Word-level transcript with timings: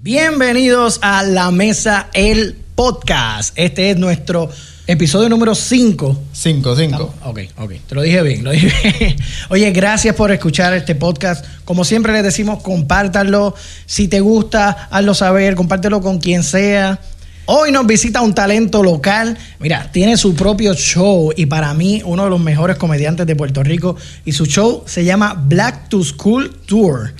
Bienvenidos 0.00 1.00
a 1.02 1.24
La 1.24 1.50
Mesa, 1.50 2.08
el 2.12 2.56
podcast. 2.76 3.52
Este 3.58 3.90
es 3.90 3.96
nuestro 3.96 4.48
episodio 4.86 5.28
número 5.28 5.56
5. 5.56 6.22
5, 6.32 6.76
5. 6.76 7.14
Ok, 7.24 7.40
ok. 7.56 7.72
Te 7.84 7.94
lo 7.96 8.02
dije 8.02 8.22
bien, 8.22 8.44
lo 8.44 8.52
dije 8.52 8.70
bien. 9.00 9.16
Oye, 9.48 9.72
gracias 9.72 10.14
por 10.14 10.30
escuchar 10.30 10.72
este 10.74 10.94
podcast. 10.94 11.44
Como 11.64 11.84
siempre 11.84 12.12
les 12.12 12.22
decimos, 12.22 12.62
compártanlo. 12.62 13.56
Si 13.86 14.06
te 14.06 14.20
gusta, 14.20 14.86
hazlo 14.88 15.14
saber, 15.14 15.56
compártelo 15.56 16.00
con 16.00 16.20
quien 16.20 16.44
sea. 16.44 17.00
Hoy 17.46 17.72
nos 17.72 17.84
visita 17.84 18.20
un 18.20 18.34
talento 18.34 18.84
local. 18.84 19.36
Mira, 19.58 19.90
tiene 19.90 20.16
su 20.16 20.36
propio 20.36 20.74
show 20.74 21.32
y 21.34 21.46
para 21.46 21.74
mí 21.74 22.02
uno 22.04 22.22
de 22.22 22.30
los 22.30 22.40
mejores 22.40 22.76
comediantes 22.76 23.26
de 23.26 23.34
Puerto 23.34 23.64
Rico. 23.64 23.96
Y 24.24 24.30
su 24.30 24.46
show 24.46 24.84
se 24.86 25.04
llama 25.04 25.34
Black 25.34 25.88
to 25.88 26.04
School 26.04 26.54
Tour. 26.66 27.14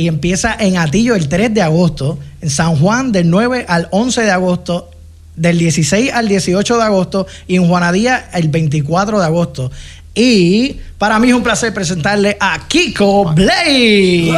Y 0.00 0.08
empieza 0.08 0.56
en 0.58 0.78
Atillo 0.78 1.14
el 1.14 1.28
3 1.28 1.52
de 1.52 1.60
agosto, 1.60 2.18
en 2.40 2.48
San 2.48 2.74
Juan 2.76 3.12
del 3.12 3.28
9 3.28 3.66
al 3.68 3.86
11 3.90 4.22
de 4.22 4.30
agosto, 4.30 4.88
del 5.36 5.58
16 5.58 6.10
al 6.14 6.26
18 6.26 6.78
de 6.78 6.82
agosto 6.82 7.26
y 7.46 7.56
en 7.56 7.68
Juanadía 7.68 8.30
el 8.32 8.48
24 8.48 9.20
de 9.20 9.26
agosto. 9.26 9.70
Y 10.14 10.80
para 10.96 11.18
mí 11.18 11.28
es 11.28 11.34
un 11.34 11.42
placer 11.42 11.74
presentarle 11.74 12.38
a 12.40 12.66
Kiko 12.66 13.34
Blade. 13.34 14.30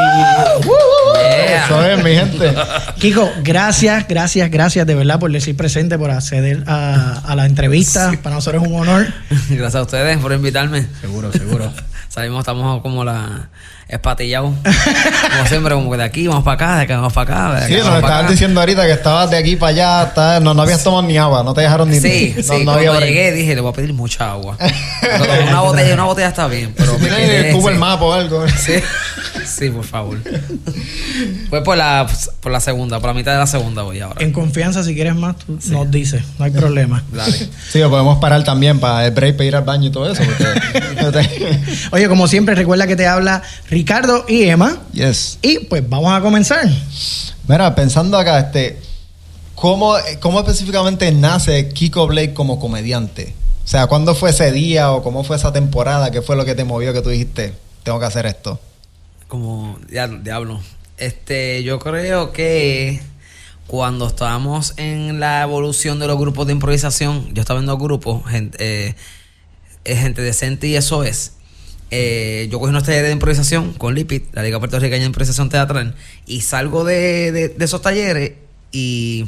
Eso 1.65 1.85
es, 1.87 2.03
mi 2.03 2.11
gente. 2.11 2.53
Kiko, 2.99 3.31
gracias, 3.45 4.09
gracias, 4.09 4.51
gracias 4.51 4.85
de 4.85 4.97
verdad 4.97 5.21
por 5.21 5.31
decir 5.31 5.57
presente, 5.57 5.97
por 5.97 6.11
acceder 6.11 6.65
a, 6.67 7.21
a 7.25 7.37
la 7.37 7.47
entrevista. 7.47 8.13
Para 8.21 8.35
nosotros 8.35 8.65
es 8.65 8.69
un 8.69 8.81
honor. 8.81 9.07
Gracias 9.49 9.77
a 9.77 9.83
ustedes 9.83 10.19
por 10.19 10.33
invitarme. 10.33 10.89
Seguro, 11.01 11.31
seguro. 11.31 11.73
Salimos, 12.09 12.41
estamos 12.41 12.83
como 12.83 13.05
la 13.05 13.49
espatillados. 13.93 14.53
como 14.63 15.47
siempre, 15.47 15.75
como 15.75 15.91
que 15.91 15.97
de 15.99 16.05
aquí 16.05 16.27
vamos 16.27 16.45
para 16.45 16.55
acá, 16.55 16.77
de 16.79 16.83
acá 16.83 16.97
vamos 16.97 17.13
para 17.13 17.51
acá. 17.51 17.61
de 17.61 17.67
Sí, 17.69 17.75
nos 17.75 17.95
estaban 17.97 18.29
diciendo 18.29 18.61
ahorita 18.61 18.87
que 18.87 18.93
estabas 18.93 19.31
de 19.31 19.37
aquí 19.37 19.57
para 19.57 19.71
allá, 19.71 20.03
está- 20.09 20.41
no, 20.41 20.55
no 20.55 20.63
habías 20.63 20.83
tomado 20.83 21.03
ni 21.03 21.19
agua, 21.19 21.43
no 21.43 21.55
te 21.55 21.61
dejaron 21.61 21.91
ni 21.91 22.01
Sí, 22.01 22.35
no, 22.37 22.43
sí, 22.43 22.49
no 22.49 22.55
cuando 22.65 22.73
había 22.73 23.01
llegué 23.01 23.33
dije, 23.33 23.55
le 23.55 23.61
voy 23.61 23.71
a 23.71 23.75
pedir 23.75 23.93
mucha 23.93 24.31
agua. 24.31 24.57
Pero 25.01 25.45
una 25.49 25.61
botella, 25.61 25.95
una 25.95 26.05
botella 26.05 26.29
está 26.29 26.47
bien, 26.47 26.73
pero 26.77 26.97
quedé, 26.97 27.49
el 27.49 27.55
cubo 27.57 27.69
sí. 27.69 27.75
el 27.75 27.79
mapa 27.81 28.05
o 28.05 28.13
algo. 28.13 28.45
Sí, 28.49 28.75
sí, 29.45 29.69
por 29.71 29.85
favor. 29.85 30.19
Fue 31.51 31.63
por 31.63 31.77
la, 31.77 32.07
por 32.41 32.53
la 32.53 32.61
segunda, 32.61 33.01
por 33.01 33.09
la 33.09 33.15
mitad 33.15 33.33
de 33.33 33.39
la 33.39 33.47
segunda 33.47 33.83
voy 33.83 34.01
ahora. 34.01 34.23
En 34.23 34.33
confianza, 34.33 34.83
si 34.85 34.95
quieres 34.95 35.15
más, 35.15 35.37
tú 35.39 35.59
nos 35.71 35.91
dices, 35.91 36.23
no 36.39 36.45
hay 36.45 36.51
problema. 36.51 37.03
Dale. 37.13 37.37
Sí, 37.71 37.79
lo 37.81 37.91
podemos 37.91 38.19
parar 38.19 38.45
también 38.45 38.79
para 38.81 39.05
el 39.07 39.11
break, 39.13 39.37
para 39.37 39.45
ir 39.45 39.57
al 39.57 39.65
baño 39.65 39.89
y 39.89 39.93
todo 39.93 40.11
eso. 40.11 40.23
Porque, 40.23 41.61
Oye, 41.91 42.09
como 42.09 42.29
siempre, 42.29 42.55
recuerda 42.55 42.87
que 42.87 42.97
te 42.97 43.07
habla 43.07 43.43
Ricardo 43.83 44.25
y 44.29 44.45
Emma. 44.45 44.81
yes. 44.93 45.41
Y 45.43 45.59
pues 45.59 45.89
vamos 45.89 46.13
a 46.13 46.21
comenzar. 46.21 46.71
Mira, 47.49 47.75
pensando 47.75 48.17
acá, 48.17 48.39
este, 48.39 48.79
¿cómo, 49.57 49.97
¿cómo 50.21 50.39
específicamente 50.39 51.11
nace 51.11 51.69
Kiko 51.71 52.07
Blake 52.07 52.33
como 52.33 52.61
comediante? 52.61 53.35
O 53.65 53.67
sea, 53.67 53.89
¿cuándo 53.89 54.15
fue 54.15 54.31
ese 54.31 54.53
día 54.53 54.93
o 54.93 55.03
cómo 55.03 55.25
fue 55.25 55.35
esa 55.35 55.53
temporada? 55.53 56.13
¿Qué 56.13 56.23
fue 56.23 56.37
lo 56.37 56.45
que 56.45 56.55
te 56.55 56.63
movió 56.63 56.93
que 56.93 57.03
tú 57.03 57.09
dijiste, 57.09 57.55
tengo 57.83 57.99
que 57.99 58.07
hacer 58.07 58.25
esto? 58.27 58.61
Como 59.27 59.77
diablo, 59.91 60.21
diablo. 60.23 60.61
Este, 60.97 61.65
yo 61.65 61.81
creo 61.81 62.31
que 62.31 63.03
cuando 63.67 64.07
estábamos 64.07 64.75
en 64.77 65.19
la 65.19 65.43
evolución 65.43 65.99
de 65.99 66.07
los 66.07 66.19
grupos 66.19 66.47
de 66.47 66.53
improvisación, 66.53 67.35
yo 67.35 67.41
estaba 67.41 67.59
en 67.59 67.67
dos 67.67 67.81
grupos, 67.81 68.25
gente, 68.31 68.59
eh, 68.61 68.95
eh, 69.85 69.97
gente 69.97 70.23
decente 70.23 70.69
y 70.69 70.77
eso 70.77 71.03
es. 71.03 71.33
Eh, 71.95 72.49
yo 72.51 72.59
cogí 72.59 72.71
unos 72.71 72.85
talleres 72.85 73.09
de 73.09 73.13
improvisación 73.13 73.75
con 73.75 73.95
Lipit, 73.95 74.25
la 74.35 74.43
Liga 74.43 74.59
Puertorriqueña 74.59 75.01
de 75.01 75.07
Improvisación 75.07 75.51
Teatral, 75.51 75.95
y 76.27 76.41
salgo 76.41 76.85
de, 76.85 77.31
de- 77.33 77.49
de 77.51 77.65
esos 77.67 77.83
talleres 77.83 78.33
y 78.73 79.27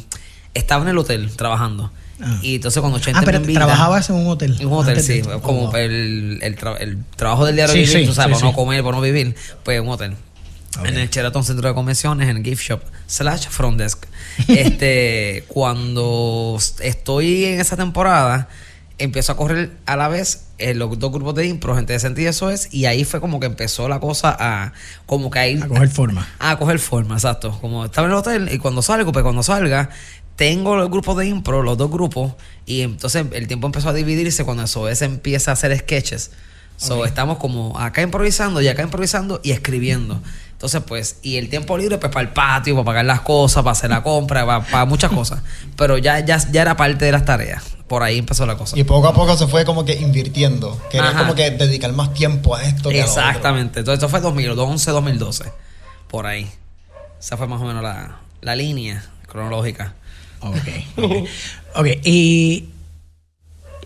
estaba 0.55 0.83
en 0.83 0.89
el 0.89 0.97
hotel 0.98 1.31
trabajando. 1.37 1.93
Ah. 2.23 2.39
Y 2.43 2.55
entonces 2.55 2.81
cuando 2.81 2.98
Chente 3.01 3.19
Ah, 3.21 3.23
pero 3.25 3.39
me 3.41 3.45
invita- 3.45 3.61
trabajabas 3.61 4.09
en 4.09 4.17
un 4.17 4.27
hotel. 4.29 4.56
en 4.59 4.67
un 4.67 4.73
hotel, 4.73 4.91
Antes 4.98 5.06
de 5.09 5.23
sí. 5.25 5.29
Como 5.43 5.69
Oh, 5.69 5.77
el, 5.77 6.38
el, 6.41 6.56
tra- 6.56 6.77
el 6.81 6.97
trabajo 7.16 7.44
del 7.44 7.56
diario 7.56 7.75
Sí, 7.75 7.81
vivir, 7.81 7.99
sí, 8.00 8.06
tú 8.06 8.15
sabes, 8.15 8.38
sí, 8.38 8.41
para 8.43 8.53
no 8.53 8.56
comer, 8.56 8.83
para 8.83 8.97
no 8.97 9.03
vivir, 9.03 9.34
pues 9.62 9.77
en 9.78 9.83
un 9.84 9.91
hotel. 9.91 10.17
En 10.84 10.97
el 10.99 11.09
Sheraton 11.11 11.44
Centro 11.44 11.69
de 11.69 11.75
Convenciones, 11.75 12.28
en 12.28 12.38
el 12.38 12.43
gift 12.44 12.62
shop, 12.62 12.81
slash 13.06 13.47
front 13.49 13.78
desk. 13.78 14.06
este, 14.49 15.44
cuando 15.49 16.59
estoy 16.81 17.44
en 17.44 17.61
esa 17.61 17.77
temporada, 17.77 18.49
empiezo 18.99 19.32
a 19.32 19.37
correr 19.37 19.72
a 19.87 19.97
la 19.97 20.09
vez 20.09 20.44
en 20.59 20.78
los 20.78 20.99
dos 20.99 21.10
grupos 21.10 21.34
de 21.34 21.47
impro, 21.47 21.75
gente 21.75 21.93
de 21.93 21.99
sentido 21.99 22.31
eso 22.31 22.50
es, 22.50 22.72
y 22.72 22.87
ahí 22.87 23.05
fue 23.05 23.21
como 23.21 23.41
que 23.41 23.47
empezó 23.47 23.88
la 23.88 24.00
cosa 24.00 24.37
a, 24.38 24.72
como 25.06 25.31
que 25.31 25.38
a 25.38 25.49
ir 25.49 25.62
A 25.62 25.69
coger 25.69 25.88
forma. 25.88 26.28
a 26.38 26.56
coger 26.59 26.78
forma, 26.78 27.15
exacto. 27.15 27.59
Como 27.60 27.84
estaba 27.84 28.06
en 28.06 28.12
el 28.12 28.19
hotel 28.19 28.49
y 28.53 28.59
cuando 28.59 28.82
salgo, 28.82 29.12
pues 29.12 29.22
cuando 29.22 29.43
salga, 29.43 29.91
tengo 30.37 30.77
los 30.77 30.91
grupos 30.91 31.16
de 31.16 31.27
impro, 31.27 31.62
los 31.62 31.77
dos 31.77 31.91
grupos, 31.91 32.34
y 32.66 32.82
entonces 32.82 33.27
el 33.32 33.47
tiempo 33.47 33.66
empezó 33.66 33.88
a 33.88 33.93
dividirse 33.93 34.44
cuando 34.44 34.65
eso 34.65 34.93
se 34.94 35.05
empieza 35.05 35.50
a 35.50 35.55
hacer 35.55 35.76
sketches. 35.76 36.31
So, 36.76 37.05
estamos 37.05 37.38
como 37.38 37.78
acá 37.78 38.03
improvisando 38.03 38.61
y 38.61 38.66
acá 38.66 38.82
improvisando 38.82 39.41
y 39.44 39.53
escribiendo. 39.53 40.21
Entonces, 40.64 40.82
pues, 40.88 41.19
y 41.20 41.36
el 41.36 41.50
tiempo 41.50 41.76
libre, 41.76 41.98
pues, 41.98 42.10
para 42.10 42.26
el 42.26 42.32
patio, 42.32 42.75
para 42.75 42.86
pagar 42.86 43.04
las 43.04 43.20
cosas, 43.20 43.62
para 43.62 43.72
hacer 43.72 43.91
la 43.91 44.02
compra, 44.02 44.47
para, 44.47 44.64
para 44.64 44.86
muchas 44.86 45.12
cosas. 45.12 45.42
Pero 45.76 45.98
ya, 45.98 46.20
ya, 46.20 46.38
ya 46.50 46.62
era 46.62 46.75
parte 46.75 47.04
de 47.04 47.12
las 47.12 47.26
tareas. 47.26 47.62
Por 47.86 48.02
ahí 48.02 48.16
empezó 48.16 48.47
la 48.47 48.56
cosa. 48.56 48.78
Y 48.78 48.82
poco 48.84 49.06
a 49.06 49.12
poco 49.12 49.36
se 49.36 49.47
fue 49.47 49.66
como 49.66 49.84
que 49.84 49.92
invirtiendo. 49.92 50.80
Quería 50.91 51.10
Ajá. 51.10 51.19
como 51.19 51.34
que 51.34 51.50
dedicar 51.50 51.92
más 51.92 52.14
tiempo 52.14 52.56
a 52.56 52.64
esto 52.64 52.88
que 52.88 53.02
a 53.02 53.04
lo 53.04 53.10
otro. 53.10 53.22
Exactamente. 53.22 53.80
Entonces, 53.80 54.02
esto 54.02 54.08
fue 54.08 54.22
2011, 54.22 54.91
2012. 54.91 55.52
Por 56.08 56.25
ahí. 56.25 56.50
Esa 57.20 57.36
fue 57.36 57.46
más 57.46 57.60
o 57.60 57.66
menos 57.66 57.82
la, 57.82 58.20
la 58.41 58.56
línea 58.56 59.04
cronológica. 59.26 59.92
Ok. 60.41 60.56
Ok. 60.96 61.28
Ok, 61.76 61.86
y 62.04 62.70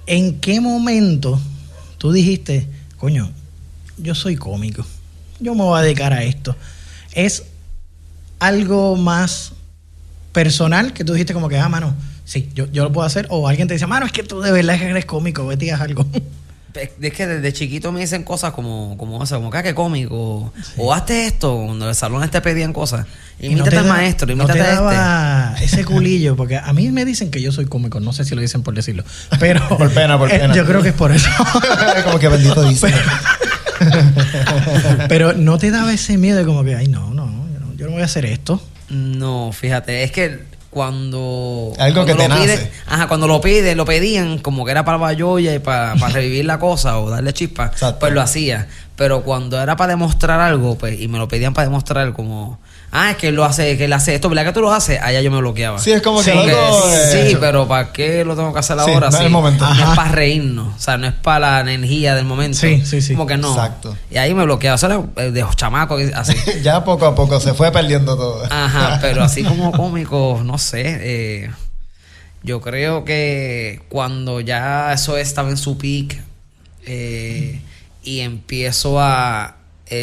¿en 0.06 0.38
qué 0.38 0.60
momento 0.60 1.40
tú 1.98 2.12
dijiste, 2.12 2.68
coño, 2.98 3.32
yo 3.96 4.14
soy 4.14 4.36
cómico, 4.36 4.86
yo 5.40 5.54
me 5.54 5.62
voy 5.62 5.78
a 5.78 5.82
dedicar 5.82 6.12
a 6.12 6.22
esto? 6.22 6.56
¿Es 7.12 7.44
algo 8.38 8.96
más 8.96 9.52
personal 10.32 10.92
que 10.92 11.04
tú 11.04 11.12
dijiste 11.14 11.34
como 11.34 11.48
que, 11.48 11.58
ah, 11.58 11.68
mano, 11.68 11.94
sí, 12.24 12.48
yo, 12.54 12.66
yo 12.70 12.84
lo 12.84 12.92
puedo 12.92 13.06
hacer? 13.06 13.26
¿O 13.30 13.48
alguien 13.48 13.66
te 13.68 13.74
dice, 13.74 13.86
mano, 13.86 14.06
es 14.06 14.12
que 14.12 14.22
tú 14.22 14.40
de 14.40 14.52
verdad 14.52 14.76
eres 14.80 15.04
cómico, 15.06 15.46
vete 15.46 15.66
y 15.66 15.70
haz 15.70 15.80
algo? 15.80 16.06
Es 17.00 17.12
que 17.12 17.26
desde 17.26 17.52
chiquito 17.52 17.90
me 17.90 17.98
dicen 18.00 18.22
cosas 18.22 18.52
como, 18.52 18.96
como 18.98 19.24
eso, 19.24 19.34
como 19.36 19.50
que, 19.50 19.58
ah, 19.58 19.62
qué 19.64 19.74
cómico. 19.74 20.52
O 20.76 20.92
hazte 20.94 21.26
esto, 21.26 21.56
cuando 21.64 21.86
en 21.86 21.88
el 21.88 21.94
salón 21.96 22.28
te 22.30 22.40
pedían 22.40 22.72
cosas. 22.72 23.04
Y 23.40 23.46
no 23.48 23.52
Imítate 23.52 23.70
te 23.70 23.76
al 23.78 23.84
da- 23.86 23.92
maestro, 23.92 24.26
no 24.28 24.32
imítate 24.34 24.58
te 24.60 24.64
a 24.64 24.72
este. 24.72 24.82
daba 24.84 25.54
ese 25.60 25.84
culillo, 25.86 26.36
porque 26.36 26.56
a 26.56 26.72
mí 26.72 26.88
me 26.92 27.04
dicen 27.04 27.32
que 27.32 27.40
yo 27.42 27.50
soy 27.50 27.64
cómico, 27.66 27.98
no 27.98 28.12
sé 28.12 28.24
si 28.24 28.34
lo 28.36 28.40
dicen 28.42 28.62
por 28.62 28.74
decirlo, 28.74 29.02
pero... 29.40 29.66
Por 29.76 29.92
pena, 29.92 30.16
por 30.18 30.30
eh, 30.30 30.38
pena. 30.38 30.54
Yo 30.54 30.64
creo 30.66 30.80
que 30.82 30.90
es 30.90 30.94
por 30.94 31.10
eso. 31.10 31.28
como 32.04 32.18
que 32.20 32.28
bendito 32.28 32.62
dice. 32.62 32.86
Pero 32.92 33.47
no 35.36 35.58
te 35.58 35.70
daba 35.70 35.92
ese 35.92 36.18
miedo 36.18 36.38
de 36.38 36.44
como 36.44 36.64
que, 36.64 36.74
ay, 36.74 36.88
no, 36.88 37.12
no, 37.14 37.26
yo 37.52 37.60
no, 37.60 37.74
yo 37.74 37.86
no 37.86 37.92
voy 37.92 38.02
a 38.02 38.06
hacer 38.06 38.24
esto. 38.26 38.60
No, 38.90 39.50
fíjate, 39.52 40.02
es 40.04 40.12
que 40.12 40.40
cuando. 40.70 41.72
Algo 41.78 42.04
que 42.04 42.14
te 42.14 42.22
lo 42.22 42.28
nace. 42.28 42.42
pide- 42.58 42.70
ajá, 42.86 43.08
cuando 43.08 43.26
lo 43.26 43.40
piden, 43.40 43.76
lo 43.76 43.84
pedían 43.84 44.38
como 44.38 44.64
que 44.64 44.70
era 44.70 44.84
para 44.84 44.98
Bayoya 44.98 45.54
y 45.54 45.58
para, 45.58 45.94
para 45.96 46.14
revivir 46.14 46.44
la 46.44 46.58
cosa 46.58 46.98
o 46.98 47.10
darle 47.10 47.32
chispa, 47.32 47.66
Exacto. 47.66 47.98
pues 48.00 48.12
lo 48.12 48.20
hacía. 48.20 48.68
Pero 48.96 49.22
cuando 49.22 49.60
era 49.60 49.76
para 49.76 49.90
demostrar 49.90 50.40
algo, 50.40 50.76
pues, 50.76 51.00
y 51.00 51.08
me 51.08 51.18
lo 51.18 51.28
pedían 51.28 51.54
para 51.54 51.68
demostrar 51.68 52.12
como. 52.12 52.58
Ah, 52.90 53.10
es 53.10 53.16
que 53.18 53.28
él 53.28 53.34
lo 53.34 53.44
hace, 53.44 53.76
que 53.76 53.84
él 53.84 53.92
hace 53.92 54.14
esto, 54.14 54.30
¿verdad 54.30 54.46
que 54.46 54.52
tú 54.52 54.60
lo 54.62 54.72
haces? 54.72 54.98
Allá 55.02 55.20
yo 55.20 55.30
me 55.30 55.38
bloqueaba. 55.38 55.78
Sí, 55.78 55.92
es 55.92 56.00
como 56.00 56.22
que 56.22 56.34
loco, 56.34 56.48
eh, 56.90 57.28
Sí, 57.28 57.36
pero 57.38 57.68
¿para 57.68 57.92
qué 57.92 58.24
lo 58.24 58.34
tengo 58.34 58.50
que 58.52 58.60
hacer 58.60 58.78
Sí, 58.82 58.90
ahora? 58.90 59.10
no 59.10 59.20
el 59.20 59.28
momento. 59.30 59.66
No 59.74 59.90
es 59.90 59.96
para 59.96 60.10
reírnos, 60.12 60.74
o 60.74 60.80
sea, 60.80 60.96
no 60.96 61.06
es 61.06 61.12
para 61.12 61.62
la 61.62 61.72
energía 61.72 62.14
del 62.14 62.24
momento. 62.24 62.56
Sí, 62.56 62.82
sí, 62.86 63.02
sí. 63.02 63.12
Como 63.12 63.26
que 63.26 63.36
no. 63.36 63.50
Exacto. 63.50 63.94
Y 64.10 64.16
ahí 64.16 64.32
me 64.32 64.44
bloqueaba. 64.44 64.76
Eso 64.76 64.86
era 64.86 65.02
eh, 65.16 65.30
de 65.30 65.44
chamaco, 65.54 65.98
así. 66.14 66.34
ya 66.62 66.82
poco 66.82 67.04
a 67.04 67.14
poco 67.14 67.38
se 67.40 67.52
fue 67.52 67.70
perdiendo 67.70 68.16
todo. 68.16 68.44
Ajá, 68.50 68.98
pero 69.02 69.22
así 69.22 69.42
como 69.44 69.70
cómico, 69.72 70.40
no 70.44 70.56
sé. 70.56 70.82
eh, 70.86 71.50
yo 72.42 72.60
creo 72.62 73.04
que 73.04 73.82
cuando 73.90 74.40
ya 74.40 74.92
eso 74.94 75.18
estaba 75.18 75.50
en 75.50 75.56
su 75.56 75.76
peak 75.76 76.22
eh, 76.86 77.60
y 78.02 78.20
empiezo 78.20 78.98
a. 79.00 79.56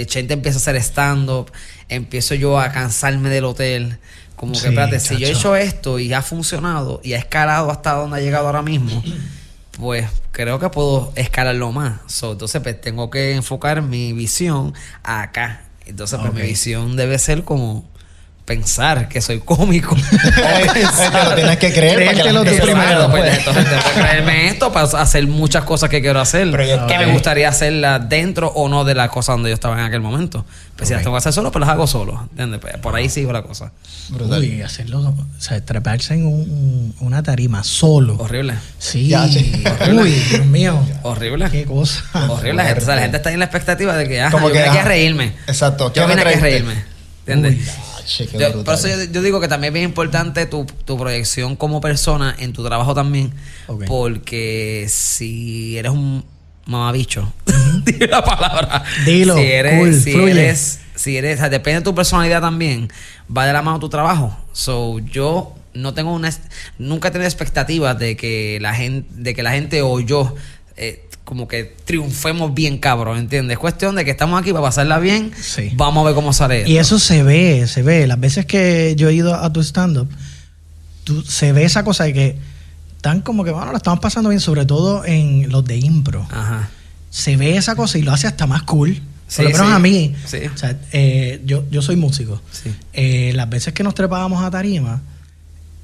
Chente 0.07 0.33
empieza 0.33 0.57
a 0.57 0.61
hacer 0.61 0.75
stand-up, 0.77 1.51
empiezo 1.89 2.35
yo 2.35 2.59
a 2.59 2.71
cansarme 2.71 3.29
del 3.29 3.45
hotel. 3.45 3.99
Como 4.35 4.53
que, 4.53 4.59
Sí, 4.59 4.67
espérate, 4.67 4.99
si 4.99 5.17
yo 5.17 5.27
he 5.27 5.31
hecho 5.31 5.55
esto 5.55 5.97
y 5.99 6.11
ha 6.13 6.21
funcionado 6.21 6.99
y 7.03 7.13
ha 7.13 7.17
escalado 7.17 7.71
hasta 7.71 7.93
donde 7.93 8.17
ha 8.17 8.19
llegado 8.19 8.47
ahora 8.47 8.61
mismo, 8.61 9.01
pues 9.79 10.07
creo 10.31 10.59
que 10.59 10.69
puedo 10.69 11.13
escalarlo 11.15 11.71
más. 11.71 11.99
So, 12.07 12.33
entonces, 12.33 12.61
pues 12.61 12.79
tengo 12.81 13.09
que 13.09 13.33
enfocar 13.33 13.81
mi 13.81 14.11
visión 14.13 14.73
acá. 15.03 15.61
Entonces, 15.85 16.19
pues 16.19 16.33
mi 16.33 16.41
visión 16.41 16.95
debe 16.95 17.17
ser 17.19 17.43
como 17.43 17.85
pensar 18.45 19.09
que 19.09 19.21
soy 19.21 19.39
cómico. 19.39 19.95
Te 20.73 21.23
lo 21.25 21.35
tienes 21.35 21.57
que 21.57 21.73
creer 21.73 22.05
para 22.05 22.17
que 22.17 22.23
la 22.23 22.31
lo 22.31 22.43
primero, 22.43 23.09
Pues, 23.09 23.37
entonces 23.39 23.65
tengo 23.65 23.83
que 23.83 23.99
creerme 23.99 24.47
esto 24.47 24.71
para 24.71 24.85
hacer 25.01 25.25
muchas 25.27 25.63
cosas 25.63 25.89
que 25.89 25.99
quiero 26.01 26.19
hacer. 26.21 26.51
Que 26.51 26.97
me 26.99 27.05
ahí. 27.05 27.11
gustaría 27.11 27.49
hacerlas 27.49 28.07
dentro 28.07 28.49
o 28.49 28.69
no 28.69 28.83
de 28.83 28.93
las 28.93 29.09
cosas 29.09 29.33
donde 29.35 29.49
yo 29.49 29.55
estaba 29.55 29.79
en 29.79 29.85
aquel 29.85 30.01
momento. 30.01 30.45
Pues 30.75 30.89
si 30.89 30.93
las 30.93 31.03
tengo 31.03 31.15
que 31.15 31.19
hacer 31.19 31.33
solo, 31.33 31.51
pues 31.51 31.61
las 31.61 31.69
hago 31.69 31.87
solo. 31.87 32.27
¿Entiendes? 32.31 32.59
Pues, 32.59 32.77
por 32.77 32.95
ahí 32.95 33.09
sigo 33.09 33.31
la 33.33 33.41
cosa. 33.41 33.71
Brutal. 34.09 34.39
Uy, 34.41 34.61
hacerlo, 34.61 34.99
o 34.99 35.15
sea, 35.41 35.63
treparse 35.65 36.13
en 36.13 36.25
un- 36.27 36.95
una 36.99 37.23
tarima 37.23 37.63
solo. 37.63 38.15
Horrible. 38.19 38.53
Sí. 38.77 39.07
Ya, 39.07 39.27
sí. 39.27 39.63
Uy, 39.91 40.11
Dios 40.11 40.45
mío. 40.45 40.79
Horrible. 41.01 41.49
Qué 41.49 41.65
cosa. 41.65 42.03
Horrible. 42.29 42.53
La 42.55 42.65
gente, 42.65 42.83
o 42.83 42.85
sea, 42.85 42.95
la 42.95 43.01
gente 43.01 43.17
está 43.17 43.31
en 43.31 43.39
la 43.39 43.45
expectativa 43.45 43.95
de 43.95 44.07
que, 44.07 44.21
ah, 44.21 44.29
Como 44.29 44.49
yo 44.49 44.53
que, 44.53 44.59
vine 44.59 44.69
aquí 44.69 44.77
a 44.79 44.83
reírme. 44.83 45.33
Exacto. 45.47 45.91
¿Qué 45.91 45.99
Yo 46.01 46.07
me 46.07 46.15
vine 46.15 46.29
aquí 46.29 46.37
a 46.37 46.41
reírme. 46.41 46.73
¿Entiendes? 47.25 47.53
Uy. 47.55 47.94
Che, 48.05 48.27
qué 48.27 48.37
Yo- 48.37 48.63
por 48.63 48.73
eso 48.75 48.87
yo, 48.87 49.03
yo 49.11 49.21
digo 49.21 49.39
que 49.41 49.47
también 49.47 49.69
es 49.71 49.73
bien 49.73 49.85
importante 49.89 50.45
tu, 50.45 50.65
tu 50.85 50.97
proyección 50.97 51.55
como 51.55 51.81
persona 51.81 52.35
en 52.37 52.53
tu 52.53 52.63
trabajo 52.63 52.93
también. 52.93 53.33
Porque 53.87 54.85
si 54.89 55.77
eres 55.77 55.91
un 55.91 56.23
mamabicho, 56.65 57.31
dile 57.85 58.07
la 58.07 58.23
palabra. 58.23 58.83
Dilo, 59.05 59.35
Si 59.35 59.43
eres, 59.43 59.79
cool, 59.79 59.93
si 59.93 60.11
fluye. 60.11 60.31
eres, 60.31 60.79
si 60.95 61.17
eres, 61.17 61.37
o 61.37 61.39
sea, 61.41 61.49
depende 61.49 61.79
de 61.79 61.83
tu 61.83 61.95
personalidad 61.95 62.41
también, 62.41 62.89
va 63.35 63.45
de 63.45 63.53
la 63.53 63.61
mano 63.61 63.79
tu 63.79 63.89
trabajo. 63.89 64.37
So, 64.53 64.99
yo 64.99 65.53
no 65.73 65.93
tengo 65.93 66.13
una, 66.13 66.29
nunca 66.77 67.09
he 67.09 67.11
tenido 67.11 67.27
expectativas 67.27 67.97
de 67.99 68.15
que 68.15 68.59
la 68.61 68.73
gente, 68.73 69.09
de 69.13 69.33
que 69.33 69.43
la 69.43 69.51
gente 69.51 69.81
o 69.81 69.99
yo 69.99 70.33
eh, 70.77 71.07
como 71.23 71.47
que 71.47 71.63
triunfemos 71.85 72.53
bien 72.53 72.77
cabrón, 72.77 73.17
¿entiendes? 73.17 73.55
Es 73.55 73.59
cuestión 73.59 73.95
de 73.95 74.05
que 74.05 74.11
estamos 74.11 74.39
aquí 74.39 74.51
para 74.51 74.63
pasarla 74.65 74.99
bien. 74.99 75.31
Sí. 75.41 75.71
Vamos 75.75 76.03
a 76.03 76.05
ver 76.07 76.15
cómo 76.15 76.33
sale 76.33 76.59
Y 76.67 76.77
esto. 76.77 76.95
eso 76.97 76.99
se 76.99 77.23
ve, 77.23 77.65
se 77.67 77.81
ve. 77.81 78.05
Las 78.07 78.19
veces 78.19 78.45
que 78.45 78.93
yo 78.97 79.09
he 79.09 79.13
ido 79.13 79.33
a 79.33 79.51
tu 79.51 79.61
stand-up, 79.63 80.07
se 81.27 81.51
ve 81.51 81.63
esa 81.63 81.83
cosa 81.83 82.03
de 82.05 82.13
que 82.13 82.37
están 82.95 83.21
como 83.21 83.43
que, 83.43 83.51
bueno, 83.51 83.71
la 83.71 83.77
estamos 83.77 83.99
pasando 83.99 84.29
bien, 84.29 84.39
sobre 84.39 84.65
todo 84.65 85.03
en 85.05 85.49
los 85.49 85.65
de 85.65 85.77
impro. 85.77 86.27
Ajá. 86.31 86.69
Se 87.09 87.37
ve 87.37 87.55
esa 87.57 87.75
cosa 87.75 87.97
y 87.97 88.01
lo 88.01 88.11
hace 88.11 88.27
hasta 88.27 88.45
más 88.47 88.63
cool. 88.63 89.01
Sí, 89.27 89.41
Por 89.41 89.45
lo 89.45 89.49
menos 89.51 89.67
sí. 89.67 89.73
a 89.73 89.79
mí. 89.79 90.15
Sí. 90.25 90.37
O 90.53 90.57
sea, 90.57 90.77
eh, 90.91 91.41
yo, 91.45 91.63
yo 91.71 91.81
soy 91.81 91.95
músico. 91.95 92.39
Eh, 92.93 93.31
las 93.35 93.49
veces 93.49 93.73
que 93.73 93.83
nos 93.83 93.95
trepábamos 93.95 94.43
a 94.43 94.51
tarima, 94.51 95.01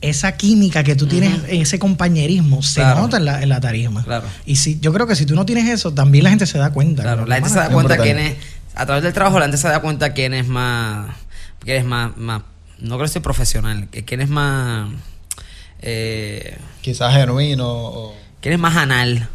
esa 0.02 0.36
química 0.36 0.84
que 0.84 0.96
tú 0.96 1.06
tienes, 1.08 1.32
ese 1.48 1.78
compañerismo, 1.80 2.64
se 2.64 2.82
Claro. 2.82 3.02
nota 3.02 3.18
en 3.18 3.26
la, 3.26 3.42
en 3.44 3.50
la 3.50 3.60
tarima. 3.62 4.04
Claro. 4.04 4.26
Y 4.46 4.56
si, 4.56 4.80
yo 4.80 4.92
creo 4.94 5.06
que 5.08 5.16
si 5.16 5.26
tú 5.26 5.36
no 5.36 5.46
tienes 5.46 5.70
eso, 5.70 5.94
también 5.94 6.24
la 6.24 6.32
gente 6.32 6.46
se 6.48 6.58
da 6.58 6.72
cuenta. 6.72 7.04
Claro, 7.04 7.26
la 7.26 7.36
gente 7.36 7.50
se 7.50 7.56
da 7.56 7.64
"Mano, 7.66 7.74
cuenta 7.76 7.98
quién 7.98 8.18
es, 8.20 8.36
a 8.76 8.86
través 8.86 9.04
del 9.04 9.14
trabajo 9.14 9.38
la 9.40 9.46
gente 9.46 9.58
se 9.58 9.68
da 9.68 9.80
cuenta 9.80 10.14
quién 10.14 10.34
es 10.34 10.48
más, 10.48 11.16
quién 11.60 11.78
es 11.78 11.86
más, 11.86 12.18
más 12.18 12.42
no 12.80 12.96
creo 12.96 13.06
que 13.08 13.14
sea 13.14 13.22
profesional, 13.22 13.88
quién 14.06 14.22
es 14.22 14.30
más, 14.30 14.90
eh, 15.82 16.58
Quizás 16.82 17.14
genuino 17.14 17.68
o... 17.70 18.16
quién 18.42 18.54
es 18.56 18.60
más 18.60 18.76
anal. 18.76 19.28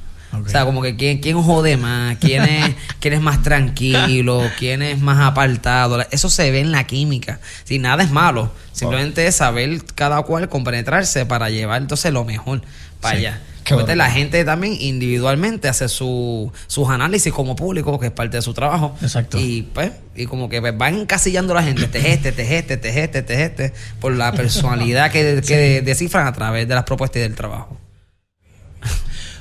O 0.45 0.49
sea, 0.49 0.65
como 0.65 0.83
que 0.83 0.97
quién, 0.97 1.19
quién 1.19 1.41
jode 1.41 1.77
más, 1.77 2.17
quién 2.19 2.43
es, 2.43 2.75
quién 3.01 3.15
es 3.15 3.21
más 3.21 3.43
tranquilo, 3.43 4.43
quién 4.59 4.83
es 4.83 5.01
más 5.01 5.19
apartado. 5.27 6.05
Eso 6.11 6.29
se 6.31 6.51
ve 6.51 6.61
en 6.61 6.73
la 6.73 6.85
química. 6.85 7.41
Si 7.65 7.79
nada 7.79 8.03
es 8.03 8.11
malo, 8.11 8.53
simplemente 8.73 9.27
es 9.27 9.37
saber 9.37 9.83
cada 9.95 10.21
cual 10.23 10.49
compenetrarse 10.49 11.27
para 11.27 11.51
llevar 11.51 11.83
entonces 11.83 12.13
lo 12.13 12.25
mejor 12.25 12.63
para 13.01 13.17
Sí. 13.17 13.27
allá. 13.27 13.41
Entonces, 13.69 13.97
la 13.97 14.09
gente 14.13 14.45
también 14.45 14.77
individualmente 14.79 15.67
hace 15.67 15.89
su, 15.89 16.53
sus 16.69 16.89
análisis 16.89 17.33
como 17.33 17.57
público, 17.57 17.99
que 17.99 18.07
es 18.07 18.13
parte 18.13 18.37
de 18.37 18.43
su 18.43 18.55
trabajo. 18.55 18.97
Exacto. 19.03 19.41
Y 19.41 19.63
pues, 19.75 19.91
y 20.15 20.27
como 20.27 20.49
que 20.49 20.61
pues, 20.61 20.79
van 20.79 20.95
encasillando 21.01 21.53
a 21.53 21.57
la 21.57 21.63
gente, 21.65 21.83
es 21.83 21.95
este, 22.05 22.29
es 22.29 22.39
este, 22.39 22.75
es 22.75 22.97
este, 22.97 23.19
es 23.35 23.41
este, 23.41 23.73
por 23.99 24.15
la 24.15 24.31
personalidad 24.31 25.11
que, 25.11 25.43
que 25.47 25.83
descifran 25.83 26.29
a 26.29 26.33
través 26.33 26.69
de 26.69 26.77
las 26.77 26.85
propuestas 26.85 27.17
y 27.17 27.23
del 27.23 27.35
trabajo. 27.35 27.77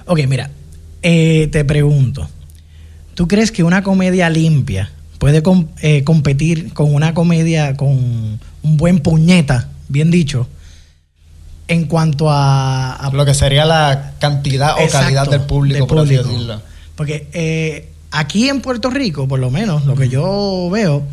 Ok, 0.07 0.19
mira, 0.27 0.49
eh, 1.07 1.47
te 1.51 1.63
pregunto, 1.63 2.27
¿tú 3.13 3.27
crees 3.27 3.51
que 3.51 3.61
una 3.63 3.83
comedia 3.83 4.27
limpia 4.31 4.89
puede 5.19 5.43
com- 5.43 5.67
eh, 5.81 6.03
competir 6.03 6.73
con 6.73 6.91
una 6.93 7.13
comedia 7.13 7.75
con 7.77 7.89
un 7.89 8.77
buen 8.77 8.99
puñeta, 8.99 9.69
bien 9.87 10.09
dicho, 10.09 10.47
en 11.67 11.85
cuanto 11.85 12.29
a... 12.31 12.93
a- 12.95 13.11
Lo 13.11 13.23
que 13.25 13.33
sería 13.35 13.65
la 13.65 14.13
cantidad 14.19 14.75
o 14.75 14.79
Exacto, 14.79 15.05
calidad 15.05 15.29
del 15.29 15.41
público, 15.41 15.79
del 15.79 15.87
por 15.87 15.99
así 15.99 16.15
decirlo. 16.15 16.61
Porque 16.95 17.27
eh, 17.33 17.89
aquí 18.11 18.49
en 18.49 18.61
Puerto 18.61 18.89
Rico, 18.89 19.27
por 19.27 19.39
lo 19.39 19.51
menos, 19.51 19.85
lo 19.85 19.95
que 19.95 20.09
yo 20.09 20.69
veo, 20.71 21.03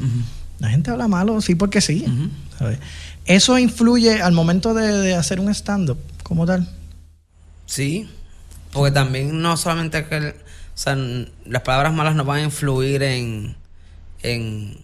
la 0.58 0.68
gente 0.70 0.90
habla 0.90 1.06
malo, 1.08 1.40
sí 1.42 1.54
porque 1.54 1.80
sí. 1.80 2.04
¿sabes? 2.58 2.78
Eso 3.26 3.58
influye 3.58 4.20
al 4.22 4.32
momento 4.32 4.72
de, 4.74 4.86
de 4.98 5.14
hacer 5.14 5.38
un 5.40 5.48
stand-up 5.54 5.98
como 6.22 6.44
tal. 6.46 6.66
Sí, 7.66 8.08
porque 8.72 8.90
también 8.90 9.40
no 9.42 9.56
solamente 9.56 10.06
que 10.06 10.16
el- 10.16 10.28
o 10.30 10.78
sea, 10.78 10.94
n- 10.94 11.28
las 11.46 11.62
palabras 11.62 11.92
malas 11.92 12.14
no 12.14 12.24
van 12.24 12.38
a 12.38 12.42
influir 12.44 13.02
en, 13.02 13.56
en 14.22 14.78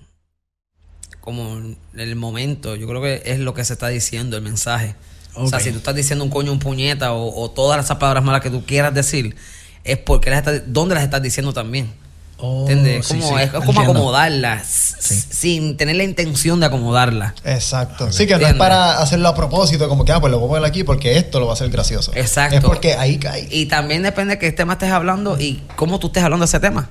como 1.20 1.56
en 1.58 1.76
el 1.96 2.16
momento. 2.16 2.76
Yo 2.76 2.86
creo 2.86 3.02
que 3.02 3.22
es 3.24 3.38
lo 3.40 3.54
que 3.54 3.64
se 3.64 3.72
está 3.74 3.88
diciendo, 3.88 4.36
el 4.36 4.42
mensaje. 4.42 4.94
O 5.34 5.46
sea, 5.48 5.58
si 5.60 5.70
tú 5.72 5.78
estás 5.78 5.94
diciendo 5.94 6.24
un 6.24 6.30
coño, 6.30 6.52
un 6.52 6.58
puñeta 6.58 7.12
o, 7.12 7.42
o 7.42 7.50
todas 7.50 7.84
esas 7.84 7.98
palabras 7.98 8.24
malas 8.24 8.40
que 8.42 8.50
tú 8.50 8.64
quieras 8.64 8.94
decir, 8.94 9.36
es 9.84 9.98
porque 9.98 10.30
las 10.30 10.38
estás, 10.40 10.62
¿dónde 10.66 10.94
las 10.94 11.04
estás 11.04 11.22
diciendo 11.22 11.52
también? 11.52 11.92
Oh, 12.40 12.66
como, 12.68 13.02
sí, 13.02 13.18
es, 13.18 13.50
como 13.50 13.64
entiendo. 13.64 13.80
acomodarlas 13.82 14.64
sin 14.68 15.76
tener 15.76 15.96
la 15.96 16.04
intención 16.04 16.60
de 16.60 16.66
acomodarla. 16.66 17.34
Exacto. 17.44 18.12
Sí, 18.12 18.28
que 18.28 18.36
no 18.38 18.46
es 18.46 18.54
para 18.54 19.00
hacerlo 19.00 19.26
a 19.28 19.34
propósito, 19.34 19.88
como 19.88 20.04
que, 20.04 20.12
ah, 20.12 20.20
pues 20.20 20.30
lo 20.30 20.38
voy 20.38 20.46
a 20.46 20.50
poner 20.50 20.64
aquí 20.64 20.84
porque 20.84 21.16
esto 21.18 21.40
lo 21.40 21.46
va 21.46 21.52
a 21.52 21.54
hacer 21.54 21.68
gracioso. 21.70 22.12
Exacto. 22.14 22.56
Es 22.56 22.62
porque 22.62 22.94
ahí 22.94 23.18
cae. 23.18 23.48
Y 23.50 23.66
también 23.66 24.04
depende 24.04 24.34
de 24.34 24.38
qué 24.38 24.52
tema 24.52 24.74
estés 24.74 24.92
hablando 24.92 25.36
y 25.40 25.62
cómo 25.74 25.98
tú 25.98 26.06
estés 26.08 26.22
hablando 26.22 26.44
de 26.44 26.48
ese 26.48 26.60
tema. 26.60 26.88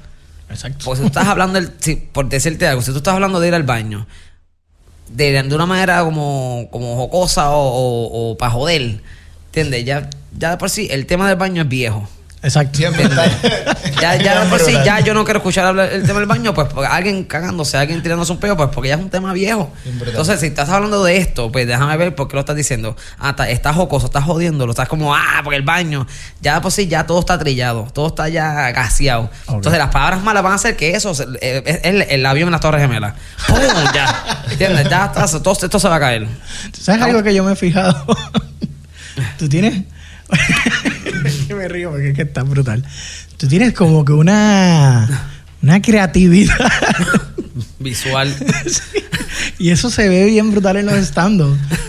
Exacto. 0.49 0.83
Porque 0.83 0.97
si 0.97 1.01
tú 1.03 1.07
estás 1.07 1.27
hablando, 1.27 1.61
del- 1.61 1.71
si- 1.79 1.95
por 1.95 2.27
decirte 2.27 2.67
algo, 2.67 2.81
si 2.81 2.91
tú 2.91 2.97
estás 2.97 3.13
hablando 3.13 3.39
de 3.39 3.47
ir 3.47 3.53
al 3.55 3.63
baño 3.63 4.05
de, 5.09 5.31
de 5.43 5.55
una 5.55 5.65
manera 5.65 6.03
como, 6.03 6.67
como 6.71 6.97
jocosa 6.97 7.47
o, 7.51 8.35
para 8.37 8.51
joder, 8.51 9.01
¿entiendes? 9.47 9.85
Ya, 9.85 10.09
ya 10.37 10.51
de 10.51 10.57
por 10.57 10.69
sí, 10.69 10.89
el 10.91 11.05
tema 11.05 11.27
del 11.29 11.37
baño 11.37 11.61
es 11.61 11.69
viejo. 11.69 12.09
Exacto. 12.43 12.77
Siempre. 12.77 13.07
Ya, 14.01 14.15
ya 14.15 14.43
por 14.47 14.59
sí, 14.59 14.73
ya 14.85 14.99
yo 14.99 15.15
no 15.15 15.23
quiero 15.23 15.39
escuchar 15.39 15.65
hablar 15.65 15.91
el 15.91 16.05
tema 16.05 16.19
del 16.19 16.27
baño, 16.27 16.53
pues 16.53 16.67
porque 16.71 16.85
alguien 16.87 17.23
cagándose, 17.23 17.77
alguien 17.77 18.03
tirándose 18.03 18.31
un 18.31 18.37
peo, 18.39 18.55
pues 18.55 18.69
porque 18.71 18.89
ya 18.89 18.95
es 18.95 19.01
un 19.01 19.09
tema 19.09 19.33
viejo. 19.33 19.73
Entonces, 19.85 20.39
si 20.39 20.45
estás 20.47 20.69
hablando 20.69 21.03
de 21.03 21.17
esto, 21.17 21.51
pues 21.51 21.65
déjame 21.65 21.97
ver 21.97 22.13
por 22.13 22.27
qué 22.27 22.35
lo 22.35 22.41
estás 22.41 22.55
diciendo. 22.55 22.95
Ah, 23.17 23.31
está- 23.31 23.49
estás 23.49 23.75
jocoso, 23.75 24.05
estás 24.05 24.23
jodiéndolo, 24.23 24.71
estás 24.71 24.87
como, 24.87 25.15
ah, 25.15 25.41
porque 25.43 25.57
el 25.57 25.63
baño. 25.63 26.05
Ya 26.41 26.61
por 26.61 26.71
sí, 26.71 26.87
ya 26.87 27.07
todo 27.07 27.19
está 27.21 27.39
trillado, 27.39 27.87
todo 27.91 28.07
está 28.07 28.29
ya 28.29 28.69
gaseado. 28.71 29.31
Entonces, 29.49 29.79
las 29.79 29.89
palabras 29.89 30.21
malas 30.21 30.43
van 30.43 30.51
a 30.51 30.55
hacer 30.55 30.75
que 30.77 30.91
eso, 30.91 31.13
eh, 31.41 31.63
es 31.65 31.79
el, 31.83 32.03
el 32.03 32.23
avión 32.25 32.49
en 32.49 32.51
las 32.51 32.61
Torres 32.61 32.81
Gemelas. 32.81 33.15
¡Pum! 33.47 33.57
Ya. 33.95 34.43
¿Entiendes? 34.51 34.87
Ya 34.89 35.05
está, 35.05 35.25
todo 35.41 35.53
esto 35.59 35.79
se 35.79 35.89
va 35.89 35.95
a 35.95 35.99
caer. 35.99 36.27
¿Sabes 36.79 37.01
algo 37.01 37.23
que 37.23 37.33
yo 37.33 37.43
me 37.43 37.53
he 37.53 37.55
fijado? 37.55 38.05
Tú 39.39 39.49
tienes. 39.49 39.83
Me 41.57 41.67
río 41.67 41.91
porque 41.91 42.09
es 42.09 42.15
que 42.15 42.21
está 42.23 42.43
brutal. 42.43 42.83
Tú 43.37 43.47
tienes 43.47 43.73
como 43.73 44.05
que 44.05 44.13
una. 44.13 45.29
Una 45.61 45.81
creatividad. 45.81 46.55
Visual. 47.79 48.33
Sí. 48.67 48.99
Y 49.59 49.71
eso 49.71 49.89
se 49.89 50.07
ve 50.07 50.25
bien 50.25 50.51
brutal 50.51 50.77
en 50.77 50.85
los 50.85 50.95
stand 50.97 51.41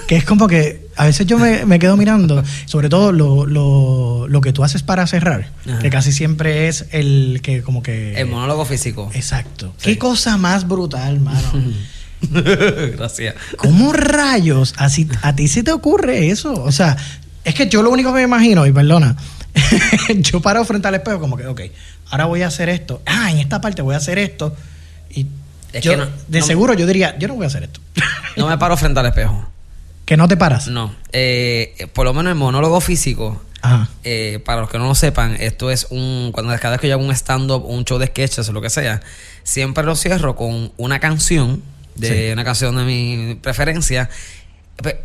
Que 0.06 0.16
es 0.16 0.24
como 0.24 0.48
que 0.48 0.88
a 0.96 1.04
veces 1.04 1.26
yo 1.26 1.38
me, 1.38 1.64
me 1.64 1.78
quedo 1.78 1.96
mirando, 1.96 2.42
sobre 2.64 2.88
todo 2.88 3.12
lo, 3.12 3.46
lo, 3.46 4.26
lo 4.26 4.40
que 4.40 4.52
tú 4.52 4.64
haces 4.64 4.82
para 4.82 5.06
cerrar, 5.06 5.52
Ajá. 5.64 5.78
que 5.78 5.90
casi 5.90 6.10
siempre 6.10 6.66
es 6.66 6.86
el 6.90 7.38
que 7.40 7.62
como 7.62 7.84
que... 7.84 8.18
El 8.20 8.26
monólogo 8.26 8.64
físico. 8.64 9.08
Exacto. 9.14 9.72
Qué 9.80 9.96
cosa 9.96 10.36
más 10.38 10.66
brutal, 10.66 11.20
mano. 11.20 11.40
Gracias. 12.96 13.36
¿Cómo 13.56 13.92
rayos 13.92 14.74
así, 14.76 15.08
a 15.22 15.36
ti 15.36 15.46
se 15.46 15.62
te 15.62 15.70
ocurre 15.70 16.30
eso? 16.30 16.52
O 16.64 16.72
sea, 16.72 16.96
es 17.44 17.54
que 17.54 17.68
yo 17.68 17.82
lo 17.84 17.90
único 17.90 18.10
que 18.10 18.16
me 18.16 18.24
imagino, 18.24 18.66
y 18.66 18.72
perdona, 18.72 19.16
yo 20.18 20.40
paro 20.40 20.64
frente 20.64 20.88
al 20.88 20.94
espejo 20.94 21.20
como 21.20 21.36
que, 21.36 21.46
ok, 21.46 21.60
ahora 22.10 22.26
voy 22.26 22.42
a 22.42 22.48
hacer 22.48 22.68
esto. 22.68 23.02
Ah, 23.06 23.30
en 23.30 23.38
esta 23.38 23.60
parte 23.60 23.82
voy 23.82 23.94
a 23.94 23.98
hacer 23.98 24.18
esto. 24.18 24.54
Y 25.10 25.26
Es 25.72 25.82
yo, 25.84 25.92
que 25.92 25.96
no- 25.98 26.06
de 26.28 26.40
no- 26.40 26.46
seguro 26.46 26.74
yo 26.74 26.86
diría, 26.86 27.16
yo 27.18 27.28
no 27.28 27.34
voy 27.34 27.44
a 27.44 27.48
hacer 27.48 27.64
esto. 27.64 27.80
No 28.36 28.46
me 28.46 28.56
paro 28.58 28.76
frente 28.76 29.00
al 29.00 29.06
espejo. 29.06 29.48
que 30.04 30.16
no 30.16 30.28
te 30.28 30.36
paras. 30.36 30.68
No. 30.68 30.94
Eh, 31.12 31.88
por 31.92 32.04
lo 32.06 32.14
menos 32.14 32.30
el 32.30 32.36
monólogo 32.38 32.80
físico. 32.80 33.42
Ajá. 33.60 33.88
eh, 34.04 34.40
para 34.44 34.60
los 34.60 34.70
que 34.70 34.78
no 34.78 34.86
lo 34.86 34.94
sepan, 34.94 35.34
esto 35.40 35.72
es 35.72 35.88
un. 35.90 36.30
Cuando 36.32 36.54
cada 36.60 36.70
vez 36.76 36.80
que 36.80 36.86
yo 36.88 36.94
hago 36.94 37.02
un 37.04 37.10
stand-up, 37.10 37.64
un 37.66 37.84
show 37.84 37.98
de 37.98 38.06
sketches 38.06 38.48
o 38.48 38.52
lo 38.52 38.60
que 38.62 38.70
sea, 38.70 39.00
siempre 39.42 39.82
lo 39.82 39.96
cierro 39.96 40.36
con 40.36 40.70
una 40.76 41.00
canción, 41.00 41.60
de 41.96 42.26
Sí. 42.28 42.32
una 42.32 42.44
canción 42.44 42.76
de 42.76 42.84
mi 42.84 43.34
preferencia. 43.42 44.08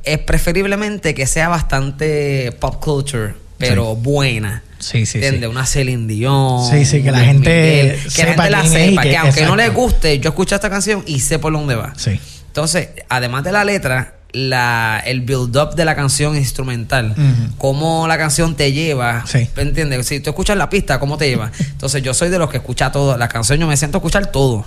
Es 0.04 0.20
preferiblemente 0.20 1.16
que 1.16 1.26
sea 1.26 1.50
bastante 1.50 2.52
pop 2.60 2.76
culture, 2.80 3.34
pero 3.70 3.96
buena. 3.96 4.64
Sí, 4.80 5.06
sí, 5.06 5.18
¿Entiendes? 5.20 5.42
sí. 5.42 5.46
Una 5.48 5.66
Celine 5.66 6.08
Dion. 6.08 6.70
Sí, 6.70 6.86
sí, 6.86 7.02
que 7.04 7.12
la 7.12 7.20
gente 7.22 7.50
que 7.50 8.00
la 8.04 8.10
sepa 8.12 8.44
gente 8.44 8.50
la 8.50 8.60
es 8.62 8.66
y 8.66 8.70
sepa. 8.90 9.02
que- 9.04 9.10
Que, 9.12 9.18
aunque 9.18 9.46
no 9.46 9.56
le 9.56 9.70
guste, 9.70 10.20
yo 10.20 10.30
escucho 10.30 10.56
esta 10.56 10.70
canción 10.70 11.04
y 11.08 11.20
sé 11.22 11.40
por 11.40 11.54
dónde 11.54 11.76
va. 11.76 11.94
Sí. 11.96 12.20
Entonces, 12.48 12.90
además 13.10 13.44
de 13.44 13.52
la 13.54 13.64
letra, 13.64 14.16
la, 14.34 15.02
el 15.06 15.22
build-up 15.22 15.76
de 15.76 15.86
la 15.86 15.96
canción 15.96 16.36
instrumental, 16.36 17.16
cómo 17.58 18.08
la 18.08 18.18
canción 18.18 18.56
te 18.56 18.72
lleva, 18.74 19.26
Sí. 19.26 19.48
¿entiendes? 19.58 20.06
Si 20.08 20.20
tú 20.20 20.32
escuchas 20.32 20.58
la 20.58 20.70
pista, 20.70 21.00
¿cómo 21.00 21.18
te 21.18 21.30
lleva? 21.30 21.52
Entonces, 21.60 22.02
yo 22.04 22.14
soy 22.14 22.30
de 22.30 22.40
los 22.40 22.50
que 22.50 22.58
escucha 22.58 22.92
todo. 22.92 23.18
La 23.18 23.28
canción 23.30 23.60
yo 23.60 23.68
me 23.68 23.78
siento 23.78 23.98
a 23.98 24.00
escuchar 24.00 24.28
todo. 24.32 24.66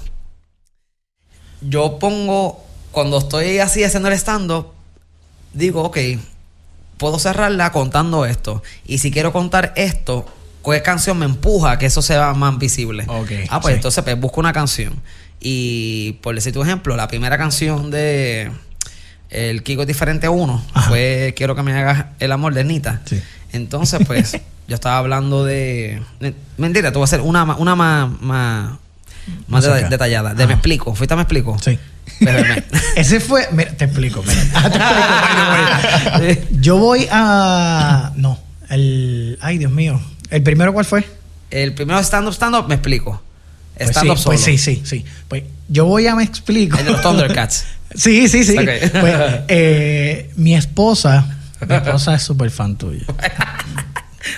Yo 1.61 1.99
pongo, 1.99 2.65
cuando 2.93 3.19
estoy 3.19 3.59
así 3.59 3.83
haciendo 3.85 4.09
el 4.09 4.15
stand-up, 4.15 4.69
digo, 5.53 5.83
ok, 5.83 5.99
puedo 6.97 7.19
cerrarla 7.19 7.73
contando 7.73 8.25
esto. 8.27 8.63
Y 8.87 8.99
si 8.99 9.11
quiero 9.11 9.33
contar 9.33 9.73
esto, 9.77 10.27
¿qué 10.65 10.83
canción 10.83 11.19
me 11.19 11.27
empuja 11.27 11.73
a 11.73 11.79
que 11.79 11.87
eso 11.87 12.03
sea 12.03 12.35
más 12.35 12.59
visible? 12.59 13.05
Ok, 13.07 13.31
ah, 13.49 13.61
pues 13.61 13.73
sí. 13.73 13.77
entonces 13.77 14.03
pues, 14.05 14.21
busco 14.21 14.41
una 14.41 14.53
canción. 14.53 14.95
Y 15.41 16.13
por 16.23 16.35
decir 16.35 16.53
tu 16.53 16.63
ejemplo, 16.63 16.97
la 16.97 17.09
primera 17.09 17.39
canción 17.39 17.91
de 17.91 18.51
El 19.31 19.63
Kiko 19.63 19.83
es 19.83 19.89
diferente 19.89 20.29
1 20.29 20.65
Ajá. 20.73 20.89
fue 20.89 21.35
Quiero 21.37 21.55
que 21.55 21.63
me 21.63 21.73
hagas 21.73 22.07
el 22.19 22.33
amor 22.33 22.55
de 22.55 22.65
Nita. 22.65 23.03
Sí. 23.05 23.21
Entonces, 23.53 24.01
pues, 24.07 24.33
yo 24.69 24.75
estaba 24.75 24.99
hablando 24.99 25.45
de. 25.45 26.03
mentira, 26.57 26.91
te 26.91 26.99
voy 26.99 27.03
a 27.03 27.05
hacer 27.05 27.21
una, 27.21 27.45
una 27.57 27.75
más, 27.75 28.21
más, 28.21 28.73
más 29.47 29.65
detallada. 29.91 30.35
De 30.35 30.47
me 30.47 30.55
explico. 30.55 30.95
¿Fuiste 30.95 31.15
a 31.15 31.17
me 31.17 31.23
explico? 31.23 31.57
Sí. 31.61 31.79
Ese 32.97 33.21
fue. 33.21 33.49
Mira, 33.53 33.73
te 33.73 33.85
explico. 33.85 34.23
mira. 34.23 34.43
Ah, 34.79 36.19
te 36.19 36.31
explico. 36.33 36.61
Yo 36.61 36.77
voy 36.79 37.07
a. 37.11 38.13
No. 38.17 38.39
El. 38.69 39.39
Ay, 39.41 39.59
Dios 39.59 39.71
mío. 39.73 40.01
¿El 40.31 40.43
primero 40.43 40.73
cuál 40.73 40.85
fue? 40.85 41.05
El 41.51 41.75
primero 41.75 41.99
stand-up, 42.01 42.33
stand-up, 42.35 42.69
me 42.69 42.75
explico. 42.75 43.23
Pues 43.77 43.91
Stand-up 43.91 44.17
sí, 44.17 44.23
solo. 44.23 44.35
pues 44.35 44.45
sí, 44.45 44.59
sí, 44.59 44.83
sí. 44.85 45.05
Pues 45.29 45.45
yo 45.69 45.85
voy 45.85 46.07
a 46.07 46.15
me 46.17 46.25
explico. 46.25 46.79
El 46.79 46.87
de 46.87 46.91
los 46.93 47.03
Thundercats. 47.03 47.65
Sí, 47.95 48.29
sí, 48.29 48.43
sí. 48.45 48.57
Pues, 48.57 49.15
eh, 49.49 50.31
mi 50.37 50.55
esposa, 50.57 51.25
mi 51.67 51.75
esposa 51.77 52.17
es 52.17 52.23
súper 52.23 52.51
fan 52.51 52.77
tuya. 52.77 53.07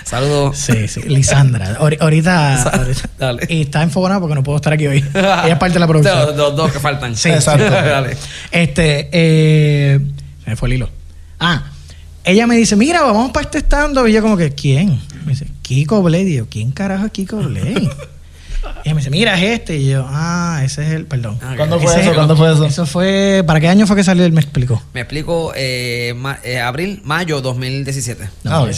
Saludos. 0.03 0.57
Sí, 0.57 0.87
sí. 0.87 1.01
Lisandra. 1.03 1.77
Ahori- 1.79 1.97
ahorita, 1.99 2.63
ahorita- 2.63 3.09
Dale. 3.19 3.45
Y 3.49 3.61
está 3.61 3.83
enfocada 3.83 4.19
porque 4.19 4.35
no 4.35 4.43
puedo 4.43 4.55
estar 4.57 4.73
aquí 4.73 4.87
hoy. 4.87 5.03
Ella 5.13 5.47
es 5.47 5.57
parte 5.57 5.73
de 5.75 5.79
la 5.79 5.87
producción. 5.87 6.17
Los, 6.27 6.35
los 6.37 6.55
dos 6.55 6.71
que 6.71 6.79
faltan. 6.79 7.15
Sí, 7.15 7.29
Exacto. 7.31 7.69
Dale. 7.69 8.15
Este, 8.51 9.09
eh, 9.11 9.99
se 10.43 10.49
me 10.49 10.55
fue 10.55 10.69
el 10.69 10.73
hilo. 10.75 10.89
Ah, 11.39 11.63
ella 12.23 12.47
me 12.47 12.55
dice, 12.57 12.75
mira, 12.75 13.01
vamos 13.01 13.31
para 13.31 13.45
este 13.45 13.59
stand 13.59 13.97
Y 14.07 14.11
yo 14.13 14.21
como 14.21 14.37
que, 14.37 14.51
¿quién? 14.51 14.99
Me 15.25 15.31
dice, 15.33 15.47
Kiko 15.61 16.01
Blade. 16.03 16.29
Y 16.29 16.35
yo, 16.37 16.47
¿quién 16.49 16.71
carajo 16.71 17.05
es 17.05 17.11
Kiko 17.11 17.37
Blade? 17.37 17.89
y 18.83 18.89
ella 18.89 18.93
me 18.93 18.99
dice, 19.01 19.09
mira, 19.09 19.37
es 19.37 19.59
este. 19.59 19.77
Y 19.77 19.89
yo, 19.89 20.05
ah, 20.07 20.61
ese 20.63 20.83
es 20.85 20.91
el, 20.93 21.05
perdón. 21.05 21.39
Ah, 21.41 21.53
¿Cuándo 21.55 21.79
fue 21.79 21.91
Ese 21.91 22.01
eso? 22.01 22.09
es- 22.11 22.15
¿Cuándo 22.15 22.35
fue 22.35 22.51
eso? 22.53 22.65
Eso 22.65 22.85
fue, 22.85 23.43
¿para 23.47 23.59
qué 23.59 23.67
año 23.69 23.87
fue 23.87 23.95
que 23.95 24.03
salió 24.03 24.25
el 24.25 24.33
Me 24.33 24.41
explicó? 24.41 24.81
Me 24.93 24.99
explico, 25.01 25.53
eh, 25.55 26.13
ma- 26.17 26.39
eh, 26.43 26.59
abril, 26.59 27.01
mayo 27.05 27.39
2017. 27.41 28.27
No, 28.43 28.51
Ah, 28.51 28.61
ok. 28.63 28.69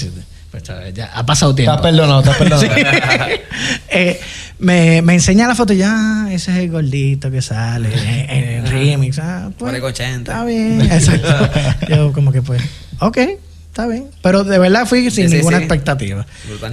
Pues, 0.51 0.63
ya 0.93 1.12
ha 1.13 1.25
pasado 1.25 1.55
tiempo. 1.55 1.72
Estás 1.72 1.81
perdonado, 1.91 2.20
estás 2.20 2.38
perdonado. 2.38 2.62
Sí. 2.75 2.81
Eh, 3.89 4.20
me, 4.60 5.01
me 5.01 5.13
enseña 5.15 5.48
la 5.48 5.55
foto 5.55 5.74
y 5.74 5.77
ya, 5.77 5.91
ah, 5.93 6.27
ese 6.31 6.51
es 6.51 6.58
el 6.58 6.70
gordito 6.72 7.29
que 7.31 7.41
sale 7.41 7.89
en, 8.29 8.63
el 8.65 8.67
remix. 8.72 9.20
Ah, 9.20 9.50
pues, 9.58 9.72
Marico 9.72 9.88
80. 9.88 10.31
Está 10.31 10.46
bien, 10.46 10.81
exacto. 10.81 11.50
Yo 11.89 12.13
como 12.13 12.31
que 12.31 12.41
pues, 12.41 12.62
ok, 13.00 13.17
está 13.70 13.88
bien. 13.88 14.05
Pero 14.22 14.43
de 14.43 14.60
verdad 14.60 14.86
fui 14.86 15.10
sin 15.12 15.29
Sí, 15.29 15.38
ninguna 15.38 15.58
sí. 15.58 15.63
expectativa. 15.63 16.25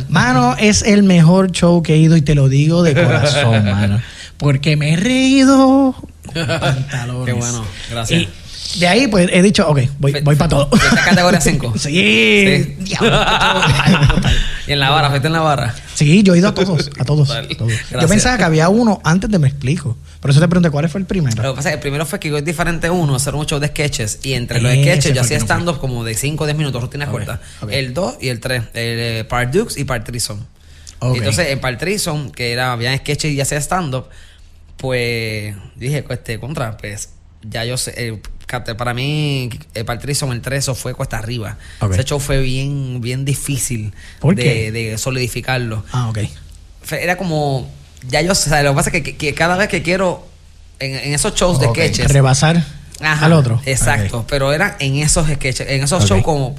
Mano, 0.09 0.55
es 0.59 0.83
el 0.83 1.03
mejor 1.03 1.51
show 1.51 1.83
que 1.83 1.95
he 1.95 1.99
ido 1.99 2.17
y 2.17 2.23
te 2.23 2.35
lo 2.35 2.49
digo 2.49 2.83
de 2.83 2.95
corazón, 3.05 3.65
mano. 3.65 4.01
Porque 4.37 4.77
me 4.77 4.93
he 4.93 4.97
reído 4.97 5.95
con 6.33 6.47
pantalones. 6.47 7.27
Qué 7.27 7.33
bueno, 7.33 7.65
gracias. 7.91 8.23
Y 8.23 8.29
de 8.77 8.87
ahí 8.89 9.07
pues 9.09 9.29
he 9.33 9.43
dicho, 9.43 9.67
ok, 9.69 9.81
voy, 9.99 10.21
voy 10.23 10.37
para 10.37 10.49
todo. 10.49 10.69
¿Fuiste 10.71 11.01
a 11.01 11.05
categoría 11.05 11.41
5? 11.41 11.75
Sí, 11.79 11.89
Sí. 11.89 12.77
diablo. 12.81 13.21
y 14.67 14.73
en 14.73 14.81
la 14.81 14.91
barra, 14.91 15.11
fuiste 15.11 15.27
en 15.29 15.33
la 15.33 15.41
barra. 15.41 15.75
Sí, 15.95 16.23
yo 16.23 16.35
he 16.35 16.39
ido 16.39 16.49
a 16.49 16.55
todos, 16.55 16.91
a 16.99 17.05
todos. 17.05 17.29
Vale. 17.29 17.55
todos. 17.55 17.73
Yo 17.91 18.07
pensaba 18.09 18.37
que 18.37 18.45
había 18.45 18.69
uno 18.69 19.01
antes 19.05 19.31
de 19.31 19.39
me 19.39 19.49
explico. 19.49 19.97
Por 20.21 20.31
eso 20.31 20.41
te 20.41 20.49
pregunté 20.49 20.71
cuál 20.71 20.89
fue 20.89 21.01
el 21.01 21.07
primero. 21.07 21.43
Lo 21.43 21.53
que 21.53 21.57
pasa 21.57 21.69
es 21.71 21.73
que 21.73 21.77
el 21.77 21.81
primero 21.81 22.05
fue 22.07 22.19
que 22.21 22.37
es 22.37 22.45
diferente 22.45 22.91
uno, 22.91 23.15
hacer 23.15 23.35
un 23.35 23.47
show 23.47 23.59
de 23.59 23.69
sketches. 23.69 24.21
Y 24.23 24.35
entre 24.35 24.61
los 24.61 24.73
Ese 24.73 24.83
sketches 24.83 25.15
yo 25.15 25.21
hacía 25.23 25.39
no 25.39 25.45
stand-up 25.45 25.79
como 25.79 26.05
de 26.05 26.15
5 26.15 26.45
o 26.45 26.47
10 26.47 26.57
minutos, 26.59 26.83
rutinas 26.83 27.09
Ok, 27.09 27.13
cortas. 27.15 27.41
El 27.71 27.95
2 27.95 28.17
y 28.21 28.29
el 28.29 28.41
3. 28.41 28.63
El 28.63 28.69
eh, 28.75 29.25
Part 29.29 29.53
Dukes 29.55 29.77
y 29.79 29.85
Part 29.85 30.05
Trison. 30.05 30.45
Ok. 31.01 31.17
Entonces, 31.19 31.49
en 31.49 31.61
Part 31.61 31.79
Trison, 31.79 32.31
que 32.31 32.53
era, 32.53 32.73
había 32.73 32.97
sketches 32.97 33.33
y 33.33 33.41
hacía 33.41 33.59
stand-up, 33.59 34.07
pues 34.77 35.55
dije, 35.77 36.05
este, 36.11 36.39
contra, 36.41 36.77
pues 36.77 37.11
ya 37.43 37.65
yo 37.65 37.77
sé. 37.77 37.95
eh, 37.97 38.21
para 38.49 38.95
mí, 38.95 39.51
el 39.75 39.85
Part 39.85 40.01
Trison, 40.01 40.33
el 40.33 40.41
3, 40.41 40.59
eso 40.59 40.75
fue 40.75 40.95
cuesta 40.95 41.19
arriba. 41.19 41.59
Ese 41.93 42.05
show 42.05 42.19
fue 42.19 42.41
bien, 42.41 43.01
bien 43.01 43.25
difícil 43.25 43.93
¿Por 44.21 44.35
de, 44.35 44.97
solidificarlo. 44.99 45.85
Ah, 45.93 46.09
ok. 46.09 46.19
Era 46.93 47.17
como 47.17 47.71
ya 48.09 48.21
yo 48.23 48.35
sé 48.35 48.63
lo 48.63 48.71
que 48.71 48.77
pasa 48.77 48.89
es 48.91 48.93
que, 48.95 49.03
que- 49.03 49.17
que 49.17 49.35
cada 49.35 49.57
vez 49.57 49.69
que 49.69 49.83
quiero 49.83 50.27
en, 50.79 50.95
en 50.95 51.13
esos 51.15 51.35
shows 51.35 51.61
de 51.61 51.67
sketches 51.69 52.11
Rebasar 52.11 52.65
Ajá, 53.01 53.27
al 53.27 53.33
otro. 53.33 53.61
exacto 53.65 54.25
pero 54.29 54.53
era 54.53 54.77
en 54.81 54.97
esos 54.97 55.29
sketches 55.29 55.69
en 55.69 55.85
esos 55.85 56.05
shows 56.05 56.23
como 56.25 56.57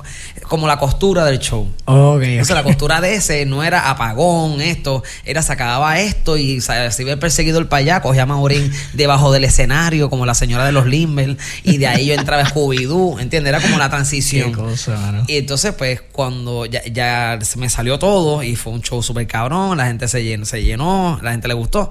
como 0.48 0.67
la 0.67 0.77
costura 0.79 1.25
del 1.25 1.39
show 1.39 1.67
Ok, 1.86 2.22
entonces 2.24 2.55
la 2.55 2.62
ok. 2.62 2.67
costura 2.67 3.01
de 3.01 3.15
ese 3.15 3.46
no 3.46 3.62
era 3.63 3.89
apagón 3.89 4.62
esto 4.62 5.03
era 5.25 5.41
se 5.41 5.51
acababa 5.51 6.00
esto 6.00 6.38
y 6.38 6.62
sa- 6.62 6.91
si 6.91 7.03
perseguido 7.17 7.60
el 7.60 7.67
payaco 7.67 8.08
cogía 8.10 8.24
a 8.24 8.25
Maurín 8.25 8.72
debajo 8.93 9.31
del 9.34 9.43
escenario 9.43 10.10
como 10.10 10.25
la 10.25 10.34
señora 10.34 10.65
de 10.65 10.72
los 10.72 10.86
Limber 10.86 11.38
y 11.63 11.77
de 11.77 11.88
ahí 11.88 12.05
yo 12.08 12.13
entraba 12.13 12.43
Scooby-Doo 12.46 13.19
¿entiendes? 13.19 13.50
era 13.53 13.62
como 13.62 13.77
la 13.77 13.86
Qué 13.86 13.89
transición 13.91 14.53
cosa, 14.53 14.98
mano. 14.98 15.24
y 15.27 15.38
entonces, 15.38 15.74
pues, 15.74 16.01
cuando 16.12 16.65
ya, 16.65 16.81
ya 16.86 17.38
se 17.41 17.58
me 17.60 17.69
salió 17.69 18.00
todo 18.00 18.43
y 18.43 18.55
fue 18.55 18.72
un 18.74 18.81
show 18.81 19.03
súper 19.03 19.27
cabrón, 19.27 19.77
la 19.77 19.86
gente 19.88 20.08
se 20.08 20.24
llenó, 20.24 20.46
se 20.46 20.63
llenó, 20.63 21.19
la 21.22 21.31
gente 21.31 21.48
le 21.48 21.53
gustó. 21.53 21.89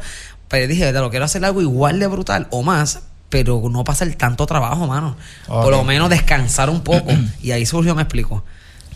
Pero 0.48 0.66
dije, 0.66 0.84
"Verdad, 0.86 1.02
lo 1.02 1.10
quiero 1.10 1.24
hacer 1.26 1.44
algo 1.44 1.60
igual 1.60 1.98
de 2.00 2.06
brutal 2.06 2.46
o 2.50 2.62
más, 2.62 3.00
pero 3.28 3.62
no 3.70 3.84
pasar 3.84 4.08
tanto 4.14 4.46
trabajo, 4.46 4.86
mano. 4.86 5.16
Por 5.46 5.70
lo 5.70 5.84
menos 5.84 6.08
descansar 6.10 6.70
un 6.70 6.80
poco. 6.82 7.12
y 7.42 7.50
ahí 7.50 7.66
surgió, 7.66 7.94
me 7.94 8.02
explico. 8.02 8.44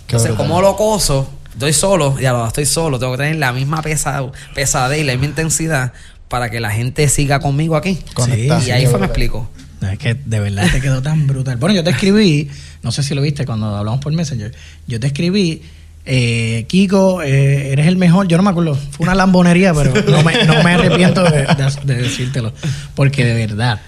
Entonces, 0.02 0.32
como 0.32 0.60
locoso, 0.60 1.30
estoy 1.52 1.72
solo, 1.72 2.18
ya 2.18 2.32
lo 2.32 2.46
estoy 2.46 2.66
solo, 2.66 2.98
tengo 2.98 3.12
que 3.12 3.18
tener 3.18 3.36
la 3.36 3.52
misma 3.52 3.80
pesa, 3.82 4.22
pesadez 4.54 5.00
y 5.00 5.04
la 5.04 5.12
misma 5.12 5.26
intensidad 5.26 5.92
para 6.28 6.50
que 6.50 6.60
la 6.60 6.70
gente 6.70 7.08
siga 7.08 7.40
conmigo 7.40 7.76
aquí. 7.76 7.98
Conectar. 8.14 8.60
y 8.60 8.64
Sí, 8.64 8.70
ahí 8.70 8.86
fue, 8.86 8.98
me 8.98 9.06
explico. 9.06 9.48
Es 9.90 9.98
que 9.98 10.14
de 10.14 10.40
verdad 10.40 10.66
te 10.70 10.80
quedó 10.80 11.02
tan 11.02 11.26
brutal. 11.26 11.56
Bueno, 11.56 11.74
yo 11.74 11.82
te 11.82 11.90
escribí, 11.90 12.48
no 12.82 12.92
sé 12.92 13.02
si 13.02 13.14
lo 13.14 13.22
viste 13.22 13.44
cuando 13.44 13.74
hablamos 13.76 14.00
por 14.00 14.12
Messenger. 14.12 14.54
Yo 14.86 15.00
te 15.00 15.08
escribí, 15.08 15.62
eh, 16.04 16.66
Kiko, 16.68 17.22
eh, 17.22 17.72
eres 17.72 17.86
el 17.86 17.96
mejor. 17.96 18.28
Yo 18.28 18.36
no 18.36 18.42
me 18.44 18.50
acuerdo, 18.50 18.74
fue 18.74 19.04
una 19.04 19.14
lambonería, 19.14 19.72
pero 19.74 19.92
no 20.10 20.22
me, 20.22 20.44
no 20.44 20.62
me 20.62 20.72
arrepiento 20.74 21.22
de, 21.24 21.42
de- 21.46 21.78
de 21.84 21.94
decírtelo. 22.02 22.52
Porque 22.94 23.24
de 23.24 23.34
verdad, 23.46 23.80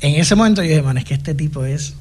en 0.00 0.14
ese 0.14 0.34
momento 0.34 0.62
yo 0.62 0.68
dije, 0.70 0.82
man, 0.82 0.98
es 0.98 1.04
que 1.04 1.14
este 1.14 1.34
tipo 1.34 1.64
es 1.64 1.94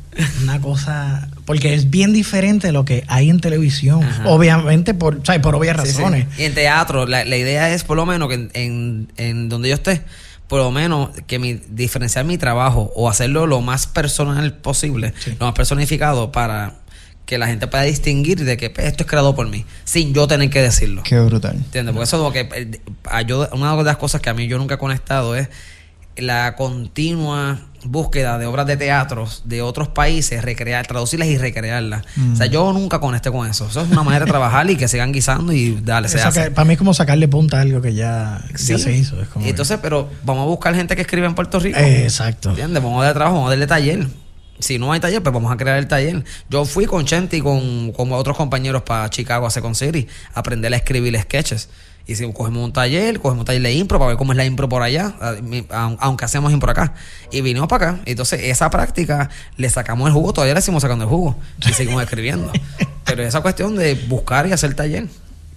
una 0.44 0.60
cosa. 0.62 1.30
Porque 1.46 1.74
es 1.74 1.89
bien 1.89 2.13
diferente 2.13 2.68
de 2.68 2.74
lo 2.74 2.86
que 2.86 3.04
hay 3.08 3.30
en 3.30 3.39
televisión. 3.39 4.04
Ajá. 4.04 4.24
Obviamente, 4.27 4.94
por, 4.94 5.22
¿sabes? 5.25 5.42
por 5.42 5.56
obvias 5.56 5.77
Sí, 5.84 5.92
sí. 5.94 5.98
razones. 5.98 6.27
Y 6.38 6.44
en 6.44 6.54
teatro, 6.54 7.06
la, 7.08 7.25
la 7.25 7.38
idea 7.38 7.74
es 7.74 7.84
por 7.84 7.98
lo 7.98 8.06
menos 8.06 8.27
que 8.30 8.36
en, 8.36 8.50
en, 8.54 9.12
en 9.18 9.50
donde 9.50 9.70
yo 9.70 9.75
esté, 9.75 10.01
por 10.48 10.60
lo 10.60 10.72
menos 10.72 11.10
que 11.27 11.39
mi, 11.39 11.60
diferenciar 11.70 12.25
mi 12.25 12.38
trabajo 12.38 12.92
o 12.96 13.10
hacerlo 13.10 13.48
lo 13.48 13.62
más 13.62 13.88
personal 13.88 14.54
posible, 14.54 15.13
Sí. 15.20 15.36
lo 15.39 15.46
más 15.48 15.56
personificado 15.56 16.32
para 16.32 16.75
que 17.25 17.38
la 17.38 17.48
gente 17.48 17.68
pueda 17.68 17.84
distinguir 17.84 18.44
de 18.46 18.56
que 18.56 18.70
pues, 18.70 18.88
esto 18.88 19.04
es 19.04 19.10
creado 19.10 19.36
por 19.36 19.50
mí, 19.50 19.66
sin 19.84 20.13
yo 20.13 20.27
tener 20.27 20.50
que 20.50 20.62
decirlo. 20.62 21.04
Qué 21.04 21.20
brutal. 21.20 21.56
¿Entiendes? 21.58 21.94
Porque 21.94 22.06
eso 22.06 22.16
es 22.18 22.24
lo 22.24 22.32
que 22.32 22.50
eh, 22.58 22.82
ayuda- 23.04 23.50
una 23.51 23.75
de 23.75 23.84
las 23.84 23.98
cosas 23.98 24.22
que 24.22 24.30
a 24.30 24.34
mí 24.34 24.48
yo 24.48 24.58
nunca 24.58 24.75
he 24.75 24.77
conectado 24.77 25.36
es 25.36 25.50
la 26.18 26.56
continua 26.56 27.60
búsqueda 27.84 28.38
de 28.38 28.46
obras 28.48 28.66
de 28.68 28.76
teatro 28.76 29.28
de 29.46 29.62
otros 29.62 29.88
países, 29.88 30.42
recrear, 30.44 30.86
traducirlas 30.88 31.30
y 31.30 31.38
recrearlas. 31.38 32.04
O 32.34 32.36
sea, 32.36 32.48
yo 32.48 32.74
nunca 32.74 33.00
conecté 33.00 33.32
con 33.32 33.48
eso. 33.48 33.68
Eso 33.70 33.82
es 33.82 33.90
una 33.92 34.04
manera 34.04 34.26
de 34.26 34.32
trabajar 34.32 34.70
y 34.70 34.76
que 34.76 34.88
sigan 34.88 35.14
guisando 35.14 35.54
y 35.54 35.80
dale, 35.84 36.10
se 36.10 36.20
hace. 36.22 36.44
que- 36.46 36.52
para 36.52 36.66
mí 36.66 36.74
es 36.74 36.78
como 36.80 36.94
sacarle 36.94 37.28
punta 37.28 37.58
a 37.60 37.62
algo 37.62 37.82
que 37.82 37.94
ya, 37.94 38.42
se 38.56 38.74
hizo. 38.76 39.22
Es 39.22 39.28
como 39.30 39.44
Y 39.44 39.46
que- 39.46 39.50
entonces, 39.52 39.80
pero 39.82 40.10
vamos 40.24 40.44
a 40.44 40.48
buscar 40.48 40.76
gente 40.76 40.96
que 40.96 41.02
escribe 41.04 41.28
en 41.28 41.36
Puerto 41.36 41.60
Rico. 41.60 41.80
Eh, 41.80 42.04
exacto. 42.04 42.50
¿Entiendes? 42.50 42.84
Vamos 42.84 43.00
a 43.00 43.06
darle 43.06 43.14
trabajo, 43.16 43.36
vamos 43.36 43.48
a 43.48 43.52
darle 43.52 43.68
taller. 43.68 44.08
Si 44.60 44.80
no 44.80 44.92
hay 44.92 45.00
taller, 45.00 45.22
pues 45.22 45.32
vamos 45.34 45.52
a 45.52 45.56
crear 45.56 45.78
el 45.78 45.88
taller. 45.88 46.24
Yo 46.50 46.66
fui 46.66 46.88
con 46.88 47.06
Chente 47.06 47.38
y 47.38 47.42
con, 47.42 47.92
con 47.92 48.12
otros 48.12 48.36
compañeros 48.36 48.82
para 48.82 49.08
Chicago 49.12 49.46
a 49.46 49.52
Second 49.52 49.76
City 49.76 50.08
a 50.34 50.40
aprender 50.40 50.74
a 50.74 50.78
escribir 50.78 51.16
sketches. 51.22 51.70
Y 52.08 52.16
si 52.16 52.32
cogemos 52.32 52.64
un 52.64 52.72
taller, 52.72 53.20
cogemos 53.20 53.42
un 53.42 53.46
taller 53.46 53.62
de 53.62 53.74
impro 53.74 54.00
para 54.00 54.10
ver 54.10 54.18
cómo 54.18 54.32
es 54.32 54.38
la 54.38 54.46
impro 54.46 54.70
por 54.70 54.82
allá, 54.82 55.14
aunque 56.00 56.24
hacemos 56.24 56.54
impro 56.54 56.72
acá. 56.72 56.94
Y 57.32 57.42
vinimos 57.42 57.68
para 57.68 57.92
acá. 57.92 58.02
Entonces, 58.06 58.42
esa 58.46 58.70
práctica 58.70 59.30
le 59.58 59.70
sacamos 59.70 60.08
el 60.08 60.14
jugo, 60.14 60.32
todavía 60.32 60.54
le 60.54 60.62
seguimos 60.62 60.84
sacando 60.84 61.04
el 61.04 61.10
jugo. 61.10 61.36
Y 61.68 61.74
seguimos 61.74 62.02
escribiendo. 62.02 62.52
Pero 63.06 63.24
esa 63.24 63.42
cuestión 63.42 63.76
de 63.76 63.96
buscar 63.96 64.48
y 64.48 64.54
hacer 64.54 64.74
taller. 64.74 65.08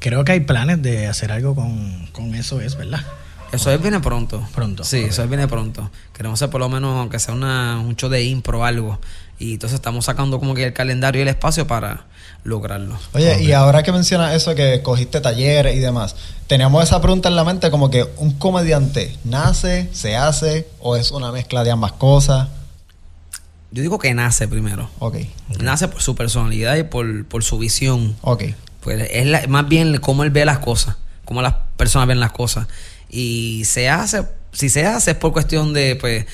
Creo 0.00 0.24
que 0.24 0.32
hay 0.32 0.40
planes 0.40 0.82
de 0.82 1.06
hacer 1.06 1.30
algo 1.30 1.54
con, 1.54 2.08
con 2.12 2.34
eso, 2.34 2.60
es 2.60 2.76
verdad. 2.76 3.04
Eso 3.52 3.70
es 3.70 3.80
viene 3.80 4.00
pronto. 4.00 4.46
Pronto, 4.54 4.84
Sí, 4.84 4.98
eso 4.98 5.22
es 5.22 5.28
viene 5.28 5.46
pronto. 5.48 5.90
Queremos 6.14 6.40
hacer 6.40 6.50
por 6.50 6.60
lo 6.60 6.68
menos, 6.68 6.96
aunque 6.96 7.18
sea 7.18 7.34
una, 7.34 7.78
un 7.80 7.96
show 7.96 8.08
de 8.08 8.24
impro 8.24 8.60
o 8.60 8.64
algo. 8.64 9.00
Y 9.38 9.54
entonces 9.54 9.76
estamos 9.76 10.04
sacando 10.04 10.38
como 10.38 10.54
que 10.54 10.64
el 10.66 10.72
calendario 10.72 11.20
y 11.20 11.22
el 11.22 11.28
espacio 11.28 11.66
para 11.66 12.06
lograrlo. 12.44 12.98
Oye, 13.12 13.42
y 13.42 13.52
ahora 13.52 13.82
que 13.82 13.92
mencionas 13.92 14.34
eso, 14.34 14.54
que 14.54 14.82
cogiste 14.82 15.20
talleres 15.20 15.76
y 15.76 15.78
demás, 15.78 16.16
teníamos 16.46 16.82
esa 16.84 17.00
pregunta 17.00 17.28
en 17.28 17.36
la 17.36 17.44
mente 17.44 17.70
como 17.70 17.90
que 17.90 18.06
un 18.16 18.32
comediante 18.32 19.16
nace, 19.24 19.88
se 19.92 20.16
hace 20.16 20.66
o 20.80 20.96
es 20.96 21.10
una 21.10 21.32
mezcla 21.32 21.64
de 21.64 21.70
ambas 21.70 21.92
cosas. 21.92 22.48
Yo 23.72 23.82
digo 23.82 23.98
que 23.98 24.12
nace 24.14 24.48
primero. 24.48 24.90
Ok, 24.98 25.16
Nace 25.60 25.86
por 25.88 26.02
su 26.02 26.16
personalidad 26.16 26.76
y 26.76 26.82
por, 26.82 27.24
por 27.26 27.44
su 27.44 27.58
visión. 27.58 28.16
ok. 28.22 28.44
Pues 28.80 29.08
es 29.12 29.26
la- 29.26 29.46
más 29.46 29.68
bien 29.68 29.98
cómo 29.98 30.24
él 30.24 30.30
ve 30.30 30.44
las 30.46 30.58
cosas, 30.58 30.96
cómo 31.26 31.42
las 31.42 31.54
personas 31.76 32.08
ven 32.08 32.18
las 32.18 32.32
cosas. 32.32 32.66
Y 33.10 33.62
se 33.66 33.88
hace, 33.90 34.22
si 34.52 34.70
se 34.70 34.86
hace 34.86 35.10
es 35.12 35.16
por 35.18 35.32
cuestión 35.32 35.72
de, 35.74 35.96
pues, 35.96 36.24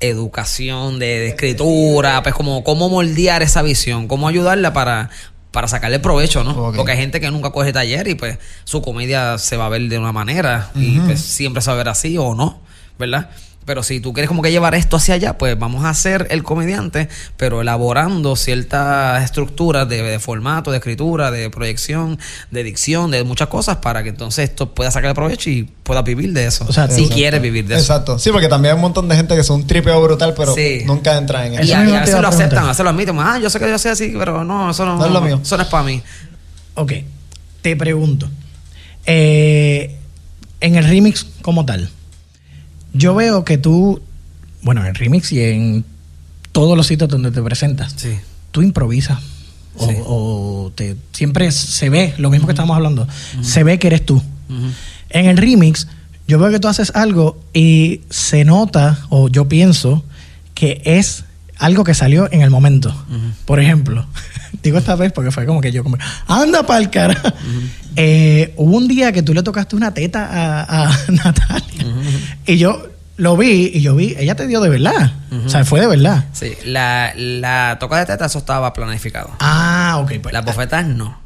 educación, 0.00 0.98
de, 0.98 1.06
de 1.06 1.28
escritura, 1.28 2.22
pues 2.22 2.34
como 2.34 2.62
cómo 2.64 2.88
moldear 2.88 3.42
esa 3.42 3.62
visión, 3.62 4.08
cómo 4.08 4.28
ayudarla 4.28 4.72
para, 4.72 5.10
para 5.50 5.68
sacarle 5.68 5.98
provecho, 5.98 6.44
¿no? 6.44 6.72
Porque 6.76 6.92
hay 6.92 6.98
gente 6.98 7.18
que 7.20 7.30
nunca 7.30 7.50
coge 7.50 7.72
taller 7.72 8.08
y 8.08 8.14
pues 8.14 8.38
su 8.64 8.82
comedia 8.82 9.38
se 9.38 9.56
va 9.56 9.66
a 9.66 9.68
ver 9.70 9.82
de 9.88 9.98
una 9.98 10.12
manera 10.12 10.70
y 10.74 11.00
pues 11.00 11.20
siempre 11.20 11.62
se 11.62 11.70
va 11.70 11.74
a 11.74 11.78
ver 11.78 11.88
así 11.88 12.18
o 12.18 12.34
no, 12.34 12.60
¿verdad? 12.98 13.30
Pero 13.66 13.82
si 13.82 13.98
tú 14.00 14.12
quieres 14.12 14.28
como 14.28 14.42
que 14.42 14.52
llevar 14.52 14.76
esto 14.76 14.96
hacia 14.96 15.14
allá, 15.16 15.36
pues 15.38 15.58
vamos 15.58 15.84
a 15.84 15.90
hacer 15.90 16.28
el 16.30 16.44
comediante, 16.44 17.08
pero 17.36 17.60
elaborando 17.60 18.36
ciertas 18.36 19.24
estructuras 19.24 19.88
de, 19.88 20.02
de 20.02 20.18
formato, 20.20 20.70
de 20.70 20.76
escritura, 20.78 21.32
de 21.32 21.50
proyección, 21.50 22.16
de 22.52 22.62
dicción, 22.62 23.10
de 23.10 23.24
muchas 23.24 23.48
cosas 23.48 23.78
para 23.78 24.04
que 24.04 24.10
entonces 24.10 24.48
esto 24.50 24.72
pueda 24.72 24.92
sacar 24.92 25.14
provecho 25.16 25.50
y 25.50 25.64
pueda 25.82 26.02
vivir 26.02 26.32
de 26.32 26.46
eso. 26.46 26.64
O 26.68 26.72
sea, 26.72 26.86
si 26.86 26.94
Exacto. 27.00 27.14
quieres 27.16 27.42
vivir 27.42 27.66
de 27.66 27.74
eso. 27.74 27.82
Exacto. 27.82 28.18
Sí, 28.20 28.30
porque 28.30 28.46
también 28.48 28.70
hay 28.72 28.76
un 28.76 28.82
montón 28.82 29.08
de 29.08 29.16
gente 29.16 29.34
que 29.34 29.42
son 29.42 29.62
un 29.62 29.66
tripeo 29.66 30.00
brutal, 30.00 30.32
pero 30.36 30.54
Sí. 30.54 30.82
nunca 30.86 31.16
entran 31.18 31.46
en 31.46 31.54
Y 31.54 31.56
eso. 31.70 31.74
Y 31.74 31.76
mismo 31.82 31.96
a 31.96 32.00
veces 32.02 32.20
lo 32.20 32.28
aceptan, 32.28 32.64
a 32.64 32.68
veces 32.68 32.84
lo 32.84 32.90
admiten. 32.90 33.18
Ah, 33.18 33.38
yo 33.42 33.50
sé 33.50 33.58
que 33.58 33.68
yo 33.68 33.78
sé 33.78 33.88
así, 33.88 34.14
pero 34.16 34.44
no, 34.44 34.70
eso 34.70 34.86
no, 34.86 34.96
No 34.96 35.06
es 35.06 35.10
lo 35.12 35.20
mío. 35.20 35.40
Eso 35.42 35.56
no 35.56 35.64
es 35.64 35.68
para 35.68 35.82
mí. 35.82 36.00
Ok, 36.74 36.92
te 37.62 37.74
pregunto. 37.74 38.28
eh, 39.06 39.96
en 40.60 40.76
el 40.76 40.84
remix 40.84 41.26
como 41.42 41.64
tal, 41.66 41.90
yo 42.96 43.14
veo 43.14 43.44
que 43.44 43.58
tú, 43.58 44.00
bueno, 44.62 44.84
en 44.84 44.94
remix 44.94 45.32
y 45.32 45.40
en 45.42 45.84
todos 46.52 46.76
los 46.76 46.86
sitios 46.86 47.08
donde 47.10 47.30
te 47.30 47.42
presentas, 47.42 47.94
Sí. 47.96 48.16
tú 48.50 48.62
improvisas. 48.62 49.18
O, 49.78 49.88
Sí. 49.88 49.94
o 50.06 50.72
te, 50.74 50.96
siempre 51.12 51.52
se 51.52 51.90
ve, 51.90 52.14
lo 52.16 52.30
mismo 52.30 52.46
que 52.46 52.52
estamos 52.52 52.74
hablando, 52.76 53.06
se 53.42 53.62
ve 53.62 53.78
que 53.78 53.88
eres 53.88 54.06
tú. 54.06 54.22
En 55.10 55.26
el 55.26 55.36
remix, 55.36 55.86
yo 56.26 56.38
veo 56.38 56.50
que 56.50 56.58
tú 56.58 56.68
haces 56.68 56.92
algo 56.94 57.38
y 57.52 58.00
se 58.10 58.44
nota, 58.44 58.98
o 59.10 59.28
yo 59.28 59.48
pienso, 59.48 60.02
que 60.54 60.80
es 60.86 61.24
algo 61.58 61.84
que 61.84 61.92
salió 61.94 62.30
en 62.32 62.40
el 62.40 62.50
momento. 62.50 62.94
Por 63.44 63.60
ejemplo, 63.60 64.06
digo 64.62 64.78
esta 64.78 64.96
vez 64.96 65.12
porque 65.12 65.30
fue 65.30 65.46
como 65.46 65.60
que 65.60 65.72
yo 65.72 65.82
como, 65.82 65.96
anda 66.26 66.64
pa'l 66.64 66.90
cara. 66.90 67.20
Eh, 67.96 68.52
hubo 68.56 68.76
un 68.76 68.88
día 68.88 69.12
que 69.12 69.22
tú 69.22 69.32
le 69.32 69.42
tocaste 69.42 69.74
una 69.74 69.94
teta 69.94 70.28
a, 70.30 70.84
a 70.88 70.98
Natalia 71.08 71.86
y 72.44 72.58
yo 72.58 72.88
lo 73.16 73.36
vi 73.36 73.70
y 73.72 73.80
yo 73.80 73.96
vi, 73.96 74.14
ella 74.18 74.34
te 74.34 74.46
dio 74.46 74.60
de 74.60 74.68
verdad. 74.68 75.12
O 75.46 75.48
sea, 75.48 75.64
fue 75.64 75.80
de 75.80 75.86
verdad. 75.86 76.26
Sí, 76.32 76.52
la, 76.64 77.12
la 77.16 77.76
toca 77.80 77.98
de 77.98 78.06
teta, 78.06 78.26
eso 78.26 78.38
estaba 78.38 78.72
planificado. 78.72 79.30
Ah, 79.40 79.98
ok. 80.02 80.12
Pues, 80.22 80.32
Las 80.32 80.44
bofetas 80.44 80.86
no. 80.86 81.18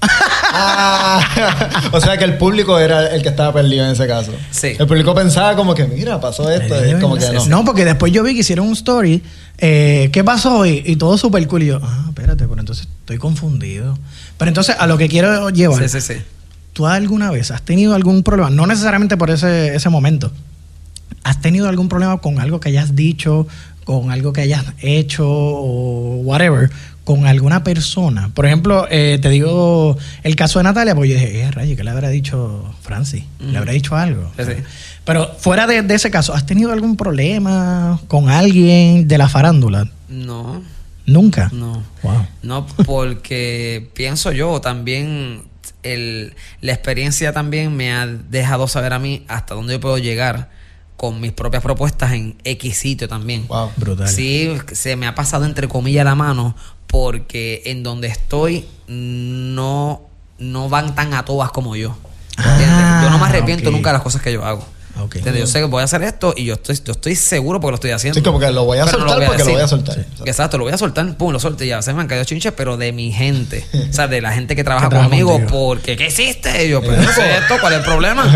Ah, 0.54 1.88
o 1.92 2.00
sea 2.00 2.16
que 2.18 2.24
el 2.24 2.36
público 2.36 2.78
era 2.78 3.06
el 3.14 3.22
que 3.22 3.30
estaba 3.30 3.52
perdido 3.52 3.84
en 3.86 3.92
ese 3.92 4.06
caso. 4.06 4.32
Sí. 4.50 4.74
El 4.78 4.86
público 4.86 5.14
pensaba 5.14 5.56
como 5.56 5.74
que, 5.74 5.86
mira, 5.86 6.20
pasó 6.20 6.50
esto. 6.50 6.74
Eh, 6.76 6.88
y 6.88 6.90
es 6.92 7.00
como 7.00 7.16
que 7.16 7.30
no. 7.32 7.46
No, 7.46 7.64
porque 7.64 7.84
después 7.84 8.12
yo 8.12 8.22
vi 8.22 8.34
que 8.34 8.40
hicieron 8.40 8.66
un 8.66 8.74
story. 8.74 9.22
eh, 9.58 10.10
¿Qué 10.12 10.22
pasó 10.22 10.58
hoy? 10.58 10.82
Y 10.84 10.96
todo 10.96 11.16
súper 11.16 11.46
cool. 11.48 11.62
Y 11.62 11.66
yo, 11.66 11.80
ah, 11.82 12.06
espérate, 12.08 12.46
pero 12.46 12.60
entonces 12.60 12.86
estoy 13.00 13.18
confundido. 13.18 13.98
Pero 14.36 14.48
entonces, 14.48 14.76
a 14.78 14.86
lo 14.86 14.98
que 14.98 15.08
quiero 15.08 15.50
llevar. 15.50 15.88
Sí, 15.88 16.00
sí, 16.00 16.14
sí. 16.14 16.20
¿Tú 16.72 16.86
alguna 16.86 17.30
vez 17.30 17.50
has 17.50 17.62
tenido 17.62 17.94
algún 17.94 18.22
problema? 18.22 18.50
No 18.50 18.66
necesariamente 18.66 19.16
por 19.16 19.30
ese, 19.30 19.74
ese 19.74 19.88
momento. 19.88 20.32
¿Has 21.24 21.40
tenido 21.40 21.68
algún 21.68 21.88
problema 21.88 22.18
con 22.18 22.40
algo 22.40 22.60
que 22.60 22.70
hayas 22.70 22.96
dicho, 22.96 23.46
con 23.84 24.10
algo 24.10 24.32
que 24.32 24.40
hayas 24.42 24.64
hecho 24.80 25.26
o 25.28 26.16
whatever, 26.22 26.70
con 27.04 27.26
alguna 27.26 27.64
persona? 27.64 28.30
Por 28.34 28.46
ejemplo, 28.46 28.86
eh, 28.90 29.18
te 29.20 29.28
digo 29.28 29.96
el 30.22 30.36
caso 30.36 30.58
de 30.58 30.64
Natalia, 30.64 30.94
pues 30.94 31.10
yo 31.10 31.16
dije, 31.16 31.40
eh, 31.40 31.50
rayo, 31.50 31.76
¿qué 31.76 31.84
le 31.84 31.90
habrá 31.90 32.08
dicho 32.08 32.72
Francis? 32.82 33.24
¿Le 33.40 33.58
habrá 33.58 33.72
dicho 33.72 33.96
algo? 33.96 34.30
Sí, 34.36 34.44
sí. 34.44 34.52
Pero 35.04 35.34
fuera 35.38 35.66
de, 35.66 35.82
de 35.82 35.94
ese 35.94 36.10
caso, 36.10 36.32
¿has 36.32 36.46
tenido 36.46 36.72
algún 36.72 36.96
problema 36.96 38.00
con 38.06 38.30
alguien 38.30 39.08
de 39.08 39.18
la 39.18 39.28
farándula? 39.28 39.88
No, 40.08 40.62
Nunca. 41.06 41.50
no. 41.52 41.82
Wow. 42.02 42.26
No, 42.42 42.66
porque 42.86 43.90
pienso 43.94 44.30
yo 44.30 44.60
también, 44.60 45.42
el, 45.82 46.34
la 46.60 46.72
experiencia 46.72 47.32
también 47.32 47.76
me 47.76 47.92
ha 47.92 48.06
dejado 48.06 48.68
saber 48.68 48.92
a 48.92 49.00
mí 49.00 49.24
hasta 49.26 49.54
dónde 49.54 49.74
yo 49.74 49.80
puedo 49.80 49.98
llegar 49.98 50.50
con 50.96 51.20
mis 51.20 51.32
propias 51.32 51.64
propuestas 51.64 52.12
en 52.12 52.36
X 52.44 52.76
sitio 52.76 53.08
también. 53.08 53.48
Wow. 53.48 53.72
Brutal. 53.76 54.06
Sí, 54.08 54.52
se 54.72 54.94
me 54.94 55.08
ha 55.08 55.16
pasado 55.16 55.44
entre 55.46 55.66
comillas 55.66 56.04
la 56.04 56.14
mano 56.14 56.54
porque 56.92 57.62
en 57.64 57.82
donde 57.82 58.06
estoy 58.06 58.66
no, 58.86 60.02
no 60.38 60.68
van 60.68 60.94
tan 60.94 61.14
a 61.14 61.24
todas 61.24 61.50
como 61.50 61.74
yo. 61.74 61.96
¿Entiendes? 62.36 63.02
yo 63.02 63.10
no 63.10 63.18
me 63.18 63.24
arrepiento 63.24 63.70
nunca 63.70 63.88
de 63.90 63.94
las 63.94 64.02
cosas 64.02 64.20
que 64.20 64.30
yo 64.30 64.44
hago. 64.44 64.62
Ok. 65.00 65.16
¿Entiendes? 65.16 65.40
Yo 65.40 65.46
sé 65.46 65.60
que 65.60 65.64
voy 65.64 65.80
a 65.80 65.84
hacer 65.84 66.02
esto 66.02 66.34
y 66.36 66.44
yo 66.44 66.52
estoy, 66.54 66.78
yo 66.84 66.92
estoy 66.92 67.16
seguro 67.16 67.60
porque 67.60 67.70
lo 67.72 67.74
estoy 67.76 67.90
haciendo. 67.92 68.20
Sí, 68.20 68.22
como 68.22 68.38
que 68.38 68.50
lo 68.50 68.66
voy 68.66 68.76
a 68.78 68.84
no 68.84 68.90
soltar 68.90 69.24
porque 69.26 69.42
lo 69.42 69.52
voy 69.52 69.62
a 69.62 69.68
soltar. 69.68 69.94
Sí. 69.94 70.22
Exacto. 70.26 70.58
Lo 70.58 70.64
voy 70.64 70.72
a 70.74 70.76
soltar, 70.76 71.16
pum, 71.16 71.32
lo 71.32 71.40
solté 71.40 71.66
ya. 71.66 71.80
Se 71.80 71.94
me 71.94 72.02
han 72.02 72.08
caído 72.08 72.24
chinches, 72.24 72.52
pero 72.52 72.76
de 72.76 72.92
mi 72.92 73.10
gente. 73.10 73.66
o 73.90 73.92
sea, 73.92 74.06
de 74.06 74.20
la 74.20 74.32
gente 74.32 74.54
que 74.54 74.62
trabaja 74.62 74.88
Que 74.88 74.90
trabaja 74.90 75.08
conmigo. 75.08 75.32
contigo. 75.32 75.50
Porque, 75.50 75.96
¿qué 75.96 76.08
hiciste? 76.08 76.66
Y 76.66 76.68
yo, 76.68 76.82
pero 76.82 77.00
no 77.00 77.10
sé 77.10 77.38
esto, 77.38 77.56
¿cuál 77.58 77.72
es 77.72 77.78
el 77.78 77.84
problema? 77.86 78.30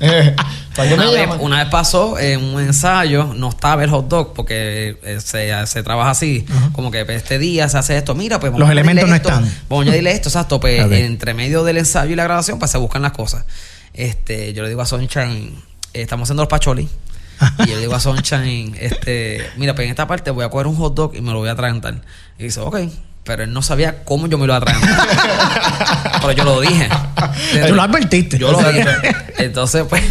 Eh, 0.74 0.76
¿Para 0.76 0.88
qué 0.88 0.94
una, 0.94 1.10
vez, 1.10 1.20
llaman? 1.20 1.38
una 1.40 1.58
vez 1.62 1.68
pasó 1.70 2.18
en 2.18 2.42
un 2.42 2.60
ensayo, 2.60 3.32
no 3.34 3.50
estaba 3.50 3.84
el 3.84 3.90
hot 3.90 4.08
dog 4.08 4.34
porque 4.34 4.98
eh, 5.04 5.20
se, 5.20 5.66
se 5.66 5.82
trabaja 5.84 6.10
así, 6.10 6.44
como 6.72 6.90
que 6.90 7.04
pues, 7.04 7.18
este 7.18 7.38
día 7.38 7.68
se 7.68 7.78
hace 7.78 7.96
esto, 7.96 8.16
mira, 8.16 8.40
pues 8.40 8.52
Los 8.52 8.68
elementos 8.68 9.08
no 9.08 9.14
esto, 9.14 9.28
están. 9.28 9.44
Vamos 9.68 9.84
a 9.84 9.88
añadirle 9.88 10.10
esto, 10.10 10.28
exacto, 10.28 10.58
pues 10.58 10.80
entre 10.90 11.32
medio 11.32 11.62
del 11.62 11.78
ensayo 11.78 12.12
y 12.12 12.16
la 12.16 12.24
grabación, 12.24 12.58
pues 12.58 12.72
se 12.72 12.78
buscan 12.78 13.02
las 13.02 13.12
cosas. 13.12 13.44
Este, 13.92 14.52
yo 14.52 14.64
le 14.64 14.68
digo 14.68 14.82
a 14.82 14.86
Sunshine, 14.86 15.54
eh, 15.92 16.02
estamos 16.02 16.26
haciendo 16.26 16.42
los 16.42 16.50
pacholis. 16.50 16.90
y 17.58 17.68
yo 17.68 17.74
le 17.76 17.80
digo 17.80 17.94
a 17.94 18.00
Sunshine, 18.00 18.76
este, 18.80 19.44
mira, 19.56 19.74
pues 19.76 19.84
en 19.84 19.90
esta 19.90 20.08
parte 20.08 20.32
voy 20.32 20.44
a 20.44 20.50
coger 20.50 20.66
un 20.66 20.76
hot 20.76 20.94
dog 20.94 21.14
y 21.14 21.20
me 21.20 21.32
lo 21.32 21.38
voy 21.38 21.48
a 21.48 21.52
atragantar. 21.52 22.00
Y 22.38 22.44
dice, 22.44 22.60
ok. 22.60 22.78
Pero 23.24 23.42
él 23.42 23.52
no 23.54 23.62
sabía 23.62 24.04
cómo 24.04 24.26
yo 24.26 24.36
me 24.36 24.46
lo 24.46 24.52
iba 24.52 24.56
a 24.56 24.58
atragantar. 24.58 25.08
Pero 26.20 26.32
yo 26.32 26.44
lo 26.44 26.60
dije. 26.60 26.88
Tú 27.68 27.74
lo 27.74 27.82
advertiste. 27.82 28.38
Yo 28.38 28.52
lo 28.52 28.58
dije. 28.70 28.86
Entonces, 29.38 29.84
pues, 29.88 30.02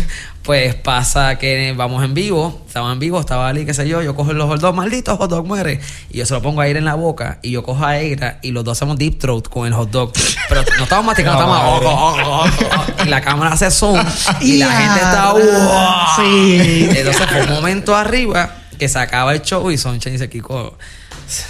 pues 0.41 0.73
pasa 0.76 1.38
que 1.38 1.73
vamos 1.78 2.04
en 2.04 2.13
vivo, 2.15 2.63
estamos 2.67 2.91
en 2.91 2.99
vivo, 2.99 3.19
estaba 3.19 3.47
Ali, 3.49 3.65
qué 3.65 3.73
sé 3.76 3.88
yo, 3.88 4.02
yo 4.02 4.15
cojo 4.15 4.34
los 4.34 4.47
hot 4.47 4.60
dogs, 4.60 4.76
malditos 4.76 5.17
hot 5.17 5.30
dog 5.30 5.45
muere. 5.45 5.80
Y 6.10 6.17
yo 6.17 6.26
se 6.26 6.34
lo 6.34 6.41
pongo 6.41 6.62
a 6.62 6.67
ir 6.67 6.76
en 6.76 6.86
la 6.86 6.95
boca 6.95 7.38
y 7.43 7.52
yo 7.52 7.62
cojo 7.63 7.86
a 7.86 7.89
Aira 7.89 8.39
y 8.41 8.49
los 8.52 8.63
dos 8.63 8.78
hacemos 8.80 8.97
deep 8.97 9.19
throat 9.19 9.47
con 9.47 9.67
el 9.67 9.73
hot 9.73 9.91
dog. 9.91 10.12
Pero 10.49 10.63
no 10.80 10.84
estamos 10.84 11.06
masticando, 11.06 11.45
No, 11.45 11.52
oh, 11.54 11.80
oh, 11.84 12.17
oh, 12.26 12.45
oh, 12.45 13.04
y 13.06 13.10
la 13.10 13.21
cámara 13.21 13.54
hace 13.54 13.69
zoom 13.69 14.04
y 14.41 14.58
la 14.58 14.71
gente 14.71 14.99
está. 14.99 15.34
ra- 15.34 16.08
sí. 16.17 16.89
Entonces, 16.95 17.28
fue 17.30 17.41
un 17.43 17.49
momento 17.52 17.95
arriba 17.95 18.56
que 18.80 18.89
se 18.89 18.97
acaba 18.97 19.34
el 19.34 19.41
show 19.43 19.69
y 19.69 19.78
Sunshine 19.78 20.13
dice, 20.13 20.30
Kiko. 20.30 20.78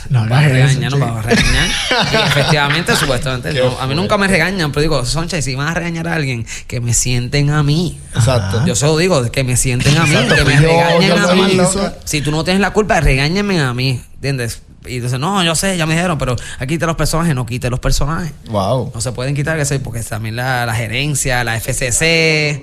No 0.10 0.26
eso, 0.26 0.34
regañar, 0.50 0.92
no 0.92 0.98
chico. 0.98 1.14
va 1.14 1.20
a 1.20 1.22
regañar. 1.24 1.68
Y 2.12 2.16
efectivamente, 2.28 2.96
supuestamente, 2.96 3.54
no. 3.54 3.80
a 3.80 3.88
mí 3.88 3.96
nunca 3.96 4.18
me 4.18 4.28
regañan, 4.28 4.72
pero 4.72 4.82
digo, 4.82 5.06
Soncha, 5.06 5.42
si 5.42 5.56
van 5.56 5.68
a 5.70 5.74
regañar 5.74 6.08
a 6.08 6.16
alguien, 6.16 6.46
que 6.68 6.80
me 6.82 6.94
sienten 6.94 7.50
a 7.50 7.64
mí. 7.64 8.00
Exacto. 8.16 8.66
Yo 8.66 8.76
se 8.76 8.86
lo 8.86 8.98
digo, 8.98 9.30
que 9.32 9.44
me 9.44 9.58
sienten 9.58 9.98
a 9.98 10.06
mí, 10.06 10.14
Exacto, 10.16 10.36
que 10.36 10.44
me 10.46 10.56
yo- 10.56 10.62
regañen 10.62 11.10
yo 11.16 11.30
a 11.30 11.36
mí. 11.36 11.58
Si 12.06 12.22
tú 12.22 12.32
no 12.32 12.44
tienes 12.44 12.62
la 12.62 12.72
culpa, 12.72 13.00
regáñenme 13.00 13.60
a 13.62 13.74
mí, 13.74 14.02
¿entiendes? 14.16 14.62
Y 14.86 14.96
entonces, 14.96 15.18
no, 15.18 15.42
yo 15.46 15.56
sé, 15.56 15.78
ya 15.78 15.86
me 15.86 15.94
dijeron, 15.94 16.18
pero 16.18 16.36
aquí 16.60 16.74
quite 16.76 16.86
los 16.86 16.98
personajes, 16.98 17.34
no 17.34 17.46
quite 17.46 17.70
los 17.70 17.80
personajes. 17.80 18.34
Wow. 18.50 18.92
No 18.94 19.00
se 19.00 19.14
pueden 19.14 19.34
quitar, 19.34 19.58
que 19.58 19.64
sé, 19.64 19.80
porque 19.80 20.02
también 20.02 20.36
la, 20.36 20.66
la 20.66 20.76
gerencia, 20.76 21.42
la 21.46 21.56
FCC, 21.58 22.62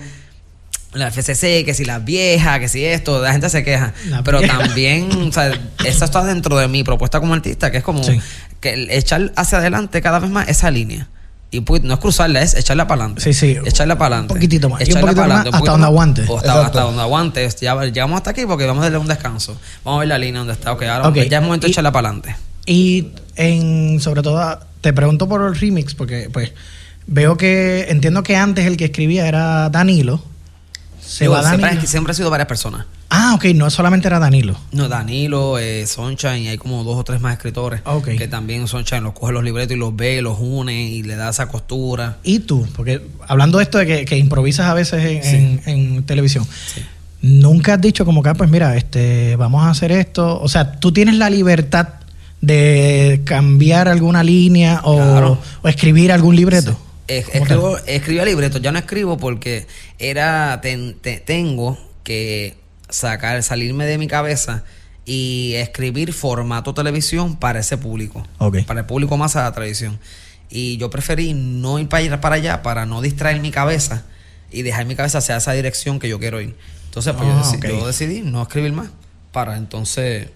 la 0.92 1.10
FCC, 1.10 1.64
que 1.64 1.72
si 1.74 1.84
las 1.84 2.04
viejas, 2.04 2.58
que 2.58 2.68
si 2.68 2.84
esto, 2.84 3.22
la 3.22 3.32
gente 3.32 3.48
se 3.48 3.62
queja. 3.62 3.92
La 4.08 4.22
Pero 4.24 4.40
vieja. 4.40 4.58
también, 4.58 5.10
o 5.12 5.32
sea, 5.32 5.52
eso 5.84 6.04
está 6.04 6.24
dentro 6.24 6.56
de 6.58 6.66
mi 6.68 6.82
propuesta 6.84 7.20
como 7.20 7.34
artista, 7.34 7.70
que 7.70 7.78
es 7.78 7.84
como 7.84 8.02
Sí. 8.02 8.20
que 8.60 8.88
echar 8.90 9.32
hacia 9.36 9.58
adelante 9.58 10.00
cada 10.02 10.18
vez 10.18 10.30
más 10.30 10.48
esa 10.48 10.70
línea. 10.70 11.08
Y 11.52 11.62
pues, 11.62 11.82
no 11.82 11.94
es 11.94 12.00
cruzarla, 12.00 12.42
es 12.42 12.54
echarla 12.54 12.86
para 12.86 13.02
adelante. 13.02 13.22
Sí, 13.22 13.32
sí. 13.34 13.56
Echarla 13.64 13.98
para 13.98 14.14
adelante. 14.16 14.34
Un 14.34 14.38
poquitito 14.38 14.68
más. 14.68 14.80
Echarla 14.82 15.12
para 15.12 15.22
adelante, 15.36 15.50
hasta 15.52 15.70
donde 15.72 15.86
aguante. 15.86 16.24
O 16.28 16.38
hasta, 16.38 16.80
donde 16.82 17.02
aguante. 17.02 17.48
Ya, 17.60 17.74
llegamos 17.84 18.16
hasta 18.18 18.30
aquí 18.30 18.42
porque 18.46 18.66
vamos 18.66 18.82
a 18.82 18.84
darle 18.84 18.98
un 18.98 19.08
descanso. 19.08 19.56
Vamos 19.84 19.98
a 19.98 20.00
ver 20.00 20.08
la 20.08 20.18
línea 20.18 20.38
donde 20.40 20.52
está. 20.54 20.72
Ok, 20.72 20.82
ahora 20.84 21.08
Ok. 21.08 21.16
ya 21.28 21.38
es 21.38 21.44
momento 21.44 21.66
de 21.66 21.72
echarla 21.72 21.90
para 21.90 22.08
adelante. 22.08 22.36
Y 22.66 23.08
en, 23.34 23.98
sobre 24.00 24.22
todo, 24.22 24.60
te 24.80 24.92
pregunto 24.92 25.28
por 25.28 25.42
el 25.44 25.56
remix, 25.58 25.94
porque 25.94 26.28
pues 26.32 26.52
veo 27.08 27.36
que 27.36 27.86
entiendo 27.88 28.22
que 28.22 28.36
antes 28.36 28.64
el 28.66 28.76
que 28.76 28.84
escribía 28.84 29.26
era 29.26 29.70
Danilo 29.70 30.22
Se 31.10 31.24
Digo, 31.24 31.34
va 31.34 31.42
siempre, 31.42 31.70
Danilo. 31.70 31.86
siempre 31.88 32.10
ha 32.12 32.14
sido 32.14 32.30
varias 32.30 32.46
personas. 32.46 32.86
Ah, 33.08 33.32
ok, 33.34 33.46
no 33.56 33.68
solamente 33.68 34.06
era 34.06 34.20
Danilo. 34.20 34.56
No, 34.70 34.88
Danilo, 34.88 35.58
eh, 35.58 35.84
Sunshine, 35.88 36.38
y 36.44 36.48
hay 36.48 36.56
como 36.56 36.84
dos 36.84 36.96
o 36.96 37.02
tres 37.02 37.20
más 37.20 37.32
escritores 37.32 37.80
Ok. 37.84 38.10
que 38.16 38.28
también 38.28 38.68
Sunshine 38.68 39.02
los 39.02 39.12
coge 39.14 39.32
los 39.32 39.42
libretos 39.42 39.76
y 39.76 39.80
los 39.80 39.94
ve, 39.96 40.22
los 40.22 40.38
une 40.38 40.84
y 40.88 41.02
le 41.02 41.16
da 41.16 41.30
esa 41.30 41.48
costura. 41.48 42.18
¿Y 42.22 42.38
tú? 42.40 42.64
Porque 42.76 43.02
hablando 43.26 43.58
de 43.58 43.64
esto 43.64 43.78
de 43.78 43.86
que, 43.86 44.04
que 44.04 44.16
improvisas 44.18 44.66
a 44.68 44.74
veces 44.74 45.04
en, 45.04 45.22
Sí. 45.24 45.36
en- 45.36 45.62
en 45.96 46.02
televisión, 46.04 46.46
Sí. 46.72 46.82
nunca 47.22 47.74
has 47.74 47.80
dicho 47.80 48.04
como 48.04 48.22
que, 48.22 48.28
ah, 48.28 48.34
pues 48.34 48.48
mira, 48.48 48.76
este, 48.76 49.34
vamos 49.34 49.64
a 49.64 49.70
hacer 49.70 49.90
esto. 49.90 50.40
O 50.40 50.48
sea, 50.48 50.72
tú 50.78 50.92
tienes 50.92 51.16
la 51.16 51.28
libertad 51.28 51.88
de 52.40 53.20
cambiar 53.24 53.88
alguna 53.88 54.22
línea 54.22 54.80
o, 54.84 54.94
Claro. 54.96 55.38
o 55.62 55.68
escribir 55.68 56.12
algún 56.12 56.36
libreto. 56.36 56.78
¿Cómo 57.24 57.32
te- 57.32 57.38
escribo, 57.38 57.78
escribía 57.86 58.24
libretos, 58.24 58.62
ya 58.62 58.72
no 58.72 58.78
escribo 58.78 59.16
porque 59.16 59.66
era 59.98 60.60
ten- 60.62 60.94
te- 61.00 61.20
tengo 61.20 61.78
que 62.04 62.56
sacar, 62.88 63.42
salirme 63.42 63.86
de 63.86 63.98
mi 63.98 64.06
cabeza 64.06 64.64
y 65.04 65.54
escribir 65.56 66.12
formato 66.12 66.74
televisión 66.74 67.36
para 67.36 67.60
ese 67.60 67.76
público, 67.78 68.26
para 68.66 68.80
el 68.80 68.86
público 68.86 69.16
más 69.16 69.34
a 69.36 69.42
la 69.44 69.52
televisión. 69.52 69.98
Y 70.50 70.76
yo 70.78 70.90
preferí 70.90 71.32
no 71.34 71.78
ir 71.78 71.88
para, 71.88 72.02
ir 72.02 72.18
para 72.20 72.34
allá 72.36 72.62
para 72.62 72.86
no 72.86 73.00
distraer 73.02 73.40
mi 73.40 73.50
cabeza 73.50 74.04
y 74.50 74.62
dejar 74.62 74.84
mi 74.86 74.96
cabeza 74.96 75.18
hacia 75.18 75.36
esa 75.36 75.52
dirección 75.52 75.98
que 76.00 76.08
yo 76.08 76.18
quiero 76.18 76.40
ir. 76.40 76.56
Entonces, 76.86 77.14
pues 77.16 77.28
yo, 77.28 77.34
Ah, 77.38 77.68
yo 77.68 77.86
decidí 77.86 78.20
no 78.22 78.42
escribir 78.42 78.72
más 78.72 78.88
para 79.32 79.56
entonces 79.56 80.28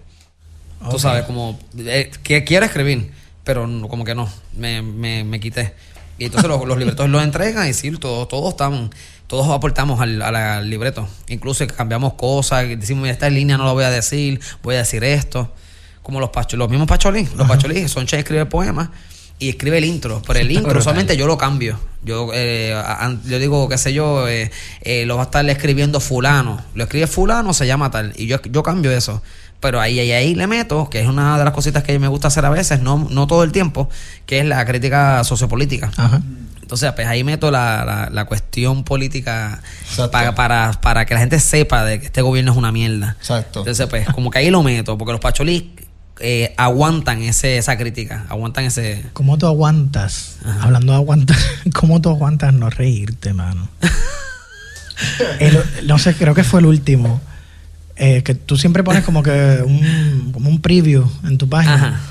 Tú 0.89 0.97
Ok. 0.97 0.99
sabes, 1.01 1.23
como 1.23 1.57
eh, 1.79 2.11
que 2.21 2.43
quiero 2.43 2.65
escribir, 2.65 3.11
pero 3.43 3.65
no- 3.65 3.87
como 3.87 4.03
que 4.05 4.13
no, 4.13 4.29
me, 4.57 4.81
me, 4.81 5.23
me 5.23 5.39
quité. 5.39 5.73
Y 6.17 6.25
entonces 6.25 6.49
los, 6.49 6.65
los 6.65 6.77
libretos 6.77 7.09
los 7.09 7.23
entregan 7.23 7.67
y 7.67 7.73
sí, 7.73 7.91
todos, 7.91 8.27
todos 8.27 8.51
están, 8.51 8.89
todos 9.27 9.49
aportamos 9.49 9.99
al, 9.99 10.21
al- 10.21 10.35
al 10.35 10.69
libreto. 10.69 11.07
Incluso 11.27 11.65
cambiamos 11.67 12.13
cosas, 12.13 12.67
decimos, 12.67 13.01
mira, 13.03 13.13
esta 13.13 13.29
línea 13.29 13.57
no 13.57 13.65
la 13.65 13.73
voy 13.73 13.83
a 13.83 13.89
decir, 13.89 14.39
voy 14.63 14.75
a 14.75 14.79
decir 14.79 15.03
esto. 15.03 15.51
Como 16.03 16.19
los 16.19 16.29
pacho, 16.29 16.55
los 16.55 16.69
mismos 16.69 16.87
pacholín, 16.87 17.27
los 17.35 17.47
pacholín, 17.47 17.89
Soncha 17.89 18.17
escribe 18.19 18.45
poemas 18.45 18.89
y 19.39 19.49
escribe 19.49 19.79
el 19.79 19.85
intro, 19.85 20.21
pero 20.25 20.39
el 20.39 20.51
intro 20.51 20.69
solamente 20.83 21.17
yo 21.17 21.25
lo 21.27 21.35
cambio. 21.37 21.79
Yo, 22.03 22.29
eh, 22.33 22.79
yo 23.25 23.39
digo, 23.39 23.67
qué 23.67 23.77
sé 23.79 23.91
yo, 23.91 24.27
eh, 24.27 24.51
eh, 24.81 25.05
lo 25.07 25.15
va 25.15 25.23
a 25.23 25.25
estar 25.25 25.49
escribiendo 25.49 25.99
fulano. 25.99 26.63
Lo 26.75 26.83
escribe 26.83 27.07
fulano, 27.07 27.51
se 27.55 27.65
llama 27.65 27.89
tal. 27.89 28.13
Y 28.15 28.27
yo, 28.27 28.39
yo 28.43 28.61
cambio 28.61 28.91
eso. 28.91 29.23
Pero 29.59 29.81
ahí, 29.81 29.99
ahí, 29.99 30.11
ahí 30.11 30.35
le 30.35 30.47
meto, 30.47 30.89
que 30.89 30.99
es 31.01 31.07
una 31.07 31.37
de 31.37 31.43
las 31.43 31.53
cositas 31.53 31.83
que 31.83 31.97
me 31.97 32.07
gusta 32.07 32.27
hacer 32.27 32.45
a 32.45 32.49
veces, 32.49 32.81
no, 32.81 33.07
no 33.09 33.25
todo 33.27 33.43
el 33.43 33.51
tiempo, 33.51 33.89
que 34.25 34.39
es 34.39 34.45
la 34.45 34.63
crítica 34.65 35.23
sociopolítica. 35.23 35.91
Ajá. 35.97 36.21
Entonces, 36.61 36.91
pues 36.93 37.07
ahí 37.07 37.23
meto 37.23 37.51
la, 37.51 37.83
la, 37.85 38.09
la 38.11 38.25
cuestión 38.25 38.83
política 38.83 39.61
para, 40.11 40.33
para, 40.33 40.71
para 40.81 41.05
que 41.05 41.13
la 41.13 41.19
gente 41.19 41.39
sepa 41.39 41.83
de 41.85 41.99
que 41.99 42.07
este 42.07 42.21
gobierno 42.23 42.51
es 42.51 42.57
una 42.57 42.71
mierda. 42.71 43.15
Exacto. 43.19 43.59
Entonces, 43.59 43.85
pues, 43.87 44.07
como 44.09 44.31
que 44.31 44.39
ahí 44.39 44.49
lo 44.49 44.63
meto, 44.63 44.97
porque 44.97 45.11
los 45.11 45.21
pacholís 45.21 45.63
eh, 46.19 46.53
aguantan 46.57 47.21
ese, 47.21 47.57
esa 47.57 47.77
crítica, 47.77 48.25
aguantan 48.29 48.65
ese... 48.65 49.05
¿Cómo 49.13 49.37
tú 49.37 49.45
aguantas? 49.45 50.37
Hablando 50.61 50.93
de 50.93 50.97
aguantar, 50.97 51.37
¿cómo 51.73 52.01
tú 52.01 52.09
aguantas 52.09 52.51
no 52.53 52.69
reírte, 52.71 53.33
mano? 53.33 53.67
El- 55.39 55.63
no 55.87 55.99
sé, 55.99 56.15
creo 56.15 56.33
que 56.33 56.43
fue 56.43 56.61
el 56.61 56.65
último. 56.67 57.21
Eh, 57.97 58.23
que 58.23 58.35
tú 58.35 58.57
siempre 58.57 58.83
pones 58.83 59.03
como 59.03 59.23
que 59.23 59.61
un, 59.65 60.31
como 60.33 60.49
un 60.49 60.61
preview 60.61 61.09
en 61.23 61.37
tu 61.37 61.47
página. 61.47 61.75
Ajá. 61.75 62.01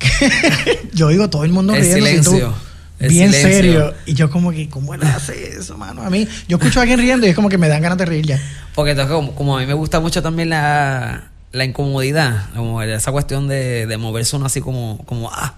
yo 0.94 1.08
digo 1.08 1.28
todo 1.28 1.44
el 1.44 1.52
mundo 1.52 1.74
El 1.74 1.82
riendo 1.82 2.00
tú 2.00 2.30
silencio. 2.30 2.54
El 2.98 3.08
bien 3.08 3.32
silencio. 3.32 3.56
serio. 3.56 3.94
Y 4.06 4.14
yo 4.14 4.30
como 4.30 4.50
que, 4.52 4.68
¿cómo 4.68 4.94
él 4.94 5.02
hace 5.02 5.56
eso, 5.58 5.76
mano? 5.76 6.02
A 6.02 6.10
mí, 6.10 6.28
yo 6.48 6.58
escucho 6.58 6.80
a 6.80 6.82
alguien 6.82 7.00
riendo 7.00 7.26
y 7.26 7.30
es 7.30 7.36
como 7.36 7.48
que 7.48 7.58
me 7.58 7.68
dan 7.68 7.82
ganas 7.82 7.98
de 7.98 8.04
reír 8.04 8.26
ya. 8.26 8.40
Porque 8.74 8.92
entonces, 8.92 9.14
como, 9.14 9.34
como 9.34 9.56
a 9.56 9.60
mí 9.60 9.66
me 9.66 9.74
gusta 9.74 10.00
mucho 10.00 10.22
también 10.22 10.50
la, 10.50 11.30
la 11.52 11.64
incomodidad, 11.64 12.50
como 12.54 12.82
esa 12.82 13.10
cuestión 13.10 13.48
de, 13.48 13.86
de 13.86 13.96
moverse 13.96 14.36
uno 14.36 14.46
así 14.46 14.60
como, 14.60 14.98
como, 15.06 15.30
ah, 15.32 15.54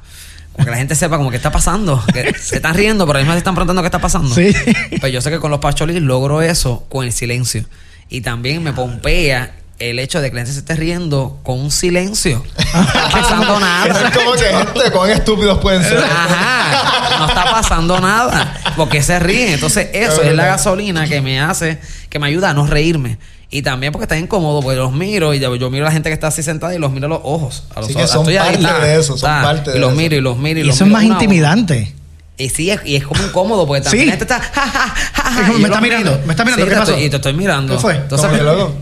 como 0.52 0.64
que 0.64 0.70
la 0.70 0.76
gente 0.76 0.94
sepa 0.94 1.16
como 1.16 1.30
que 1.30 1.36
está 1.36 1.50
pasando, 1.50 2.02
que 2.12 2.32
se 2.40 2.56
están 2.56 2.74
riendo, 2.74 3.06
pero 3.06 3.18
además 3.18 3.34
se 3.34 3.38
están 3.38 3.54
preguntando 3.54 3.82
qué 3.82 3.88
está 3.88 4.00
pasando. 4.00 4.34
Sí. 4.34 4.54
Pues 5.00 5.12
yo 5.12 5.20
sé 5.20 5.30
que 5.30 5.38
con 5.38 5.50
los 5.50 5.60
pacholis 5.60 6.00
logro 6.00 6.42
eso 6.42 6.86
con 6.88 7.04
el 7.04 7.12
silencio. 7.12 7.64
Y 8.12 8.20
también 8.20 8.62
me 8.62 8.74
pompea 8.74 9.54
el 9.78 9.98
hecho 9.98 10.20
de 10.20 10.28
que 10.28 10.34
la 10.36 10.40
gente 10.42 10.52
se 10.52 10.58
esté 10.58 10.76
riendo 10.76 11.40
con 11.42 11.58
un 11.58 11.70
silencio. 11.70 12.44
No 12.74 12.82
está 12.82 13.08
pasando 13.10 13.54
Es 13.54 13.60
nada. 13.60 14.12
como 14.12 14.32
que 14.34 14.44
gente, 14.44 14.90
cuán 14.92 15.10
estúpidos 15.10 15.58
pueden 15.60 15.82
ser. 15.82 15.96
Ajá, 15.98 17.18
no 17.18 17.26
está 17.26 17.44
pasando 17.50 17.98
nada. 18.00 18.54
Porque 18.76 19.02
se 19.02 19.18
ríen. 19.18 19.54
Entonces, 19.54 19.88
eso 19.94 20.20
es 20.22 20.34
la 20.34 20.44
gasolina 20.44 21.08
que 21.08 21.22
me 21.22 21.40
hace, 21.40 21.78
que 22.10 22.18
me 22.18 22.26
ayuda 22.26 22.50
a 22.50 22.54
no 22.54 22.66
reírme. 22.66 23.16
Y 23.50 23.62
también 23.62 23.92
porque 23.92 24.04
está 24.04 24.18
incómodo, 24.18 24.60
porque 24.60 24.76
los 24.78 24.92
miro 24.92 25.32
y 25.34 25.40
yo, 25.40 25.56
yo 25.56 25.70
miro 25.70 25.84
a 25.86 25.88
la 25.88 25.92
gente 25.92 26.10
que 26.10 26.14
está 26.14 26.26
así 26.28 26.42
sentada 26.42 26.74
y 26.74 26.78
los 26.78 26.92
miro 26.92 27.06
a 27.06 27.10
los 27.10 27.20
ojos. 27.24 27.64
A 27.74 27.80
los 27.80 27.88
Así 27.88 27.94
que 27.98 28.06
son 28.06 28.28
Estoy 28.28 28.36
parte 28.36 28.86
de 28.86 29.00
eso, 29.00 29.16
son 29.16 29.30
parte 29.42 29.70
de 29.72 29.76
Y 29.78 29.80
los 29.80 29.90
eso. 29.92 29.96
miro 30.00 30.16
y 30.16 30.20
los 30.20 30.36
miro 30.38 30.60
y, 30.60 30.62
Y 30.62 30.66
los 30.66 30.74
eso 30.76 30.84
es 30.84 30.88
miro 30.88 30.98
más 30.98 31.04
uno 31.06 31.14
a 31.14 31.16
uno. 31.16 31.22
intimidante. 31.24 31.94
Y 32.42 32.48
sí, 32.48 32.70
es, 32.70 32.80
y 32.84 32.96
es 32.96 33.04
como 33.04 33.22
incómodo, 33.22 33.66
porque 33.66 33.82
también 33.82 34.08
Sí. 34.08 34.16
está. 34.20 34.40
Ja, 34.40 34.66
ja, 34.66 34.94
ja, 35.14 35.52
me 35.52 35.64
está 35.64 35.80
mirando, 35.80 36.20
me 36.26 36.32
está 36.32 36.44
mirando, 36.44 36.64
Sí, 36.64 36.68
¿qué 36.68 36.74
te 36.74 36.80
pasó? 36.80 36.90
estoy- 36.92 37.04
y 37.06 37.10
te 37.10 37.16
estoy 37.16 37.32
mirando. 37.34 37.74
¿Qué 37.76 37.80
fue? 37.80 37.94
Entonces, 37.96 38.30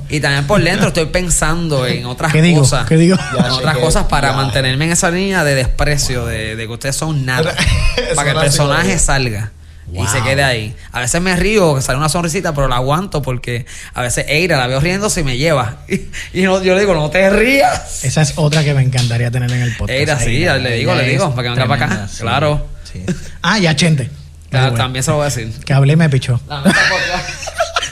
y 0.09 0.21
también 0.21 0.47
por 0.47 0.63
dentro 0.63 0.89
estoy 0.89 1.07
pensando 1.07 1.87
en 1.87 2.07
otras 2.07 2.33
¿Qué 2.33 2.41
digo? 2.43 2.61
cosas. 2.61 2.87
¿Qué 2.87 2.97
digo? 2.97 3.17
En 3.39 3.45
otras 3.51 3.77
cosas 3.79 4.05
para 4.05 4.31
ya. 4.31 4.37
mantenerme 4.37 4.87
en 4.87 4.93
esa 4.93 5.11
línea 5.11 5.45
de 5.45 5.55
desprecio, 5.55 6.25
de, 6.27 6.57
de 6.57 6.67
que 6.67 6.73
ustedes 6.73 6.97
son 6.97 7.27
nada. 7.27 7.55
Para 8.15 8.31
que 8.33 8.39
el 8.39 8.43
personaje 8.45 8.99
salga. 8.99 9.53
Y 9.93 10.07
se 10.07 10.23
quede 10.23 10.45
ahí. 10.45 10.75
A 10.93 11.01
veces 11.01 11.21
me 11.21 11.35
río, 11.35 11.75
que 11.75 11.83
sale 11.83 11.99
una 11.99 12.09
sonrisita, 12.09 12.55
pero 12.55 12.69
la 12.69 12.77
aguanto 12.77 13.23
porque 13.23 13.67
a 13.93 14.03
veces 14.03 14.25
Eira 14.29 14.57
la 14.57 14.69
veo 14.69 14.79
riéndose 14.79 15.21
y 15.21 15.25
me 15.25 15.37
lleva. 15.37 15.79
Y, 16.33 16.43
no- 16.43 16.63
yo 16.63 16.75
le 16.75 16.81
digo, 16.81 16.95
no 16.95 17.11
te 17.11 17.29
rías. 17.29 18.05
Esa 18.05 18.23
es 18.23 18.35
otra 18.37 18.63
que 18.63 18.73
me 18.73 18.83
encantaría 18.83 19.31
tener 19.33 19.51
en 19.51 19.63
el 19.63 19.77
podcast. 19.77 19.99
Eira, 19.99 20.19
sí, 20.19 20.31
Eira, 20.37 20.59
le 20.59 20.77
digo, 20.77 20.95
le 20.95 21.09
digo, 21.09 21.35
para 21.35 21.43
que 21.43 21.49
venga 21.61 21.67
para 21.69 21.85
acá. 21.87 22.09
sí, 22.09 22.21
Claro. 22.23 22.67
Sí. 22.93 23.05
Ah, 23.43 23.59
ya 23.59 23.75
Chente. 23.77 24.11
Claro, 24.51 24.73
way. 24.73 24.77
también 24.79 25.03
se 25.03 25.11
lo 25.11 25.19
voy 25.19 25.27
a 25.27 25.31
decir. 25.31 25.53
Que 25.65 25.73
hablé 25.73 25.93
y 25.93 25.97
me 25.97 26.09
pichó. 26.09 26.41
La 26.49 26.63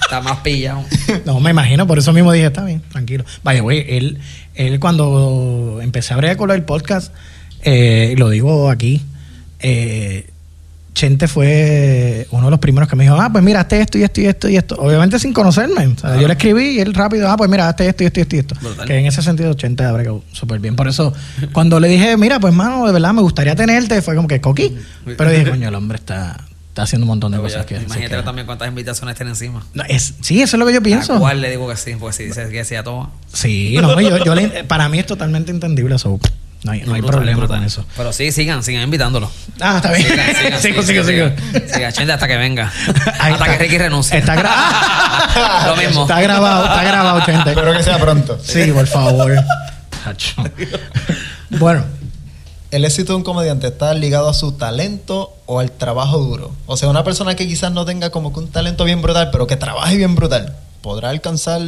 Está 0.02 0.22
más 0.22 0.38
pillado. 0.38 0.84
No, 1.26 1.38
me 1.38 1.50
imagino, 1.50 1.86
por 1.86 1.98
eso 1.98 2.12
mismo 2.14 2.32
dije, 2.32 2.46
está 2.46 2.64
bien, 2.64 2.80
tranquilo. 2.90 3.24
Vaya, 3.42 3.60
güey, 3.60 3.84
él, 3.88 4.18
él 4.54 4.80
cuando 4.80 5.80
empecé 5.82 6.14
a 6.14 6.16
abrir 6.16 6.36
con 6.38 6.50
el 6.50 6.62
podcast, 6.62 7.12
eh, 7.62 8.14
lo 8.16 8.30
digo 8.30 8.70
aquí, 8.70 9.02
eh, 9.60 10.30
Chente 10.98 11.28
fue 11.28 12.26
uno 12.32 12.46
de 12.46 12.50
los 12.50 12.58
primeros 12.58 12.88
que 12.90 12.96
me 12.96 13.04
dijo, 13.04 13.14
ah, 13.20 13.30
pues 13.30 13.44
mira, 13.44 13.60
hazte 13.60 13.80
esto 13.80 13.98
y 13.98 14.02
esto 14.02 14.20
y 14.20 14.26
esto 14.26 14.48
y 14.48 14.56
esto. 14.56 14.74
Obviamente 14.80 15.20
sin 15.20 15.32
conocerme. 15.32 15.86
O 15.86 15.96
sea, 15.96 16.16
Yo 16.20 16.26
le 16.26 16.32
escribí 16.32 16.70
y 16.70 16.80
él 16.80 16.92
rápido, 16.92 17.30
ah, 17.30 17.36
pues 17.36 17.48
mira, 17.48 17.68
hazte 17.68 17.86
esto 17.86 18.02
y 18.02 18.06
esto 18.08 18.18
y 18.18 18.22
esto 18.22 18.34
y 18.34 18.38
esto. 18.40 18.54
Brutal. 18.60 18.84
Que 18.88 18.98
en 18.98 19.06
ese 19.06 19.22
sentido 19.22 19.54
Chente 19.54 19.84
abre 19.84 20.10
súper 20.32 20.58
bien. 20.58 20.74
Por 20.74 20.88
eso, 20.88 21.12
cuando 21.52 21.78
le 21.78 21.86
dije, 21.86 22.16
mira, 22.16 22.40
pues 22.40 22.52
mano, 22.52 22.84
de 22.84 22.92
verdad 22.92 23.12
me 23.12 23.22
gustaría 23.22 23.54
tenerte, 23.54 24.02
fue 24.02 24.16
como 24.16 24.26
que 24.26 24.40
coqui. 24.40 24.76
Pero 25.16 25.30
dije, 25.30 25.48
coño, 25.48 25.68
el 25.68 25.74
hombre 25.76 25.98
está, 25.98 26.36
está 26.70 26.82
haciendo 26.82 27.04
un 27.04 27.10
montón 27.10 27.30
de 27.30 27.38
cosas 27.38 27.64
que... 27.64 27.76
Imagínate 27.76 28.20
también 28.24 28.46
cuántas 28.46 28.66
invitaciones 28.66 29.14
tienen 29.14 29.34
encima. 29.34 29.64
No, 29.74 29.84
es, 29.88 30.14
sí, 30.20 30.42
eso 30.42 30.56
es 30.56 30.58
lo 30.58 30.66
que 30.66 30.72
yo 30.74 30.82
pienso. 30.82 31.14
¿A 31.14 31.18
cuál 31.20 31.40
le 31.40 31.48
digo 31.50 31.68
que 31.68 31.76
sí? 31.76 31.92
Porque 31.96 32.16
si 32.16 32.24
dice 32.24 32.48
que 32.48 32.64
sí 32.64 32.74
a 32.74 32.82
todo. 32.82 33.08
Sí, 33.32 33.76
no, 33.80 34.00
yo, 34.00 34.18
yo 34.24 34.34
le- 34.34 34.64
para 34.64 34.88
mí 34.88 34.98
es 34.98 35.06
totalmente 35.06 35.52
entendible 35.52 35.94
eso. 35.94 36.18
No 36.64 36.72
hay, 36.72 36.80
no 36.82 36.94
hay 36.94 37.00
Brutal, 37.00 37.16
problema 37.18 37.38
brutal. 37.38 37.58
con 37.58 37.66
eso. 37.66 37.84
Pero 37.96 38.12
sí, 38.12 38.32
sigan, 38.32 38.62
sigan 38.64 38.82
invitándolo. 38.82 39.30
Ah, 39.60 39.76
está 39.76 39.92
bien. 39.92 40.08
Sigan, 40.08 40.26
sigan, 40.34 40.60
sigo, 40.62 40.82
sigan, 40.82 41.06
sigo, 41.06 41.28
sigo. 41.28 41.90
sigan. 41.92 42.10
Hasta 42.10 42.26
que 42.28 42.36
venga. 42.36 42.72
Ahí 43.20 43.32
hasta 43.32 43.44
está. 43.44 43.58
que 43.58 43.58
Ricky 43.64 43.78
renuncie. 43.78 44.18
Está 44.18 44.34
grabado. 44.34 45.66
Lo 45.76 45.76
mismo. 45.82 46.02
Está 46.02 46.20
grabado, 46.20 46.64
está 46.64 46.82
grabado, 46.82 47.20
gente. 47.22 47.50
Espero 47.50 47.72
que 47.72 47.82
sea 47.82 47.98
pronto. 47.98 48.38
Sí, 48.42 48.72
por 48.72 48.86
favor. 48.86 49.32
Bueno, 51.50 51.84
¿El 52.70 52.84
éxito 52.84 53.12
de 53.12 53.16
un 53.16 53.22
comediante 53.24 53.66
está 53.68 53.94
ligado 53.94 54.28
a 54.28 54.34
su 54.34 54.52
talento 54.52 55.32
o 55.46 55.58
al 55.60 55.70
trabajo 55.70 56.18
duro? 56.18 56.54
O 56.66 56.76
sea, 56.76 56.90
una 56.90 57.02
persona 57.02 57.34
que 57.34 57.46
quizás 57.48 57.72
no 57.72 57.86
tenga 57.86 58.10
como 58.10 58.32
que 58.32 58.40
un 58.40 58.48
talento 58.50 58.84
bien 58.84 59.00
brutal, 59.00 59.30
pero 59.32 59.46
que 59.46 59.56
trabaje 59.56 59.96
bien 59.96 60.14
brutal, 60.14 60.54
podrá 60.82 61.08
alcanzar, 61.08 61.62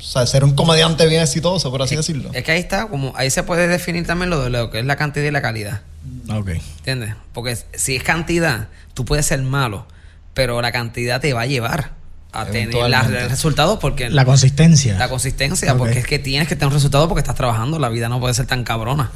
o 0.00 0.02
sea, 0.02 0.26
ser 0.26 0.44
un 0.44 0.54
comediante 0.54 1.06
bien 1.06 1.22
exitoso, 1.22 1.70
por 1.70 1.82
así 1.82 1.94
decirlo. 1.94 2.30
Es 2.32 2.42
que 2.42 2.52
ahí 2.52 2.60
está, 2.60 2.86
como 2.86 3.12
ahí 3.16 3.30
se 3.30 3.42
puede 3.42 3.68
definir 3.68 4.06
también 4.06 4.30
lo 4.30 4.42
de 4.42 4.50
lo 4.50 4.70
que 4.70 4.80
es 4.80 4.84
la 4.84 4.96
cantidad 4.96 5.26
y 5.26 5.30
la 5.30 5.42
calidad. 5.42 5.82
ok. 6.28 6.48
¿Entiendes? 6.78 7.14
Porque 7.32 7.56
si 7.74 7.96
es 7.96 8.02
cantidad, 8.02 8.68
tú 8.94 9.04
puedes 9.04 9.26
ser 9.26 9.42
malo, 9.42 9.86
pero 10.34 10.60
la 10.62 10.72
cantidad 10.72 11.20
te 11.20 11.32
va 11.34 11.42
a 11.42 11.46
llevar 11.46 11.99
a 12.32 12.46
tener 12.46 12.72
la- 12.88 13.00
el 13.00 13.28
resultado 13.30 13.78
porque 13.78 14.08
La 14.10 14.24
consistencia. 14.24 14.96
la 14.98 15.08
consistencia, 15.08 15.76
porque 15.76 15.98
es 16.00 16.06
que 16.06 16.18
tienes 16.18 16.46
que 16.48 16.54
tener 16.54 16.68
un 16.68 16.74
resultado 16.74 17.08
porque 17.08 17.20
estás 17.20 17.34
trabajando, 17.34 17.78
la 17.78 17.88
vida 17.88 18.08
no 18.08 18.20
puede 18.20 18.34
ser 18.34 18.46
tan 18.46 18.62
cabrona. 18.64 19.10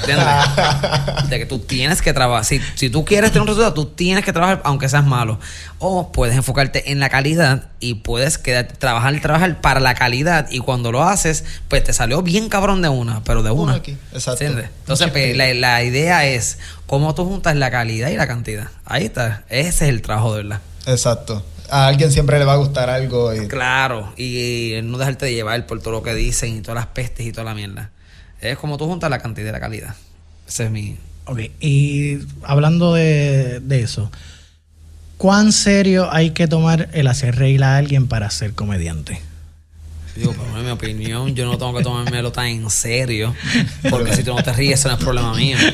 ¿Entiendes? 0.00 0.26
De 1.30 1.38
que 1.38 1.46
tú 1.46 1.58
tienes 1.60 2.02
que 2.02 2.12
trabajar. 2.12 2.44
Si, 2.44 2.60
si 2.74 2.90
tú 2.90 3.04
quieres 3.04 3.30
tener 3.30 3.42
un 3.42 3.48
resultado, 3.48 3.72
tú 3.72 3.86
tienes 3.86 4.24
que 4.24 4.32
trabajar 4.32 4.60
aunque 4.64 4.88
seas 4.88 5.04
malo. 5.06 5.38
O 5.78 6.12
puedes 6.12 6.36
enfocarte 6.36 6.92
en 6.92 7.00
la 7.00 7.08
calidad 7.08 7.68
y 7.80 7.94
puedes 7.94 8.36
quedar, 8.38 8.66
trabajar, 8.66 9.18
trabajar 9.20 9.60
para 9.60 9.80
la 9.80 9.94
calidad. 9.94 10.46
Y 10.50 10.58
cuando 10.58 10.92
lo 10.92 11.02
haces, 11.04 11.44
pues 11.68 11.82
te 11.84 11.92
salió 11.94 12.22
bien 12.22 12.48
cabrón 12.50 12.82
de 12.82 12.88
una, 12.90 13.22
pero 13.24 13.42
de 13.42 13.50
una. 13.50 13.74
aquí, 13.74 13.96
exacto. 14.12 14.44
¿Entiendes? 14.44 14.70
Entonces, 14.80 15.10
pues, 15.10 15.36
la, 15.36 15.52
la 15.54 15.82
idea 15.82 16.26
es 16.26 16.58
cómo 16.86 17.14
tú 17.14 17.24
juntas 17.24 17.56
la 17.56 17.70
calidad 17.70 18.10
y 18.10 18.16
la 18.16 18.26
cantidad. 18.26 18.68
Ahí 18.84 19.06
está. 19.06 19.44
Ese 19.48 19.68
es 19.68 19.82
el 19.82 20.02
trabajo 20.02 20.34
de 20.36 20.42
verdad. 20.42 20.60
Exacto. 20.86 21.44
A 21.70 21.86
alguien 21.86 22.12
siempre 22.12 22.38
le 22.38 22.44
va 22.44 22.54
a 22.54 22.56
gustar 22.56 22.90
algo. 22.90 23.34
Y, 23.34 23.48
Claro, 23.48 24.12
y 24.16 24.74
no 24.82 24.98
dejarte 24.98 25.26
de 25.26 25.34
llevar 25.34 25.66
por 25.66 25.80
todo 25.80 25.92
lo 25.92 26.02
que 26.02 26.14
dicen 26.14 26.56
y 26.56 26.60
todas 26.60 26.76
las 26.76 26.86
pestes 26.86 27.26
y 27.26 27.32
toda 27.32 27.44
la 27.44 27.54
mierda. 27.54 27.90
Es 28.40 28.58
como 28.58 28.76
tú 28.76 28.86
juntas 28.86 29.10
la 29.10 29.18
cantidad 29.18 29.48
y 29.48 29.52
la 29.52 29.60
calidad. 29.60 29.94
Ese 30.46 30.64
es 30.64 30.70
mi. 30.70 30.96
Ok, 31.26 31.40
y 31.60 32.18
hablando 32.42 32.92
de, 32.92 33.60
de 33.60 33.80
eso, 33.80 34.10
¿cuán 35.16 35.52
serio 35.52 36.12
hay 36.12 36.30
que 36.30 36.46
tomar 36.46 36.90
el 36.92 37.06
hacer 37.06 37.36
reír 37.36 37.64
a 37.64 37.76
alguien 37.76 38.08
para 38.08 38.28
ser 38.30 38.52
comediante? 38.52 39.22
Digo, 40.16 40.32
pero 40.32 40.58
en 40.58 40.64
mi 40.64 40.70
opinión, 40.70 41.34
yo 41.34 41.44
no 41.44 41.58
tengo 41.58 41.74
que 41.74 41.82
tomármelo 41.82 42.30
tan 42.30 42.46
en 42.46 42.70
serio. 42.70 43.34
Porque 43.90 44.14
si 44.14 44.22
tú 44.22 44.32
no 44.34 44.42
te 44.42 44.52
ríes, 44.52 44.78
eso 44.78 44.88
no 44.88 44.94
es 44.94 45.00
problema 45.02 45.34
mío. 45.34 45.56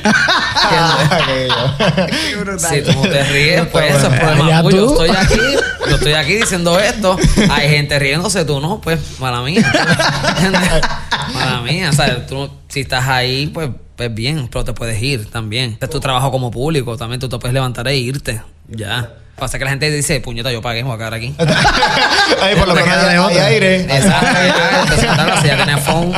Si 2.57 2.81
tú 2.81 2.91
no 2.93 3.01
te 3.01 3.23
ríes, 3.31 3.67
pues 3.67 3.95
eso 3.95 4.07
es 4.07 4.19
problema 4.19 4.63
tuyo. 4.63 4.77
Yo 4.77 4.91
estoy 5.03 5.09
aquí, 5.09 5.39
yo 5.89 5.95
estoy 5.95 6.13
aquí 6.13 6.33
diciendo 6.35 6.79
esto. 6.79 7.17
Hay 7.49 7.69
gente 7.69 7.97
riéndose, 7.99 8.45
tú 8.45 8.59
no, 8.59 8.81
pues, 8.81 8.99
mala 9.19 9.41
mía. 9.41 9.61
Mala 11.33 11.61
mía. 11.61 11.89
O 11.89 11.93
sea, 11.93 12.25
tú, 12.25 12.35
no- 12.35 12.53
si 12.67 12.81
estás 12.81 13.07
ahí, 13.07 13.47
pues, 13.47 13.69
pues 13.95 14.13
bien, 14.13 14.47
pero 14.51 14.63
te 14.65 14.73
puedes 14.73 15.01
ir 15.01 15.25
también. 15.29 15.71
Este 15.73 15.85
es 15.85 15.91
tu 15.91 15.99
trabajo 15.99 16.31
como 16.31 16.51
público, 16.51 16.97
también 16.97 17.19
tú 17.19 17.29
te 17.29 17.37
puedes 17.37 17.53
levantar 17.53 17.87
e 17.87 17.97
irte. 17.97 18.41
Ya. 18.67 19.13
Pasa 19.41 19.57
que 19.57 19.63
la 19.65 19.71
gente 19.71 19.89
dice, 19.89 20.19
puñeta, 20.19 20.51
yo 20.51 20.61
pagué, 20.61 20.83
me 20.83 20.89
voy 20.89 20.93
a 20.93 20.97
quedar 20.99 21.13
aquí. 21.15 21.33
Ahí 22.43 22.55
por 22.55 22.67
lo 22.67 22.75
menos 22.75 22.87
hay, 23.27 23.37
aire. 23.39 23.81
Exacto, 23.81 24.37
ya, 24.47 24.85
te 24.87 25.01
sentaron, 25.01 25.41
si 25.41 25.47
ya 25.47 25.57
tenés 25.65 25.83
phone. 25.83 26.13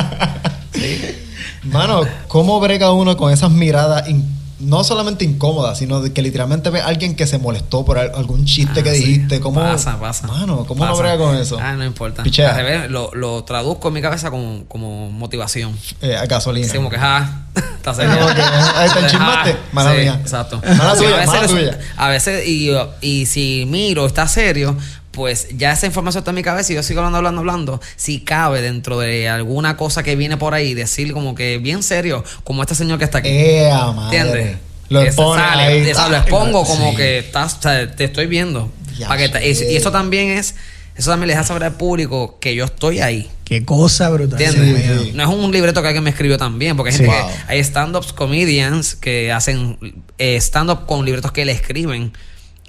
Sí. 0.73 1.15
Mano, 1.63 2.01
¿cómo 2.27 2.59
brega 2.59 2.91
uno 2.91 3.15
con 3.15 3.31
esas 3.31 3.49
miradas 3.49 4.09
in- 4.09 4.32
no 4.63 4.83
solamente 4.83 5.23
incómodas, 5.25 5.77
sino 5.77 6.01
de 6.01 6.11
que 6.13 6.21
literalmente 6.21 6.69
ve 6.69 6.81
a 6.81 6.85
alguien 6.87 7.15
que 7.15 7.27
se 7.27 7.37
molestó 7.37 7.85
por 7.85 7.97
al- 7.97 8.11
algún 8.15 8.45
chiste 8.45 8.79
Ah, 8.79 8.83
que 8.83 8.95
sí. 8.95 9.03
dijiste? 9.03 9.39
¿Cómo, 9.39 9.59
Pasa, 9.61 9.99
pasa. 9.99 10.27
Mano, 10.27 10.65
¿cómo 10.65 10.85
Pasa. 10.85 11.01
brega 11.01 11.17
con 11.17 11.35
eso? 11.35 11.57
Ah, 11.61 11.73
no 11.73 11.85
importa. 11.85 12.23
Pichea. 12.23 12.49
Al 12.51 12.55
revés, 12.55 12.89
lo, 12.91 13.11
lo 13.13 13.43
traduzco 13.43 13.89
en 13.89 13.93
mi 13.95 14.01
cabeza 14.01 14.31
como, 14.31 14.65
como 14.67 15.09
motivación. 15.11 15.77
Eh, 16.01 16.15
a 16.15 16.25
gasolina. 16.25 16.65
Así 16.67 16.77
como 16.77 16.89
que, 16.89 16.97
ah, 16.99 17.43
está 17.55 17.93
serio. 17.93 18.13
Que, 18.35 18.41
ahí 18.41 18.89
te 18.89 18.99
enchismaste. 18.99 19.51
Ah, 19.53 19.69
Mala 19.73 19.91
sí, 19.91 19.97
mía. 19.97 20.17
Exacto. 20.21 20.61
Mala 20.65 20.95
Sí, 20.95 21.03
tuya, 21.03 21.15
a 21.15 21.19
veces, 21.19 21.27
mala 21.33 21.47
tuya. 21.47 21.79
a 21.97 22.07
veces, 22.09 22.47
y, 22.47 22.69
y 23.01 23.25
si 23.25 23.65
miro, 23.67 24.05
está 24.05 24.27
serio, 24.27 24.75
pues 25.13 25.47
ya 25.55 25.71
esa 25.71 25.85
información 25.85 26.21
está 26.21 26.31
en 26.31 26.35
mi 26.35 26.43
cabeza 26.43 26.73
y 26.73 26.75
yo 26.75 26.83
sigo 26.83 26.99
hablando, 26.99 27.17
hablando, 27.19 27.39
hablando. 27.39 27.81
Si 27.95 28.19
cabe 28.19 28.61
dentro 28.61 28.99
de 28.99 29.29
alguna 29.29 29.77
cosa 29.77 30.03
que 30.03 30.15
viene 30.17 30.35
por 30.35 30.53
ahí, 30.53 30.73
decir 30.73 31.13
como 31.13 31.35
que 31.35 31.59
bien 31.59 31.83
serio, 31.83 32.23
como 32.43 32.61
este 32.63 32.75
señor 32.75 32.97
que 32.99 33.05
está 33.05 33.19
aquí. 33.19 33.29
¡Ea, 33.29 33.91
madre! 33.91 34.17
¿Entiendes? 34.17 34.57
Lo 34.89 35.01
esa- 35.01 36.09
lo 36.09 36.17
expongo 36.17 36.65
como 36.65 36.91
Sí. 36.91 36.97
que 36.97 37.19
estás, 37.19 37.55
o 37.59 37.61
sea, 37.61 37.95
te 37.95 38.03
estoy 38.03 38.27
viendo. 38.27 38.71
Para 39.07 39.29
que 39.31 39.49
y, 39.49 39.71
y 39.73 39.75
eso 39.77 39.91
también 39.91 40.29
es, 40.29 40.55
eso 40.95 41.09
también 41.09 41.27
le 41.29 41.33
deja 41.33 41.43
saber 41.43 41.63
al 41.63 41.73
público 41.73 42.37
que 42.39 42.53
yo 42.53 42.65
estoy 42.65 42.99
ahí. 42.99 43.29
Qué 43.43 43.65
cosa 43.65 44.09
brutal. 44.09 44.39
¿Entiendes? 44.41 44.83
Sí, 44.99 45.05
sí. 45.05 45.11
No 45.15 45.23
es 45.23 45.29
un 45.29 45.51
libreto 45.51 45.81
que 45.81 45.87
alguien 45.87 46.03
me 46.03 46.09
escribió 46.11 46.37
también, 46.37 46.75
porque 46.77 46.91
hay 46.91 46.97
gente 46.97 47.11
Wow. 47.15 47.27
que 47.27 47.53
hay 47.53 47.59
stand-ups 47.63 48.13
comedians 48.13 48.95
que 48.95 49.31
hacen 49.31 49.77
eh, 50.17 50.35
stand-up 50.37 50.85
con 50.85 51.05
libretos 51.05 51.31
que 51.31 51.43
le 51.45 51.51
escriben, 51.53 52.13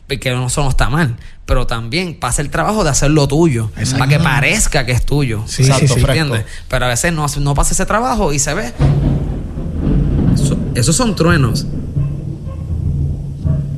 que 0.09 0.31
no, 0.31 0.47
eso 0.47 0.62
no 0.62 0.69
está 0.71 0.90
mal, 0.90 1.17
pero 1.47 1.67
también 1.67 2.19
pasa 2.21 2.43
el 2.43 2.51
trabajo 2.51 2.85
de 2.85 2.90
hacer 2.90 3.11
lo 3.11 3.27
tuyo, 3.27 3.71
Exacto. 3.77 3.99
para 3.99 4.09
que 4.11 4.19
parezca 4.23 4.85
que 4.87 4.93
es 4.93 5.05
tuyo. 5.05 5.43
Sí, 5.47 5.62
Exacto, 5.62 5.95
sí. 5.95 6.01
¿Entiendes? 6.01 6.45
Pero 6.69 6.85
a 6.85 6.88
veces 6.88 7.12
no, 7.12 7.27
no 7.40 7.55
pasa 7.55 7.73
ese 7.73 7.87
trabajo 7.87 8.33
y 8.33 8.38
se 8.38 8.55
ve. 8.55 8.73
Eso- 10.35 10.59
esos 10.75 10.95
son 10.97 11.14
truenos. 11.17 11.67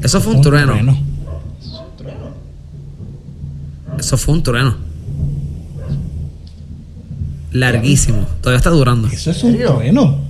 Eso 0.03 0.21
fue 0.21 0.33
un, 0.33 0.39
Un 0.39 0.43
trueno. 0.43 0.73
trueno. 0.73 0.99
Eso 3.99 4.17
fue 4.19 4.35
un 4.35 4.43
trueno. 4.43 4.77
Larguísimo. 7.53 8.27
Todavía 8.41 8.59
está 8.59 8.71
durando. 8.71 9.09
Eso 9.09 9.31
es 9.31 9.43
un 9.43 9.57
trueno. 9.57 10.26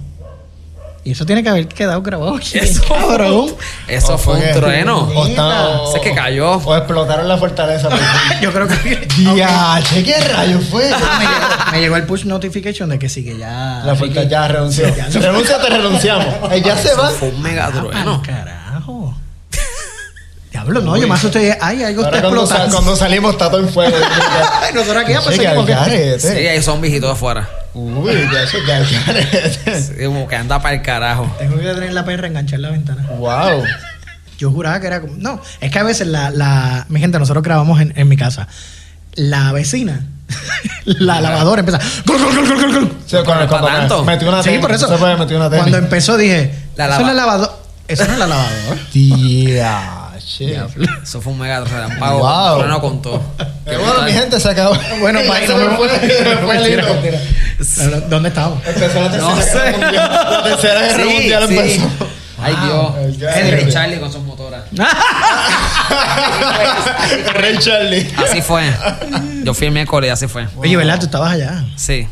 Y 1.06 1.12
eso 1.12 1.24
tiene 1.24 1.40
que 1.44 1.48
haber 1.48 1.68
quedado 1.68 2.02
grabado. 2.02 2.34
aquí, 2.34 2.58
Eso, 2.58 2.82
cabrón. 2.82 3.54
Eso 3.86 4.14
O 4.14 4.18
fue 4.18 4.34
un 4.34 4.52
trueno. 4.54 5.08
O, 5.14 5.24
está- 5.26 5.78
o- 5.82 6.00
que 6.00 6.12
cayó. 6.12 6.54
O 6.56 6.76
explotaron 6.76 7.28
la 7.28 7.38
fortaleza. 7.38 7.88
Yo 8.42 8.52
creo 8.52 8.66
que. 8.66 9.06
¡Diache! 9.16 10.02
¿Qué 10.02 10.18
rayo 10.18 10.58
fue? 10.68 10.82
me, 10.90 10.90
llegó, 10.90 11.70
me 11.72 11.80
llegó 11.80 11.96
el 11.96 12.06
push 12.06 12.24
notification 12.24 12.88
de 12.88 12.98
que 12.98 13.08
sí, 13.08 13.24
que 13.24 13.38
ya. 13.38 13.82
La 13.84 13.94
fortaleza 13.94 14.28
ya 14.28 14.48
renunció. 14.48 14.96
Ya 14.96 15.08
se- 15.08 15.20
Renuncia, 15.20 15.60
te 15.60 15.68
renunciamos. 15.68 16.26
Ya 16.64 16.76
se 16.76 16.92
va. 16.94 17.08
Fue 17.10 17.28
un 17.28 17.40
mega 17.40 17.66
Ah, 17.66 17.70
trueno. 17.72 18.22
pa'l 18.22 18.34
carajo. 18.34 19.14
Diablo, 20.50 20.80
no, 20.80 20.96
yo 20.96 21.06
más 21.06 21.20
asusté. 21.20 21.56
Ay, 21.60 21.84
algo 21.84 22.02
Ahora 22.04 22.16
está 22.16 22.28
cuando, 22.28 22.42
explotando. 22.42 22.76
cuando 22.78 22.96
salimos 22.96 23.32
está 23.32 23.48
todo 23.50 23.60
en 23.60 23.68
fuego. 23.68 23.96
Ay, 24.60 24.72
nosotros 24.74 25.04
aquí, 25.04 25.12
pues 25.22 25.36
Sí, 25.36 25.42
que. 25.66 26.16
Sí, 26.18 26.28
hay 26.48 26.62
zombies 26.62 26.94
y 26.94 27.00
todo 27.00 27.12
afuera. 27.12 27.48
Uy, 27.78 28.12
ya 28.32 28.42
eso 28.42 28.56
ya 28.66 28.78
garete. 28.80 29.80
Sí, 29.82 30.04
como 30.06 30.26
que 30.26 30.34
anda 30.36 30.60
para 30.62 30.74
el 30.76 30.82
carajo. 30.82 31.30
Tengo 31.38 31.56
que 31.58 31.62
tener 31.62 31.92
la 31.92 32.06
perra 32.06 32.26
enganchar 32.26 32.60
la 32.60 32.70
ventana. 32.70 33.06
Wow. 33.18 33.64
Yo 34.38 34.50
juraba 34.50 34.80
que 34.80 34.86
era 34.86 35.02
como. 35.02 35.14
No, 35.18 35.40
es 35.60 35.70
que 35.70 35.78
a 35.78 35.82
veces 35.82 36.06
la. 36.06 36.30
la 36.30 36.86
mi 36.88 37.00
gente, 37.00 37.18
nosotros 37.18 37.42
grabamos 37.44 37.80
en, 37.82 37.92
en 37.96 38.08
mi 38.08 38.16
casa. 38.16 38.48
La 39.14 39.52
vecina, 39.52 40.06
la 40.84 41.20
lavadora 41.20 41.60
empieza. 41.60 41.80
¡Gol, 42.06 42.18
gol, 42.22 42.34
gol, 42.34 42.46
gol, 42.60 42.72
gol! 42.72 42.92
Sí, 43.06 43.16
cuando, 43.24 43.46
¿Para 43.46 43.48
cuando 43.48 43.66
tanto? 43.68 44.04
metió 44.04 44.28
una 44.28 44.42
Sí, 44.42 44.48
tenis, 44.50 44.60
por 44.62 44.72
eso. 44.72 44.88
Se 44.88 44.96
fue, 44.96 45.16
metió 45.16 45.36
una 45.36 45.50
tenis. 45.50 45.62
Cuando 45.62 45.78
empezó 45.78 46.16
dije. 46.16 46.54
La 46.76 46.86
eso 46.86 47.00
es 47.00 47.06
la 47.06 47.14
lavadora. 47.14 47.52
Eso 47.88 48.04
no 48.06 48.12
es 48.14 48.18
la 48.18 48.26
lavadora. 48.26 48.76
Diache. 50.26 50.66
Eso 51.02 51.20
fue 51.20 51.32
un 51.32 51.38
mega 51.38 51.60
relámpago. 51.60 52.18
Wow. 52.18 52.58
Trueno 52.58 52.80
con 52.80 53.02
todo. 53.02 53.22
Qué 53.64 53.76
bueno, 53.76 54.02
mi 54.02 54.12
gente, 54.12 54.40
se 54.40 54.48
acabó. 54.50 54.76
Bueno, 55.00 55.20
se 55.20 55.48
nos 55.48 55.58
me 55.70 55.76
fue, 55.76 55.88
se 55.88 56.24
me 56.24 56.36
fue 56.38 56.68
lindo. 56.68 56.86
No, 57.78 57.84
no, 57.96 58.00
¿Dónde 58.08 58.28
estamos? 58.28 58.58
Empezó 58.66 59.00
la 59.02 59.10
tercera 59.10 59.30
No 59.30 59.42
sé. 59.42 59.52
guerra 59.52 59.72
mundial. 59.78 60.10
La 60.30 60.42
tercera 60.42 60.80
guerra 60.82 61.04
Sí, 61.04 61.10
mundial 61.14 61.48
sí. 61.48 61.56
empezó. 61.56 61.88
Ay, 62.38 62.54
el 62.54 63.16
Dios. 63.16 63.32
garete. 63.32 63.48
Henry 63.58 63.72
Charlie 63.72 63.98
con 64.00 64.12
sus 64.12 64.22
motoras. 64.22 64.62
Rey 67.34 67.58
Charlie. 67.58 68.06
Así 68.22 68.42
fue. 68.42 68.70
Yo 69.44 69.54
fui 69.54 69.66
el 69.68 69.72
miércoles 69.72 70.08
y 70.08 70.10
así 70.12 70.26
fue. 70.26 70.46
Oye, 70.56 70.76
¿verdad? 70.76 70.98
Tú 70.98 71.06
estabas 71.06 71.32
allá. 71.32 71.64
Sí. 71.76 72.06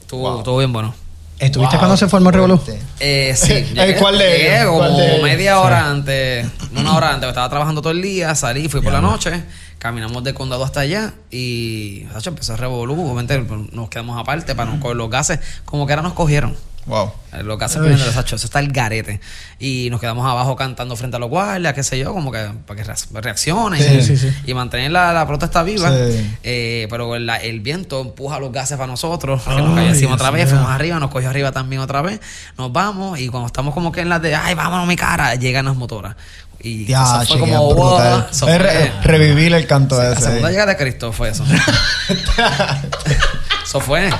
Estuvo, 0.00 0.28
Wow. 0.28 0.38
estuvo 0.38 0.58
bien 0.58 0.72
bueno. 0.72 0.94
¿Estuviste 1.42 1.74
Wow. 1.74 1.80
cuando 1.80 1.96
se 1.96 2.08
formó 2.08 2.28
el 2.28 2.34
Revolú? 2.34 2.60
Eh, 3.00 3.34
sí. 3.36 3.52
Eh, 3.52 3.66
llegué- 3.74 3.96
¿cuál 3.96 4.16
de 4.16 4.24
llegué 4.38 4.64
como 4.64 4.78
¿Cuál 4.78 4.96
de 4.96 5.22
media 5.22 5.58
hora 5.58 5.90
antes, 5.90 6.46
una 6.76 6.94
hora 6.96 7.10
antes, 7.14 7.28
estaba 7.28 7.48
trabajando 7.48 7.82
todo 7.82 7.90
el 7.92 8.00
día, 8.00 8.32
salí, 8.36 8.68
fui 8.68 8.80
por 8.80 8.92
la 8.92 9.00
noche, 9.00 9.42
caminamos 9.78 10.22
del 10.22 10.34
condado 10.34 10.64
hasta 10.64 10.80
allá 10.80 11.14
y 11.32 12.06
empezó 12.30 12.52
a 12.52 12.56
revolú, 12.56 12.94
obviamente 13.04 13.44
nos 13.72 13.88
quedamos 13.88 14.20
aparte 14.20 14.54
para 14.54 14.70
no 14.70 14.78
coger 14.78 14.96
los 14.96 15.10
gases, 15.10 15.40
como 15.64 15.84
que 15.86 15.92
ahora 15.94 16.02
nos 16.02 16.12
cogieron. 16.12 16.56
Wow. 16.84 17.12
Eh, 17.32 17.42
Los 17.44 17.58
gases 17.58 17.76
Uy. 17.76 17.82
vienen 17.82 18.00
de 18.00 18.06
los 18.06 18.14
Sacho, 18.14 18.34
eso 18.36 18.46
está 18.46 18.58
el 18.58 18.72
garete. 18.72 19.20
Y 19.60 19.88
nos 19.90 20.00
quedamos 20.00 20.28
abajo 20.28 20.56
cantando 20.56 20.96
frente 20.96 21.16
a 21.16 21.20
los 21.20 21.28
guardias, 21.30 21.72
qué 21.74 21.84
sé 21.84 21.96
yo, 21.98 22.12
como 22.12 22.32
que 22.32 22.50
para 22.66 22.82
que 22.82 22.90
reacc- 22.90 23.06
reaccionen 23.12 23.80
Sí, 23.80 23.94
y, 23.94 24.02
sí, 24.02 24.16
sí. 24.16 24.34
y 24.46 24.52
mantener 24.54 24.90
la, 24.90 25.12
la 25.12 25.24
protesta 25.26 25.62
viva. 25.62 25.90
Sí. 25.90 26.36
Eh, 26.42 26.86
pero 26.90 27.14
el, 27.14 27.30
el 27.30 27.60
viento 27.60 28.00
empuja 28.00 28.40
los 28.40 28.50
gases 28.50 28.76
para 28.76 28.88
nosotros, 28.88 29.42
que 29.42 29.50
nos 29.54 29.74
cayó 29.76 29.88
encima 29.90 30.14
otra 30.14 30.30
vez, 30.32 30.48
fuimos 30.50 30.68
arriba, 30.70 30.98
nos 30.98 31.10
cogió 31.10 31.30
arriba 31.30 31.52
también 31.52 31.80
otra 31.82 32.02
vez, 32.02 32.20
nos 32.58 32.72
vamos 32.72 33.18
y 33.20 33.28
cuando 33.28 33.46
estamos 33.46 33.72
como 33.74 33.92
que 33.92 34.00
en 34.00 34.08
las 34.08 34.20
de, 34.20 34.34
ay, 34.34 34.54
vámonos 34.54 34.88
mi 34.88 34.96
cara, 34.96 35.34
llegan 35.36 35.64
las 35.66 35.76
motoras. 35.76 36.16
Y 36.64 36.84
Ya, 36.86 37.22
eso 37.22 37.32
fue 37.38 37.40
como, 37.40 37.74
wow, 37.74 37.98
eso 37.98 38.24
Es 38.30 38.38
fue- 38.38 38.58
re- 38.58 38.92
revivir 39.02 39.52
el 39.54 39.66
canto 39.66 39.96
la 39.98 40.12
ese. 40.12 40.22
segunda 40.22 40.50
llegada 40.50 40.72
de 40.72 40.76
Cristo 40.76 41.12
fue 41.12 41.30
eso. 41.30 41.44
Eso 43.72 43.80
fue. 43.80 44.10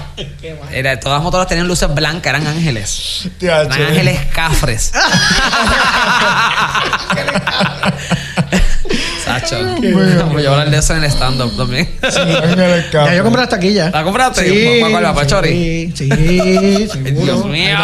Era, 0.73 0.99
todas 0.99 1.17
las 1.19 1.23
motoras 1.25 1.47
tenían 1.47 1.69
luces 1.69 1.95
blancas, 1.95 2.31
eran 2.31 2.47
ángeles. 2.47 3.29
Tía, 3.39 3.61
Eran 3.61 3.73
ángeles 3.89 4.21
cafres. 4.35 4.93
Sacho. 9.23 9.59
Voy 10.33 10.47
a 10.47 10.51
hablar 10.53 10.71
de 10.71 10.79
eso 10.79 10.97
en 10.97 11.05
el 11.05 11.11
stand-up 11.11 11.55
también. 11.55 11.95
Ángeles 12.03 12.87
Ya 12.93 13.15
yo 13.15 13.25
compré 13.25 13.43
la 13.43 13.49
taquilla. 13.51 13.91
¿La 13.91 14.03
compraste? 14.05 14.49
Sí. 14.49 14.81
¿Para. 14.91 15.15
Sí, 15.47 15.93
sí. 15.95 16.09
Dios 17.13 17.45
mío. 17.45 17.77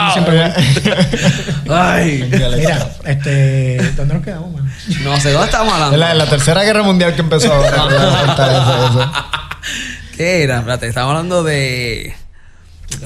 Ay. 1.70 2.30
Mira, 2.32 2.88
este, 3.04 3.92
¿dónde 3.94 4.14
nos 4.14 4.24
quedamos, 4.24 4.54
man? 4.54 4.72
No 5.04 5.20
sé, 5.20 5.32
¿dónde 5.32 5.48
estamos 5.48 5.68
Es 5.68 5.74
hablando? 5.74 5.96
la, 5.98 6.14
la 6.14 6.24
tercera 6.24 6.62
guerra 6.62 6.82
mundial 6.82 7.14
que 7.14 7.20
empezó 7.20 7.52
ahora. 7.52 7.84
¿Qué 10.18 10.42
era? 10.42 10.58
Espérate, 10.58 10.88
estamos 10.88 11.10
hablando 11.10 11.42
de... 11.44 12.12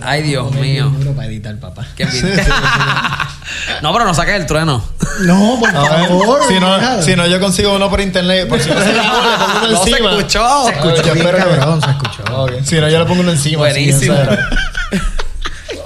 Ay, 0.02 0.22
Dios 0.22 0.50
mío. 0.54 0.90
Para 1.14 1.28
editar, 1.28 1.54
papá. 1.60 1.86
Qué 1.96 2.06
no, 3.82 3.92
pero 3.92 4.04
no 4.06 4.14
saques 4.14 4.34
el 4.36 4.46
trueno. 4.46 4.82
No, 5.20 5.56
por 5.60 5.70
favor. 5.72 6.40
si, 6.48 6.58
no, 6.58 7.02
si 7.02 7.14
no, 7.16 7.26
yo 7.26 7.38
consigo 7.38 7.74
uno 7.74 7.90
por 7.90 8.00
internet. 8.00 8.48
Por 8.48 8.60
si 8.60 8.70
no 8.70 8.80
se 8.80 8.92
le 8.94 9.00
pongo 9.00 9.18
uno 9.18 9.68
No 9.72 9.84
se 9.84 9.90
encima. 9.90 10.10
escuchó. 10.12 10.64
Se 10.66 10.72
escuchó 10.72 11.02
Yo 11.02 11.14
bien, 11.14 11.26
espero 11.26 11.38
cabrón, 11.38 11.82
se 11.82 11.90
escuchó. 11.90 12.46
Si 12.64 12.76
no, 12.80 12.88
yo 12.88 12.98
le 13.00 13.04
pongo 13.04 13.20
uno 13.20 13.32
encima. 13.32 13.58
Buenísimo. 13.58 14.14
en 14.14 14.24
serio. 14.26 14.38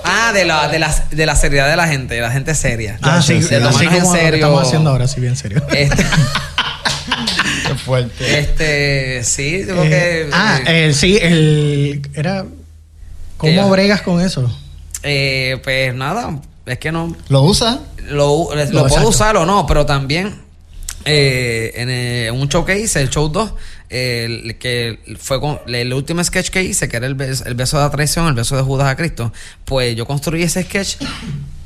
Ah, 0.09 0.31
de 0.33 0.45
la, 0.45 0.69
de, 0.69 0.79
la, 0.79 0.95
de 1.11 1.27
la 1.27 1.35
seriedad 1.35 1.69
de 1.69 1.77
la 1.77 1.89
gente, 1.89 2.15
de 2.15 2.21
la 2.21 2.31
gente 2.31 2.55
seria. 2.55 2.97
Ah, 3.03 3.21
sí, 3.21 3.41
de 3.41 3.41
así 3.41 3.49
tomarnos 3.57 3.81
en 3.83 3.89
como 3.89 4.07
lo 4.07 4.13
que 4.13 4.19
serio. 4.21 4.35
estamos 4.37 4.63
haciendo 4.67 4.91
ahora, 4.91 5.09
sí, 5.09 5.21
bien 5.21 5.35
serio. 5.35 5.65
Este- 5.73 6.07
Qué 7.69 7.75
fuerte. 7.85 8.39
Este, 8.39 9.25
sí, 9.25 9.63
creo 9.65 9.85
Eh, 9.85 9.89
que. 9.89 10.31
ah, 10.33 10.61
eh, 10.67 10.93
sí, 10.95 11.19
el. 11.21 12.03
Era. 12.15 12.45
¿Cómo 13.37 13.53
Ella. 13.53 13.67
bregas 13.67 14.03
con 14.03 14.21
eso? 14.21 14.51
eh, 15.03 15.61
pues 15.63 15.95
nada, 15.95 16.41
es 16.65 16.79
que 16.79 16.91
no. 16.91 17.15
¿Lo 17.29 17.43
usa? 17.43 17.81
Lo, 18.09 18.49
lo 18.71 18.87
puedo 18.89 19.09
usar 19.09 19.37
o 19.37 19.45
no, 19.47 19.67
pero 19.67 19.85
también 19.87 20.41
eh, 21.05 21.73
en 21.77 21.89
eh, 21.91 22.31
un 22.33 22.49
show 22.49 22.65
que 22.65 22.79
hice, 22.79 23.01
el 23.03 23.11
show 23.11 23.29
2, 23.29 23.53
eh, 23.91 24.25
el 24.45 24.59
que 24.59 24.99
fue 25.21 25.41
con, 25.41 25.61
el 25.67 25.93
último 25.93 26.23
sketch 26.25 26.49
que 26.51 26.63
hice, 26.65 26.89
que 26.89 26.97
era 26.97 27.07
el 27.07 27.15
beso, 27.15 27.45
el 27.45 27.55
beso 27.55 27.77
de 27.79 27.85
la 27.85 27.91
traición, 27.91 28.27
el 28.29 28.35
beso 28.35 28.57
de 28.57 28.63
Judas 28.63 28.89
a 28.89 28.97
Cristo, 28.97 29.33
pues 29.65 29.95
yo 29.97 30.07
construí 30.07 30.43
ese 30.43 30.63
sketch 30.65 30.97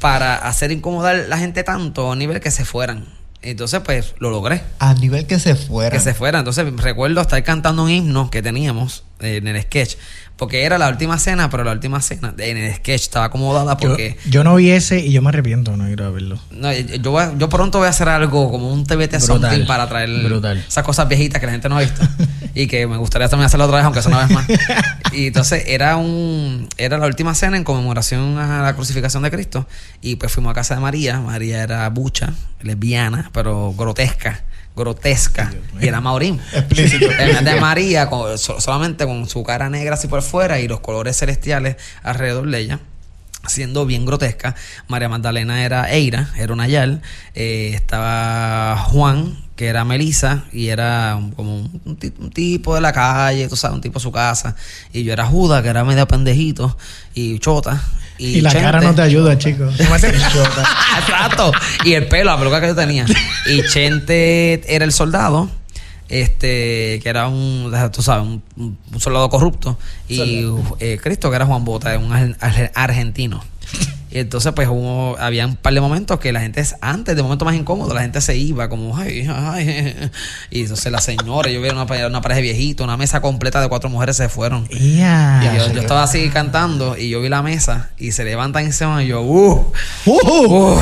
para 0.01 0.37
hacer 0.37 0.73
incomodar 0.73 1.15
a 1.17 1.29
la 1.29 1.39
gente 1.39 1.63
tanto 1.63 2.11
a 2.13 2.17
nivel 2.17 2.41
que 2.41 2.51
se 2.51 2.65
fueran. 2.65 3.07
Entonces, 3.43 3.81
pues 3.81 4.15
lo 4.19 4.31
logré. 4.31 4.63
A 4.79 4.95
nivel 4.95 5.27
que 5.27 5.39
se 5.39 5.55
fuera. 5.55 5.91
Que 5.91 6.01
se 6.01 6.15
fuera. 6.15 6.39
Entonces 6.39 6.67
recuerdo 6.77 7.21
estar 7.21 7.43
cantando 7.43 7.85
un 7.85 7.91
himno 7.91 8.31
que 8.31 8.43
teníamos 8.43 9.05
en 9.21 9.47
el 9.49 9.63
sketch. 9.63 9.97
Porque 10.37 10.65
era 10.65 10.79
la 10.79 10.89
última 10.89 11.19
cena, 11.19 11.51
pero 11.51 11.65
la 11.65 11.73
última 11.73 12.01
cena 12.01 12.33
en 12.39 12.57
el 12.57 12.75
sketch 12.75 13.03
estaba 13.03 13.27
acomodada 13.27 13.77
porque... 13.77 14.17
yo 14.25 14.43
no 14.43 14.55
vi 14.55 14.71
ese 14.71 15.01
y 15.01 15.13
yo 15.13 15.21
me 15.21 15.29
arrepiento 15.29 15.73
de 15.73 15.77
no 15.77 15.87
ir 15.91 16.01
a 16.03 16.09
verlo. 16.09 16.39
No, 16.51 16.73
yo, 16.73 17.11
voy 17.11 17.25
yo 17.37 17.51
pronto 17.51 17.77
voy 17.77 17.89
a 17.89 17.91
hacer 17.91 18.09
algo 18.09 18.51
como 18.51 18.73
un 18.73 18.87
TBT 18.87 19.21
something 19.21 19.67
para 19.67 19.87
traer 19.87 20.09
Brutal. 20.25 20.57
esas 20.67 20.83
cosas 20.83 21.07
viejitas 21.09 21.41
que 21.41 21.47
la 21.47 21.53
gente 21.53 21.69
no 21.69 21.77
ha 21.77 21.81
visto 21.81 22.01
y 22.55 22.69
que 22.69 22.87
me 22.87 22.97
gustaría 22.97 23.29
también 23.29 23.49
hacerlo 23.49 23.67
otra 23.67 23.77
vez, 23.77 23.85
aunque 23.85 24.01
sea 24.01 24.13
una 24.13 24.27
vez 24.27 24.31
más. 24.31 24.47
Y 25.13 25.27
entonces 25.27 25.65
era 25.67 25.97
un 25.97 26.69
era 26.79 26.97
la 26.97 27.07
última 27.07 27.35
cena 27.35 27.57
en 27.57 27.65
conmemoración 27.65 28.39
a 28.39 28.63
la 28.63 28.75
crucificación 28.77 29.25
de 29.25 29.31
Cristo 29.31 29.67
y 30.01 30.17
pues 30.17 30.33
fuimos 30.33 30.53
a 30.53 30.55
casa 30.55 30.75
de 30.75 30.81
María. 30.81 31.21
María 31.21 31.63
era 31.63 31.89
bucha, 31.91 32.33
lesbiana, 32.63 33.31
pero 33.35 33.75
grotesca, 33.77 34.45
grotesca 34.77 35.53
y 35.81 35.87
era 35.89 36.01
maurín. 36.01 36.41
Explícito. 36.53 37.11
En 37.19 37.29
vez 37.29 37.45
de 37.45 37.61
María 37.61 38.09
con- 38.09 38.39
so- 38.39 38.61
solamente 38.61 39.05
con 39.07 39.29
su 39.29 39.43
cara 39.43 39.69
negra 39.69 39.95
así 39.95 40.09
por 40.09 40.23
fuera 40.23 40.61
y 40.61 40.69
los 40.69 40.81
colores 40.81 41.17
celestiales 41.19 41.77
alrededor 42.03 42.49
de 42.49 42.59
ella 42.59 42.81
siendo 43.47 43.87
bien 43.87 44.05
grotesca. 44.05 44.55
María 44.87 45.09
Magdalena 45.09 45.65
era 45.65 45.91
Eira, 45.91 46.29
era 46.37 46.53
una 46.53 46.69
yal. 46.69 47.01
Eh, 47.35 47.71
estaba 47.75 48.77
Juan, 48.77 49.39
que 49.57 49.67
era 49.69 49.83
Melisa, 49.85 50.45
y 50.53 50.69
era 50.69 51.19
como 51.37 51.57
un, 51.57 51.81
un 51.87 51.97
ti- 51.97 52.13
un 52.19 52.29
tipo 52.31 52.75
de 52.75 52.83
la 52.83 52.93
calle, 52.93 53.49
tú 53.49 53.57
sabes, 53.57 53.75
un 53.77 53.81
tipo 53.81 53.95
de 53.99 54.03
su 54.03 54.13
casa. 54.13 54.57
Y 54.93 55.05
yo 55.05 55.13
era 55.15 55.25
Judas, 55.25 55.63
que 55.63 55.69
era 55.71 55.85
medio 55.85 56.07
pendejito, 56.07 56.77
y 57.15 57.39
chota. 57.39 57.83
Y, 58.21 58.39
Y, 58.39 58.41
la 58.43 58.51
Chente. 58.51 58.65
cara 58.67 58.81
no 58.83 58.95
te 58.95 59.03
ayuda, 59.03 59.37
chicos. 59.39 59.75
Exacto. 59.81 61.53
Y 61.85 61.95
el 61.95 62.07
pelo, 62.07 62.31
la 62.31 62.39
peluca 62.39 62.61
que 62.61 62.67
yo 62.69 62.75
tenía. 62.75 63.07
Y 63.47 63.63
Chente 63.69 64.61
era 64.75 64.85
el 64.85 64.93
soldado. 64.93 65.49
Este, 66.09 66.99
que 67.03 67.09
era 67.09 67.29
un, 67.29 67.73
tú 67.93 68.03
sabes, 68.03 68.27
un, 68.27 68.43
un 68.93 69.01
soldado 69.01 69.31
corrupto. 69.31 69.79
Y 70.09 70.45
eh, 70.81 70.99
Cristo, 71.01 71.31
que 71.31 71.37
era 71.37 71.47
Juan 71.47 71.65
Bota, 71.65 71.97
un 71.99 72.11
argen- 72.11 72.37
argen- 72.41 72.71
argentino. 72.75 73.43
Y 74.13 74.19
entonces, 74.19 74.53
pues, 74.55 74.67
hubo, 74.69 75.17
había 75.21 75.47
un 75.47 75.55
par 75.57 75.73
de 75.73 75.81
momentos 75.81 76.19
que 76.19 76.33
la 76.33 76.41
gente, 76.41 76.65
antes 76.81 77.15
de 77.15 77.23
momentos 77.23 77.47
más 77.47 77.55
incómodos, 77.55 77.95
la 77.95 78.01
gente 78.03 78.21
se 78.21 78.37
iba 78.37 78.69
como, 78.69 78.97
ay, 78.97 79.29
ay. 79.33 79.95
Y 80.51 80.63
entonces 80.63 80.91
la 80.91 81.01
señora, 81.01 81.49
yo 81.51 81.61
vi 81.63 81.69
una, 81.69 81.87
pareja- 81.87 82.09
una 82.09 82.21
pareja 82.21 82.37
de 82.37 82.43
viejitos, 82.43 82.85
una 82.85 82.97
mesa 82.97 83.21
completa 83.21 83.61
de 83.61 83.69
cuatro 83.69 83.89
mujeres 83.89 84.17
se 84.17 84.29
fueron. 84.29 84.67
Y 84.71 84.99
yo, 84.99 85.73
yo 85.73 85.81
estaba 85.81 86.03
así 86.03 86.29
cantando 86.31 86.97
y 86.97 87.09
yo 87.11 87.21
vi 87.21 87.29
la 87.29 87.43
mesa 87.43 87.91
y 87.99 88.11
se 88.13 88.25
levantan 88.25 88.67
y 88.67 88.73
se 88.73 88.85
van 88.85 89.03
y 89.03 89.07
yo, 89.07 89.21
uh, 89.23 89.73
Uh, 90.07 90.13
uh. 90.75 90.81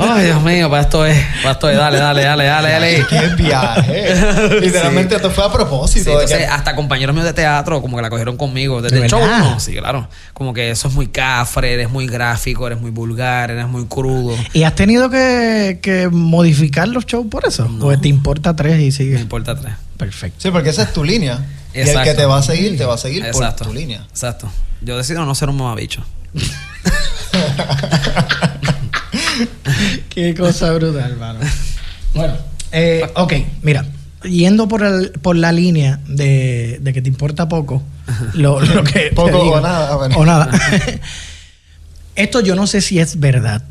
Ay, 0.00 0.26
Dios 0.26 0.42
mío, 0.42 0.68
para 0.70 0.82
esto 0.82 1.06
es, 1.06 1.16
para 1.42 1.52
esto 1.52 1.70
es, 1.70 1.76
dale, 1.76 1.98
dale, 1.98 2.22
dale, 2.22 2.44
dale, 2.44 2.70
dale. 2.70 3.06
¡Qué 3.08 3.28
viaje! 3.42 4.60
Literalmente 4.60 5.16
esto 5.16 5.30
fue 5.30 5.44
a 5.44 5.52
propósito. 5.52 6.04
Sí, 6.04 6.10
entonces, 6.10 6.38
que- 6.38 6.46
hasta 6.46 6.74
compañeros 6.76 7.14
míos 7.14 7.26
de 7.26 7.32
teatro, 7.32 7.80
como 7.80 7.96
que 7.96 8.02
la 8.02 8.10
cogieron 8.10 8.36
conmigo 8.36 8.82
desde 8.82 8.96
¿De 8.98 9.04
el 9.04 9.10
show. 9.10 9.20
Sí, 9.58 9.74
claro. 9.74 10.08
Como 10.34 10.52
que 10.52 10.70
eso 10.70 10.88
es 10.88 10.94
muy 10.94 11.06
cafre, 11.08 11.72
eres 11.74 11.90
muy 11.90 12.06
gráfico, 12.26 12.66
eres 12.66 12.80
muy 12.80 12.90
vulgar, 12.90 13.50
eres 13.50 13.68
muy 13.68 13.86
crudo. 13.86 14.34
¿Y 14.52 14.64
has 14.64 14.74
tenido 14.74 15.08
que, 15.10 15.78
que 15.82 16.08
modificar 16.08 16.88
los 16.88 17.06
shows 17.06 17.26
por 17.30 17.46
eso? 17.46 17.68
¿O 17.80 17.96
te 17.98 18.08
importa 18.08 18.54
tres 18.56 18.80
y 18.80 18.86
No 18.86 18.92
sigue? 18.92 19.20
importa 19.20 19.54
tres. 19.54 19.74
Perfecto. 19.96 20.38
Sí, 20.40 20.50
porque 20.50 20.70
esa 20.70 20.82
es 20.82 20.92
tu 20.92 21.04
línea. 21.04 21.44
Y 21.74 21.80
el 21.80 22.02
que 22.02 22.14
te 22.14 22.24
va 22.26 22.38
a 22.38 22.42
seguir, 22.42 22.76
te 22.76 22.84
va 22.84 22.94
a 22.94 22.98
seguir 22.98 23.24
Exacto. 23.24 23.64
por 23.64 23.72
tu 23.72 23.78
línea. 23.78 24.04
Exacto. 24.10 24.50
Yo 24.82 24.96
decido 24.96 25.24
no 25.24 25.34
ser 25.34 25.48
un 25.50 25.56
mamabicho. 25.56 26.02
Qué 30.10 30.34
cosa 30.34 30.72
brutal, 30.72 31.10
hermano. 31.12 31.38
Bueno, 32.14 32.34
eh, 32.72 33.08
ok, 33.14 33.32
mira, 33.62 33.84
yendo 34.24 34.66
por, 34.68 34.82
el- 34.82 35.10
por 35.22 35.36
la 35.36 35.52
línea 35.52 36.00
de, 36.08 36.78
de 36.80 36.92
que 36.92 37.02
te 37.02 37.08
importa 37.08 37.48
poco, 37.48 37.82
lo, 38.34 38.60
lo 38.60 38.84
que. 38.92 39.10
Poco 39.14 39.28
digo, 39.42 39.52
o 39.56 39.60
nada, 39.60 39.96
bueno. 39.96 40.16
O 40.18 40.24
nada. 40.24 40.50
Esto 42.16 42.40
yo 42.40 42.54
no 42.54 42.66
sé 42.66 42.80
si 42.80 42.98
es 42.98 43.20
verdad. 43.20 43.62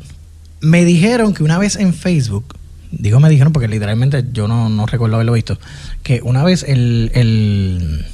Me 0.60 0.84
dijeron 0.84 1.34
que 1.34 1.42
una 1.42 1.58
vez 1.58 1.76
en 1.76 1.92
Facebook, 1.92 2.56
digo 2.90 3.20
me 3.20 3.28
dijeron 3.28 3.52
porque 3.52 3.68
literalmente 3.68 4.24
yo 4.32 4.48
no, 4.48 4.68
no 4.68 4.86
recuerdo 4.86 5.16
haberlo 5.16 5.32
visto, 5.32 5.58
que 6.02 6.20
una 6.22 6.42
vez 6.44 6.64
el, 6.66 7.10
el, 7.14 8.06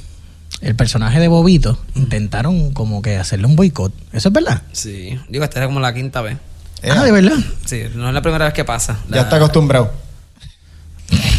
el 0.61 0.75
personaje 0.75 1.19
de 1.19 1.27
Bobito 1.27 1.79
intentaron 1.95 2.73
como 2.73 3.01
que 3.01 3.17
hacerle 3.17 3.45
un 3.45 3.55
boicot. 3.55 3.93
¿Eso 4.11 4.29
es 4.29 4.33
verdad? 4.33 4.63
Sí. 4.71 5.17
Digo, 5.29 5.43
esta 5.43 5.61
es 5.61 5.67
como 5.67 5.79
la 5.79 5.93
quinta 5.93 6.21
vez. 6.21 6.37
Ah, 6.83 7.03
de 7.03 7.11
verdad. 7.11 7.37
Sí, 7.65 7.83
no 7.95 8.09
es 8.09 8.13
la 8.13 8.21
primera 8.21 8.45
vez 8.45 8.53
que 8.53 8.65
pasa. 8.65 8.99
Ya 9.09 9.21
está 9.21 9.37
acostumbrado. 9.37 9.93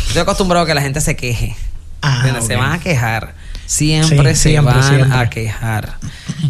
Estoy 0.07 0.23
acostumbrado 0.23 0.65
a 0.65 0.67
que 0.67 0.75
la 0.75 0.81
gente 0.81 1.01
se 1.01 1.17
queje. 1.17 1.55
Ah. 2.05 2.41
Se 2.43 2.57
van 2.57 2.73
a 2.73 2.79
quejar. 2.81 3.35
Siempre 3.67 4.35
Sí, 4.35 4.43
se 4.43 4.49
siempre, 4.51 4.75
van 4.75 4.83
siempre. 4.83 5.19
a 5.19 5.31
quejar. 5.31 5.95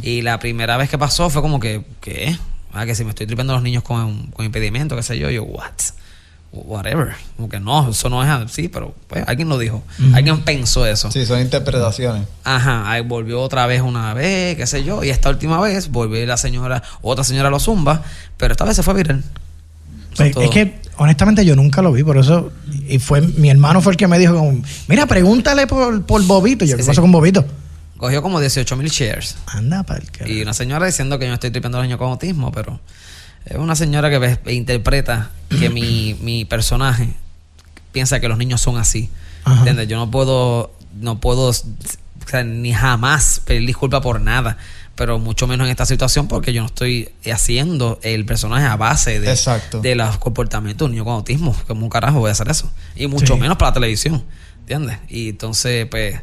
Y 0.03 0.23
la 0.23 0.39
primera 0.41 0.77
vez 0.77 0.91
que 0.91 0.99
pasó 0.99 1.31
fue 1.31 1.43
como 1.43 1.61
que, 1.61 1.85
¿qué? 2.01 2.37
Ah, 2.73 2.87
que 2.87 2.95
si 2.97 3.05
me 3.05 3.11
estoy 3.11 3.27
tripeando 3.27 3.53
a 3.53 3.57
los 3.57 3.63
niños 3.63 3.85
con, 3.85 4.27
con 4.33 4.45
impedimento, 4.45 4.97
qué 4.97 5.03
sé 5.05 5.17
yo, 5.19 5.31
yo, 5.31 5.45
what? 5.45 5.71
Whatever. 6.51 7.15
Como 7.37 7.49
que 7.49 7.59
no, 7.59 7.91
eso 7.91 8.09
no 8.11 8.23
es 8.23 8.29
así, 8.29 8.69
pero 8.69 8.95
pues 9.09 9.25
alguien 9.27 9.49
lo 9.49 9.59
dijo. 9.59 9.83
Alguien 10.13 10.41
pensó 10.43 10.87
eso. 10.87 11.11
Sí, 11.11 11.27
son 11.27 11.41
interpretaciones. 11.41 12.27
Ajá, 12.45 12.89
ahí 12.91 13.01
volvió 13.03 13.41
otra 13.41 13.67
vez 13.67 13.81
una 13.83 14.15
vez, 14.15 14.57
qué 14.57 14.67
sé 14.67 14.85
yo, 14.85 15.03
y 15.03 15.11
esta 15.11 15.31
última 15.31 15.61
vez 15.61 15.91
volvió 15.91 16.25
la 16.27 16.37
señora, 16.37 16.83
otra 17.03 17.25
señora 17.25 17.51
lo 17.51 17.59
zumba, 17.59 18.03
pero 18.37 18.53
esta 18.53 18.65
vez 18.65 18.77
se 18.77 18.83
fue 18.85 18.95
viral. 18.95 19.25
Pues, 20.17 20.29
es 20.29 20.35
todos- 20.35 20.51
que 20.51 20.81
honestamente 20.97 21.45
yo 21.45 21.57
nunca 21.57 21.83
lo 21.83 21.93
vi, 21.93 22.03
por 22.05 22.17
eso 22.19 22.53
y 22.89 22.99
fue 22.99 23.21
mi 23.21 23.51
hermano 23.51 23.81
fue 23.81 23.93
el 23.93 23.97
que 23.97 24.07
me 24.09 24.19
dijo 24.19 24.35
como, 24.35 24.63
mira, 24.89 25.07
pregúntale 25.07 25.67
por, 25.67 26.05
por 26.07 26.23
Bobito. 26.25 26.65
Yo, 26.65 26.73
Sí, 26.73 26.77
¿qué 26.77 26.83
sí. 26.83 26.89
pasó 26.89 27.01
con 27.01 27.13
Bobito? 27.13 27.45
Cogió 27.97 28.23
como 28.23 28.41
18 28.41 28.77
mil 28.77 28.89
shares. 28.89 29.37
Anda 29.47 29.83
para 29.83 30.01
el 30.01 30.11
carajo. 30.11 30.33
Y 30.33 30.43
una 30.43 30.53
señora 30.53 30.87
diciendo 30.87 31.19
que 31.19 31.27
yo 31.27 31.35
estoy 31.35 31.51
tripeando 31.51 31.79
a 31.79 31.81
los 31.83 31.87
niños 31.89 31.99
con 31.99 32.11
autismo, 32.11 32.53
pero 32.53 32.81
es 33.47 33.57
una 33.57 33.75
señora 33.77 34.11
que 34.11 34.53
interpreta 34.53 35.31
que 35.49 35.71
mi, 35.71 36.15
mi 36.21 36.45
personaje 36.45 37.09
piensa 37.93 38.21
que 38.21 38.29
los 38.29 38.37
niños 38.39 38.61
son 38.61 38.77
así. 38.77 39.11
Ajá. 39.45 39.59
¿Entiendes? 39.59 39.89
Yo 39.89 39.97
no 39.97 40.11
puedo, 40.11 40.73
no 41.01 41.21
puedo, 41.21 41.49
o 41.51 41.53
sea, 42.27 42.43
ni 42.45 42.73
jamás 42.73 43.41
pedir 43.45 43.67
disculpas 43.67 44.01
por 44.01 44.21
nada. 44.21 44.57
Pero 44.97 45.19
mucho 45.19 45.47
menos 45.49 45.67
en 45.67 45.73
esta 45.73 45.87
situación 45.87 46.29
porque 46.29 46.53
yo 46.53 46.61
no 46.61 46.67
estoy 46.67 47.11
haciendo 47.33 47.99
el 48.03 48.25
personaje 48.25 48.65
a 48.67 48.77
base 48.77 49.19
de, 49.21 49.31
Exacto. 49.31 49.81
de 49.81 49.95
los 49.97 50.19
comportamientos 50.19 50.79
de 50.79 50.85
un 50.87 50.91
niño 50.93 51.05
con 51.05 51.15
autismo. 51.15 51.55
Como 51.67 51.83
un 51.83 51.91
carajo 51.91 52.21
voy 52.21 52.29
a 52.29 52.33
hacer 52.33 52.49
eso. 52.49 52.71
Y 52.95 53.07
mucho 53.09 53.35
Sí. 53.35 53.41
menos 53.41 53.57
para 53.57 53.71
la 53.71 53.75
televisión. 53.75 54.25
¿Entiendes? 54.61 54.99
Y 55.09 55.31
entonces, 55.31 55.87
pues, 55.91 56.21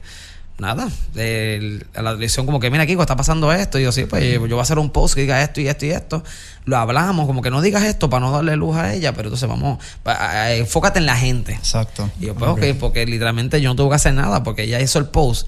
nada. 0.58 0.90
el- 1.16 1.86
a 1.96 2.02
la 2.04 2.12
televisión 2.12 2.46
como 2.46 2.60
que, 2.60 2.70
mira, 2.72 2.86
Kiko, 2.86 3.02
está 3.02 3.16
pasando 3.16 3.52
esto. 3.52 3.78
Y 3.80 3.84
yo, 3.84 3.92
sí, 3.92 4.06
pues, 4.06 4.32
yo 4.34 4.40
voy 4.48 4.60
a 4.60 4.62
hacer 4.62 4.78
un 4.80 4.90
post 4.92 5.16
que 5.16 5.22
diga 5.22 5.42
esto 5.42 5.60
y 5.60 5.68
esto 5.68 5.86
y 5.86 5.90
esto. 5.90 6.24
Lo 6.66 6.78
hablamos, 6.78 7.26
como 7.28 7.42
que 7.42 7.50
no 7.50 7.62
digas 7.62 7.84
esto 7.84 8.10
para 8.10 8.22
no 8.26 8.32
darle 8.32 8.56
luz 8.56 8.76
a 8.78 8.94
ella. 8.94 9.12
Pero 9.14 9.28
entonces 9.30 9.50
vamos, 9.50 9.84
pa- 10.04 10.54
enfócate 10.54 11.00
en 11.00 11.08
la 11.08 11.18
gente. 11.18 11.54
Exacto. 11.54 12.10
Y 12.20 12.28
yo, 12.28 12.36
pues, 12.36 12.50
ok, 12.52 12.78
porque 12.80 13.06
literalmente 13.06 13.60
yo 13.60 13.70
no 13.70 13.76
tuve 13.76 13.90
que 13.90 13.96
hacer 13.96 14.14
nada 14.14 14.44
porque 14.44 14.64
ella 14.64 14.80
hizo 14.80 14.98
el 15.00 15.06
post 15.08 15.48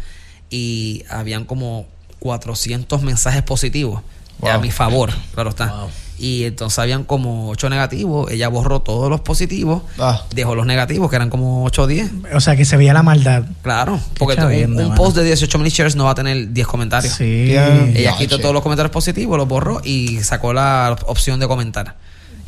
y 0.50 1.04
habían 1.10 1.46
como 1.46 1.88
400 2.24 3.02
mensajes 3.02 3.44
positivos 3.44 4.02
a 4.50 4.58
mi 4.58 4.72
favor, 4.72 5.12
claro 5.36 5.50
está. 5.50 5.68
Wow. 5.68 5.90
Y 6.18 6.46
entonces 6.46 6.80
habían 6.80 7.04
como 7.04 7.50
8 7.50 7.70
negativos, 7.70 8.32
ella 8.32 8.48
borró 8.48 8.82
todos 8.82 9.10
los 9.10 9.20
positivos, 9.22 9.82
Ah. 10.00 10.22
dejó 10.34 10.56
los 10.56 10.66
negativos, 10.66 11.10
que 11.10 11.18
eran 11.18 11.30
como 11.30 11.66
8 11.66 11.84
o 11.84 11.88
10. 11.88 12.10
O 12.34 12.40
sea, 12.40 12.56
que 12.56 12.64
se 12.66 12.78
veía 12.78 12.94
la 12.94 13.04
maldad. 13.04 13.44
Claro, 13.62 14.00
porque 14.18 14.66
un, 14.66 14.96
post 14.96 15.18
de 15.18 15.24
18 15.26 15.60
mil 15.60 15.70
shares 15.70 15.96
no 15.98 16.06
va 16.06 16.12
a 16.12 16.16
tener 16.16 16.54
10 16.54 16.66
comentarios. 16.68 17.14
Sí. 17.16 17.52
Ella 17.96 18.16
quitó 18.18 18.38
che. 18.38 18.42
todos 18.42 18.54
los 18.54 18.64
comentarios 18.64 18.92
positivos, 18.92 19.38
los 19.38 19.48
borró 19.48 19.82
y 19.84 20.20
sacó 20.24 20.54
la 20.54 20.96
opción 21.08 21.40
de 21.42 21.48
comentar. 21.48 21.96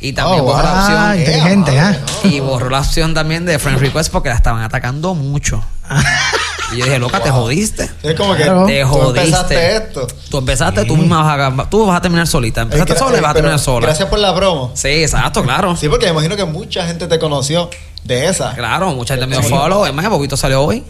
Y 0.00 0.12
también 0.12 0.40
Oh, 0.40 0.44
borró 0.44 0.62
la 0.62 0.80
opción 0.80 0.98
Ah, 0.98 1.16
inteligente, 1.16 1.72
Eh, 1.74 1.80
¿ah? 1.80 1.96
y 2.24 2.40
borró 2.40 2.70
la 2.70 2.80
opción 2.80 3.12
también 3.14 3.44
de 3.44 3.58
friend 3.58 3.78
request 3.80 4.10
porque 4.10 4.28
la 4.30 4.36
estaban 4.36 4.62
atacando 4.62 5.14
mucho. 5.14 5.62
Y 6.72 6.78
yo 6.78 6.84
dije, 6.84 6.98
loca, 6.98 7.20
te 7.22 7.30
jodiste. 7.30 7.88
Es 8.02 8.14
como 8.14 8.34
que 8.34 8.42
Claro. 8.42 8.66
Te 8.66 8.82
tú 8.82 8.88
jodiste. 8.88 9.20
empezaste 9.20 9.76
esto. 9.76 10.06
Tú 10.30 10.38
empezaste, 10.38 10.84
tú 10.84 10.96
misma 10.96 11.22
vas 11.22 11.58
a, 11.60 11.70
tú 11.70 11.86
vas 11.86 11.96
a 11.96 12.00
terminar 12.00 12.26
solita. 12.26 12.62
Empezaste 12.62 12.92
Eh, 12.94 12.98
sola 12.98 13.18
y 13.18 13.20
vas 13.20 13.30
a 13.30 13.34
terminar 13.34 13.58
sola. 13.58 13.86
Gracias 13.86 14.08
por 14.08 14.18
la 14.18 14.34
promo. 14.34 14.72
Sí, 14.74 14.88
exacto, 14.88 15.42
claro. 15.42 15.76
Sí, 15.76 15.88
porque 15.88 16.06
me 16.06 16.12
imagino 16.12 16.34
que 16.36 16.44
mucha 16.44 16.86
gente 16.86 17.06
te 17.06 17.18
conoció 17.18 17.70
de 18.04 18.26
esa. 18.28 18.54
Claro, 18.54 18.92
mucha 18.94 19.14
gente 19.14 19.26
me 19.26 19.38
dio 19.40 19.48
follow. 19.48 19.86
Es 19.86 19.94
más, 19.94 20.08
Bobito 20.08 20.36
salió 20.36 20.62
hoy. 20.62 20.82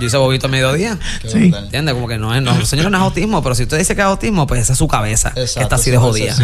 Yo 0.00 0.06
hice 0.06 0.16
Bobito 0.16 0.46
a 0.46 0.50
mediodía. 0.50 0.98
Sí. 1.26 1.52
¿Entiendes? 1.54 1.94
Como 1.94 2.06
que 2.08 2.18
no 2.18 2.34
es, 2.34 2.40
no, 2.42 2.64
señor, 2.64 2.90
no 2.90 2.96
es 2.98 3.02
autismo, 3.04 3.42
pero 3.42 3.54
si 3.54 3.64
usted 3.64 3.78
dice 3.78 3.94
que 3.94 4.00
es 4.00 4.06
autismo, 4.06 4.46
pues 4.46 4.62
esa 4.62 4.72
es 4.72 4.78
su 4.78 4.88
cabeza. 4.88 5.32
que 5.32 5.40
Exacto, 5.42 5.62
está 5.62 5.76
así 5.76 5.90
es 5.90 5.92
de 5.92 5.98
jodida. 5.98 6.34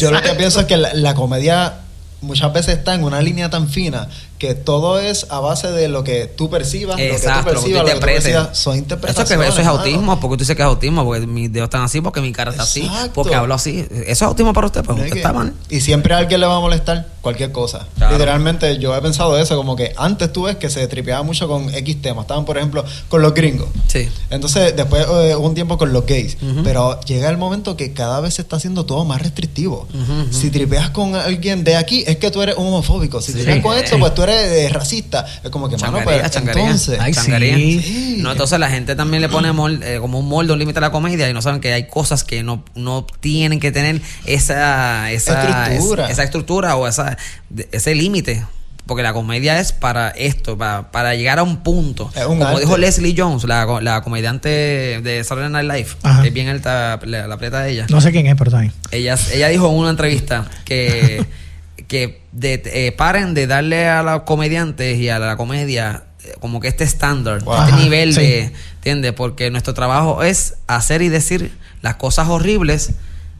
Yo 0.00 0.10
lo 0.10 0.20
que 0.22 0.30
pienso 0.34 0.60
es 0.60 0.66
que 0.66 0.76
la, 0.76 0.92
la 0.94 1.14
comedia 1.14 1.74
muchas 2.22 2.52
veces 2.52 2.78
está 2.78 2.94
en 2.94 3.04
una 3.04 3.20
línea 3.20 3.50
tan 3.50 3.68
fina 3.68 4.08
que 4.38 4.54
todo 4.54 4.98
es 4.98 5.26
a 5.30 5.40
base 5.40 5.70
de 5.72 5.88
lo 5.88 6.04
que 6.04 6.26
tú 6.26 6.50
percibas, 6.50 6.98
Exacto, 7.00 7.52
lo 7.54 7.60
que 7.60 7.66
tú 7.68 7.72
percibas, 7.72 7.80
lo 7.82 7.84
que 7.86 7.90
tú 7.92 7.96
interpretes. 7.96 8.22
percibas, 8.24 8.58
son 8.58 8.72
Eso, 8.74 8.78
interpretaciones. 8.82 9.28
que, 9.46 9.50
eso 9.52 9.60
es 9.60 9.66
hermano. 9.66 9.78
autismo, 9.78 10.20
porque 10.20 10.36
tú 10.36 10.40
dices 10.40 10.56
que 10.56 10.62
es 10.62 10.66
autismo, 10.68 11.04
porque 11.04 11.26
mis 11.26 11.52
dedos 11.52 11.66
están 11.66 11.82
así, 11.82 12.00
porque 12.00 12.20
mi 12.20 12.32
cara 12.32 12.50
está 12.50 12.64
así, 12.64 12.90
porque 13.14 13.34
hablo 13.34 13.54
así. 13.54 13.86
¿Eso 13.90 14.04
es 14.06 14.22
autismo 14.22 14.52
para 14.52 14.66
usted? 14.66 14.84
Pues 14.84 14.98
Es 14.98 15.04
usted 15.04 15.12
que- 15.14 15.18
está 15.20 15.32
mal. 15.32 15.54
Y 15.70 15.80
siempre 15.80 16.14
a 16.14 16.18
alguien 16.18 16.40
le 16.40 16.46
va 16.46 16.56
a 16.56 16.60
molestar 16.60 17.08
cualquier 17.22 17.50
cosa. 17.52 17.86
Claro. 17.96 18.12
Literalmente, 18.12 18.78
yo 18.78 18.94
he 18.94 19.00
pensado 19.02 19.36
eso, 19.38 19.56
como 19.56 19.74
que 19.74 19.92
antes 19.96 20.32
tú 20.32 20.42
ves 20.44 20.56
que 20.56 20.70
se 20.70 20.86
tripeaba 20.86 21.22
mucho 21.22 21.48
con 21.48 21.74
X 21.74 22.00
temas. 22.02 22.24
Estaban, 22.24 22.44
por 22.44 22.56
ejemplo, 22.58 22.84
con 23.08 23.22
los 23.22 23.34
gringos. 23.34 23.68
Sí. 23.88 24.08
Entonces, 24.30 24.76
después 24.76 25.04
eh, 25.08 25.34
hubo 25.34 25.46
un 25.48 25.54
tiempo 25.54 25.76
con 25.78 25.92
los 25.92 26.04
gays. 26.06 26.36
Pero 26.62 27.00
llega 27.00 27.28
el 27.30 27.38
momento 27.38 27.76
que 27.76 27.92
cada 27.92 28.20
vez 28.20 28.34
se 28.34 28.42
está 28.42 28.56
haciendo 28.56 28.84
todo 28.86 29.04
más 29.04 29.22
restrictivo. 29.22 29.88
Si 30.30 30.50
tripeas 30.50 30.90
con 30.90 31.14
alguien 31.14 31.64
de 31.64 31.76
aquí, 31.76 32.04
es 32.06 32.16
que 32.18 32.30
tú 32.30 32.42
eres 32.42 32.56
homofóbico. 32.58 33.20
Si 33.20 33.32
Sí. 33.32 33.38
tripeas 33.38 33.60
con 33.62 33.76
esto, 33.78 33.98
pues 33.98 34.14
tú 34.14 34.22
eres 34.22 34.25
eh, 34.28 34.68
racista. 34.70 35.24
Es 35.44 35.50
como 35.50 35.68
que, 35.68 35.76
mano, 35.76 36.00
pues, 36.04 36.30
changaría. 36.30 36.62
entonces... 36.64 36.98
Ay, 37.00 37.12
changaría. 37.12 37.56
sí. 37.56 37.80
Sí. 37.82 38.18
No, 38.22 38.32
entonces 38.32 38.58
la 38.58 38.68
gente 38.70 38.94
también 38.96 39.22
le 39.22 39.28
pone 39.28 39.52
mol- 39.52 39.82
eh, 39.82 39.98
como 40.00 40.18
un 40.20 40.28
molde, 40.28 40.52
un 40.52 40.58
límite 40.58 40.78
a 40.78 40.82
la 40.82 40.90
comedia 40.90 41.28
y 41.28 41.32
no 41.34 41.42
saben 41.42 41.60
que 41.60 41.72
hay 41.72 41.86
cosas 41.88 42.24
que 42.24 42.42
no, 42.42 42.64
no 42.74 43.06
tienen 43.20 43.60
que 43.60 43.72
tener 43.72 44.00
esa, 44.24 45.10
esa 45.12 45.66
Estructura. 45.68 46.04
es- 46.06 46.10
esa 46.12 46.22
estructura 46.24 46.76
o 46.76 46.86
esa, 46.88 47.16
de- 47.50 47.68
ese 47.72 47.94
límite. 47.94 48.44
Porque 48.86 49.02
la 49.02 49.12
comedia 49.12 49.58
es 49.58 49.72
para 49.72 50.10
esto, 50.10 50.56
para, 50.56 50.92
para 50.92 51.16
llegar 51.16 51.40
a 51.40 51.42
un 51.42 51.56
punto. 51.64 52.08
Es 52.14 52.22
un 52.22 52.38
Como 52.38 52.46
arte. 52.46 52.60
dijo 52.60 52.76
Leslie 52.76 53.16
Jones, 53.18 53.42
la, 53.42 53.66
co- 53.66 53.80
la 53.80 54.00
comediante 54.02 54.48
de 54.48 55.24
Saturday 55.24 55.50
Night 55.50 55.68
Live, 55.68 55.88
Ajá. 56.04 56.22
que 56.22 56.28
es 56.28 56.34
bien 56.34 56.46
alta, 56.46 57.00
la, 57.04 57.26
la 57.26 57.36
prieta 57.36 57.62
de 57.62 57.72
ella. 57.72 57.86
No 57.90 58.00
sé 58.00 58.12
quién 58.12 58.28
es, 58.28 58.36
pero 58.36 58.56
bien. 58.56 58.72
Ella, 58.92 59.18
ella 59.32 59.48
dijo 59.48 59.68
en 59.68 59.74
una 59.74 59.90
entrevista 59.90 60.48
que, 60.64 61.26
que 61.88 62.22
de- 62.32 62.62
eh, 62.66 62.92
paren 62.92 63.34
de 63.34 63.46
darle 63.46 63.88
a 63.88 64.02
los 64.02 64.22
comediantes 64.22 64.98
y 64.98 65.08
a 65.08 65.18
la 65.18 65.36
comedia 65.36 66.04
eh, 66.24 66.34
como 66.40 66.60
que 66.60 66.68
este 66.68 66.84
estándar, 66.84 67.42
Wow. 67.44 67.62
este 67.64 67.72
nivel 67.76 68.12
sí. 68.14 68.20
de, 68.20 68.52
¿entiendes? 68.76 69.12
Porque 69.12 69.50
nuestro 69.50 69.74
trabajo 69.74 70.22
es 70.22 70.54
hacer 70.66 71.02
y 71.02 71.08
decir 71.08 71.52
las 71.82 71.96
cosas 71.96 72.28
horribles 72.28 72.90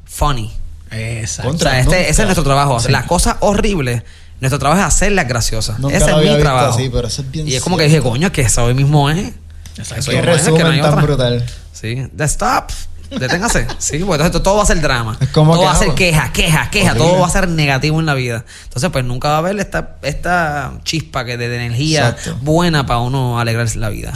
funny. 0.04 0.52
Exacto. 0.90 1.48
O 1.48 1.52
Contra- 1.52 1.70
sea, 1.72 1.80
este, 1.80 2.00
ese 2.10 2.22
es 2.22 2.26
nuestro 2.26 2.44
trabajo. 2.44 2.78
Sí. 2.78 2.92
Las 2.92 3.06
cosas 3.06 3.36
horribles, 3.40 4.02
nuestro 4.40 4.58
trabajo 4.60 4.80
es 4.80 4.86
hacerlas 4.86 5.26
graciosas. 5.26 5.78
Nunca 5.80 5.96
ese 5.96 6.10
es 6.10 6.16
mi 6.16 6.40
trabajo. 6.40 6.74
así, 6.74 6.88
pero 6.88 7.08
eso 7.08 7.22
es 7.22 7.30
bien 7.30 7.48
y 7.48 7.54
es 7.54 7.62
como 7.62 7.76
que 7.76 7.84
dije, 7.84 8.00
coño, 8.00 8.30
que 8.30 8.42
eso 8.42 8.64
hoy 8.64 8.74
mismo 8.74 9.10
es. 9.10 9.32
Exacto. 9.78 10.10
Qué 10.10 10.18
es, 10.18 10.42
que 10.42 10.50
no 10.52 10.58
tan 10.70 10.80
otra. 10.80 11.02
brutal. 11.02 11.46
Sí, 11.72 12.06
de 12.12 12.24
stop. 12.24 12.70
Deténgase. 13.10 13.66
Sí, 13.78 13.98
porque 13.98 14.24
entonces 14.24 14.42
todo 14.42 14.56
va 14.56 14.62
a 14.62 14.66
ser 14.66 14.80
drama. 14.80 15.16
Es 15.20 15.28
como 15.28 15.52
todo 15.52 15.60
que 15.62 15.66
va 15.66 15.72
a 15.72 15.76
ser 15.76 15.94
queja, 15.94 16.32
queja, 16.32 16.70
queja. 16.70 16.90
Horrible. 16.92 17.08
Todo 17.08 17.20
va 17.20 17.26
a 17.26 17.30
ser 17.30 17.48
negativo 17.48 18.00
en 18.00 18.06
la 18.06 18.14
vida. 18.14 18.44
Entonces, 18.64 18.90
pues 18.90 19.04
nunca 19.04 19.28
va 19.28 19.34
a 19.36 19.38
haber 19.38 19.58
esta, 19.60 19.96
esta 20.02 20.72
chispa 20.84 21.24
que 21.24 21.36
de, 21.36 21.48
de 21.48 21.56
energía 21.56 22.08
Exacto. 22.10 22.38
buena 22.42 22.86
para 22.86 23.00
uno 23.00 23.38
alegrarse 23.38 23.78
la 23.78 23.90
vida. 23.90 24.12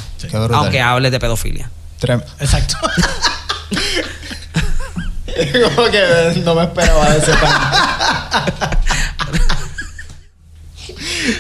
Aunque 0.53 0.81
hable 0.81 1.11
de 1.11 1.21
pedofilia. 1.21 1.71
Trem- 2.01 2.25
Exacto. 2.41 2.77
como 5.77 5.91
que 5.91 6.43
no 6.45 6.55
me 6.55 6.63
esperaba 6.65 7.15
eso 7.15 7.33
tan... 7.33 8.71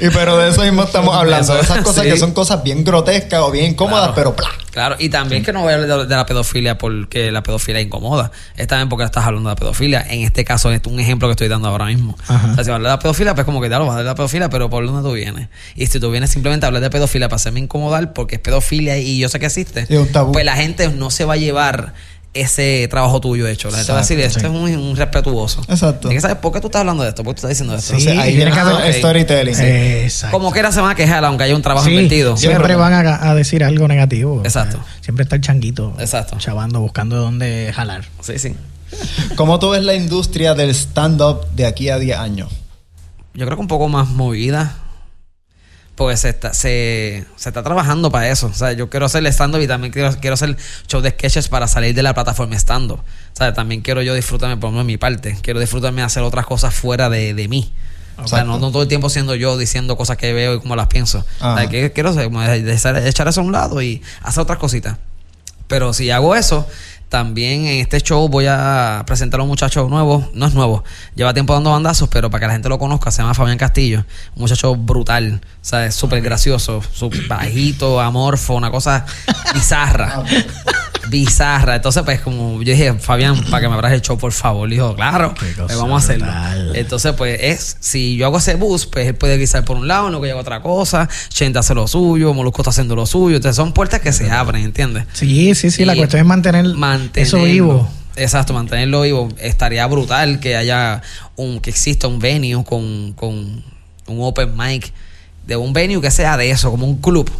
y 0.00 0.08
pero 0.10 0.36
de 0.38 0.50
eso 0.50 0.62
mismo 0.62 0.82
estamos 0.84 1.14
hablando, 1.16 1.54
de 1.54 1.60
esas 1.60 1.78
cosas 1.82 2.04
Sí. 2.04 2.10
que 2.10 2.16
son 2.18 2.32
cosas 2.32 2.62
bien 2.62 2.84
grotescas 2.84 3.40
o 3.40 3.50
bien 3.50 3.72
incómodas, 3.72 4.12
Claro. 4.12 4.14
pero 4.14 4.36
¡plá! 4.36 4.48
Claro, 4.70 4.94
y 5.00 5.08
también 5.08 5.42
que 5.42 5.52
no 5.52 5.62
voy 5.62 5.72
a 5.72 5.76
hablar 5.76 6.06
de, 6.06 6.14
la 6.16 6.26
pedofilia 6.26 6.78
porque 6.78 7.32
la 7.32 7.42
pedofilia 7.42 7.80
incomoda. 7.80 8.30
Es 8.56 8.68
también 8.68 8.88
porque 8.88 9.04
estás 9.04 9.24
hablando 9.24 9.48
de 9.48 9.54
la 9.54 9.58
pedofilia. 9.58 10.06
En 10.08 10.20
este 10.20 10.44
caso, 10.44 10.70
es 10.70 10.80
un 10.86 11.00
ejemplo 11.00 11.26
que 11.26 11.32
estoy 11.32 11.48
dando 11.48 11.66
ahora 11.68 11.86
mismo. 11.86 12.16
Ajá. 12.28 12.52
O 12.52 12.54
sea, 12.54 12.62
si 12.62 12.70
hablas 12.70 12.84
de 12.90 12.94
la 12.94 12.98
pedofilia, 13.00 13.34
pues 13.34 13.44
como 13.44 13.60
que 13.60 13.68
ya 13.68 13.78
lo 13.80 13.86
vas 13.86 13.94
a 13.94 13.98
hablar 13.98 14.04
de 14.04 14.10
la 14.10 14.14
pedofilia, 14.14 14.48
pero 14.48 14.70
¿por 14.70 14.86
dónde 14.86 15.02
tú 15.08 15.12
vienes? 15.12 15.48
Y 15.74 15.86
si 15.86 15.98
tú 15.98 16.10
vienes 16.12 16.30
simplemente 16.30 16.66
a 16.66 16.68
hablar 16.68 16.82
de 16.82 16.90
pedofilia 16.90 17.28
para 17.28 17.36
hacerme 17.36 17.58
incomodar 17.58 18.12
porque 18.12 18.36
es 18.36 18.40
pedofilia 18.40 18.96
y 18.98 19.18
yo 19.18 19.28
sé 19.28 19.40
que 19.40 19.46
existe, 19.46 19.86
Sí, 19.86 19.96
pues 20.32 20.44
la 20.44 20.54
gente 20.54 20.88
no 20.88 21.10
se 21.10 21.24
va 21.24 21.34
a 21.34 21.36
llevar 21.36 21.92
ese 22.32 22.86
trabajo 22.88 23.20
tuyo 23.20 23.46
hecho. 23.48 23.70
La 23.70 23.78
gente 23.78 23.92
va 23.92 23.98
a 23.98 24.02
decir, 24.02 24.20
esto 24.20 24.38
es 24.38 24.44
un, 24.44 24.56
un 24.56 24.96
respetuoso. 24.96 25.62
Exacto. 25.68 26.08
Tienes 26.08 26.18
que 26.18 26.28
saber 26.28 26.40
por 26.40 26.52
qué 26.52 26.60
tú 26.60 26.68
estás 26.68 26.80
hablando 26.80 27.02
de 27.02 27.08
esto, 27.08 27.24
por 27.24 27.34
qué 27.34 27.40
tú 27.40 27.46
estás 27.46 27.50
diciendo 27.50 27.74
esto. 27.74 27.92
Entonces, 27.94 28.12
ahí 28.18 28.34
tiene 28.34 28.36
viene 28.36 28.50
que 28.52 28.60
el 28.60 28.66
haber- 28.76 28.94
storytelling. 28.94 29.54
Exacto. 29.60 30.36
Como 30.36 30.52
quiera 30.52 30.70
se 30.70 30.80
van 30.80 30.90
a 30.90 30.94
quejar 30.94 31.24
aunque 31.24 31.44
haya 31.44 31.56
un 31.56 31.62
trabajo 31.62 31.86
Sí, 31.86 31.92
invertido. 31.92 32.36
Siempre 32.36 32.76
van 32.76 32.92
a, 32.92 33.30
a 33.30 33.34
decir 33.34 33.64
algo 33.64 33.88
negativo. 33.88 34.42
Exacto. 34.44 34.78
Siempre 35.00 35.24
está 35.24 35.36
el 35.36 35.42
changuito. 35.42 35.94
Exacto. 35.98 36.36
Chavando, 36.38 36.80
buscando 36.80 37.16
dónde 37.16 37.72
jalar. 37.74 38.04
Sí, 38.20 38.38
sí. 38.38 38.54
¿Cómo 39.36 39.58
tú 39.58 39.70
ves 39.70 39.82
la 39.84 39.94
industria 39.94 40.54
del 40.54 40.70
stand-up 40.70 41.46
de 41.54 41.66
aquí 41.66 41.88
a 41.90 41.98
10 41.98 42.18
años? 42.18 42.50
Yo 43.34 43.44
creo 43.46 43.56
que 43.56 43.62
un 43.62 43.68
poco 43.68 43.88
más 43.88 44.08
movida. 44.08 44.76
Porque 46.00 46.16
se 46.16 46.30
está, 46.30 46.54
se, 46.54 47.26
se 47.36 47.50
está 47.50 47.62
trabajando 47.62 48.10
para 48.10 48.30
eso. 48.30 48.46
O 48.46 48.54
sea, 48.54 48.72
yo 48.72 48.88
quiero 48.88 49.04
hacer 49.04 49.26
stand-up 49.26 49.60
y 49.60 49.66
también 49.66 49.92
quiero, 49.92 50.10
quiero 50.18 50.32
hacer 50.32 50.56
show 50.88 51.02
de 51.02 51.10
sketches 51.10 51.48
para 51.48 51.68
salir 51.68 51.94
de 51.94 52.02
la 52.02 52.14
plataforma 52.14 52.56
stand-up. 52.56 53.00
O 53.00 53.36
sea, 53.36 53.52
también 53.52 53.82
quiero 53.82 54.00
yo 54.00 54.14
disfrutarme, 54.14 54.56
por 54.56 54.68
lo 54.68 54.70
menos 54.70 54.84
en 54.84 54.86
mi 54.86 54.96
parte. 54.96 55.36
Quiero 55.42 55.60
disfrutarme 55.60 56.00
de 56.00 56.06
hacer 56.06 56.22
otras 56.22 56.46
cosas 56.46 56.72
fuera 56.72 57.10
de, 57.10 57.34
de 57.34 57.48
mí. 57.48 57.70
O 58.16 58.26
sea, 58.26 58.44
no, 58.44 58.58
no 58.58 58.70
todo 58.72 58.80
el 58.80 58.88
tiempo 58.88 59.10
siendo 59.10 59.34
yo 59.34 59.58
diciendo 59.58 59.94
cosas 59.98 60.16
que 60.16 60.32
veo 60.32 60.54
y 60.54 60.60
cómo 60.60 60.74
las 60.74 60.86
pienso. 60.86 61.22
O 61.38 61.54
sea, 61.54 61.68
que 61.68 61.92
quiero 61.92 62.08
hacer, 62.08 62.30
echar 63.06 63.28
eso 63.28 63.42
a 63.42 63.44
un 63.44 63.52
lado 63.52 63.82
y 63.82 64.00
hacer 64.22 64.40
otras 64.40 64.56
cositas. 64.56 64.96
Pero 65.68 65.92
si 65.92 66.10
hago 66.10 66.34
eso, 66.34 66.66
también 67.10 67.66
en 67.66 67.80
este 67.80 68.00
show 68.00 68.28
voy 68.28 68.46
a 68.48 69.02
presentar 69.04 69.40
a 69.40 69.42
un 69.42 69.48
muchacho 69.48 69.88
nuevo. 69.88 70.30
No 70.32 70.46
es 70.46 70.54
nuevo, 70.54 70.84
lleva 71.16 71.34
tiempo 71.34 71.52
dando 71.52 71.70
bandazos, 71.70 72.08
pero 72.08 72.30
para 72.30 72.40
que 72.40 72.46
la 72.46 72.52
gente 72.52 72.68
lo 72.68 72.78
conozca, 72.78 73.10
se 73.10 73.20
llama 73.20 73.34
Fabián 73.34 73.58
Castillo. 73.58 74.04
Un 74.36 74.42
muchacho 74.42 74.76
brutal, 74.76 75.40
o 75.42 75.58
sea, 75.60 75.84
es 75.84 75.94
súper 75.94 76.22
gracioso, 76.22 76.80
bajito, 77.28 78.00
amorfo, 78.00 78.54
una 78.54 78.70
cosa 78.70 79.04
bizarra. 79.54 80.22
Bizarra. 81.08 81.76
Entonces, 81.76 82.02
pues, 82.02 82.20
como 82.20 82.62
yo 82.62 82.72
dije, 82.72 82.92
Fabián, 82.94 83.42
para 83.50 83.62
que 83.62 83.68
me 83.68 83.74
abras 83.74 83.92
el 83.92 84.02
show, 84.02 84.18
por 84.18 84.32
favor. 84.32 84.68
Le 84.68 84.76
dijo, 84.76 84.94
claro, 84.94 85.34
pues 85.38 85.56
vamos 85.76 86.02
a 86.02 86.04
hacerlo. 86.04 86.26
Entonces, 86.74 87.12
pues, 87.14 87.38
es, 87.42 87.76
si 87.80 88.16
yo 88.16 88.26
hago 88.26 88.38
ese 88.38 88.54
bus, 88.54 88.86
pues 88.86 89.06
él 89.06 89.14
puede 89.14 89.38
guisar 89.38 89.64
por 89.64 89.76
un 89.76 89.88
lado, 89.88 90.10
no 90.10 90.20
que 90.20 90.30
hago 90.30 90.40
otra 90.40 90.62
cosa, 90.62 91.08
Chente 91.28 91.58
hace 91.58 91.74
lo 91.74 91.86
suyo, 91.88 92.34
Molusco 92.34 92.62
está 92.62 92.70
haciendo 92.70 92.96
lo 92.96 93.06
suyo. 93.06 93.36
Entonces, 93.36 93.56
son 93.56 93.72
puertas 93.72 94.00
que 94.00 94.12
se 94.12 94.30
abren, 94.30 94.64
¿entiendes? 94.64 95.04
Sí, 95.12 95.54
sí, 95.54 95.70
sí. 95.70 95.84
La 95.84 95.96
cuestión 95.96 96.20
es 96.20 96.26
mantener 96.26 96.66
eso 97.14 97.42
vivo. 97.42 97.88
Exacto, 98.16 98.52
mantenerlo 98.52 99.02
vivo. 99.02 99.28
Estaría 99.38 99.86
brutal 99.86 100.40
que 100.40 100.56
haya 100.56 101.02
un, 101.36 101.60
que 101.60 101.70
exista 101.70 102.08
un 102.08 102.18
venue 102.18 102.64
con, 102.64 103.12
con 103.14 103.62
un 104.06 104.22
open 104.22 104.56
mic 104.56 104.92
de 105.46 105.56
un 105.56 105.72
venue 105.72 106.00
que 106.00 106.10
sea 106.10 106.36
de 106.36 106.50
eso, 106.50 106.70
como 106.70 106.86
un 106.86 106.96
club. 107.00 107.30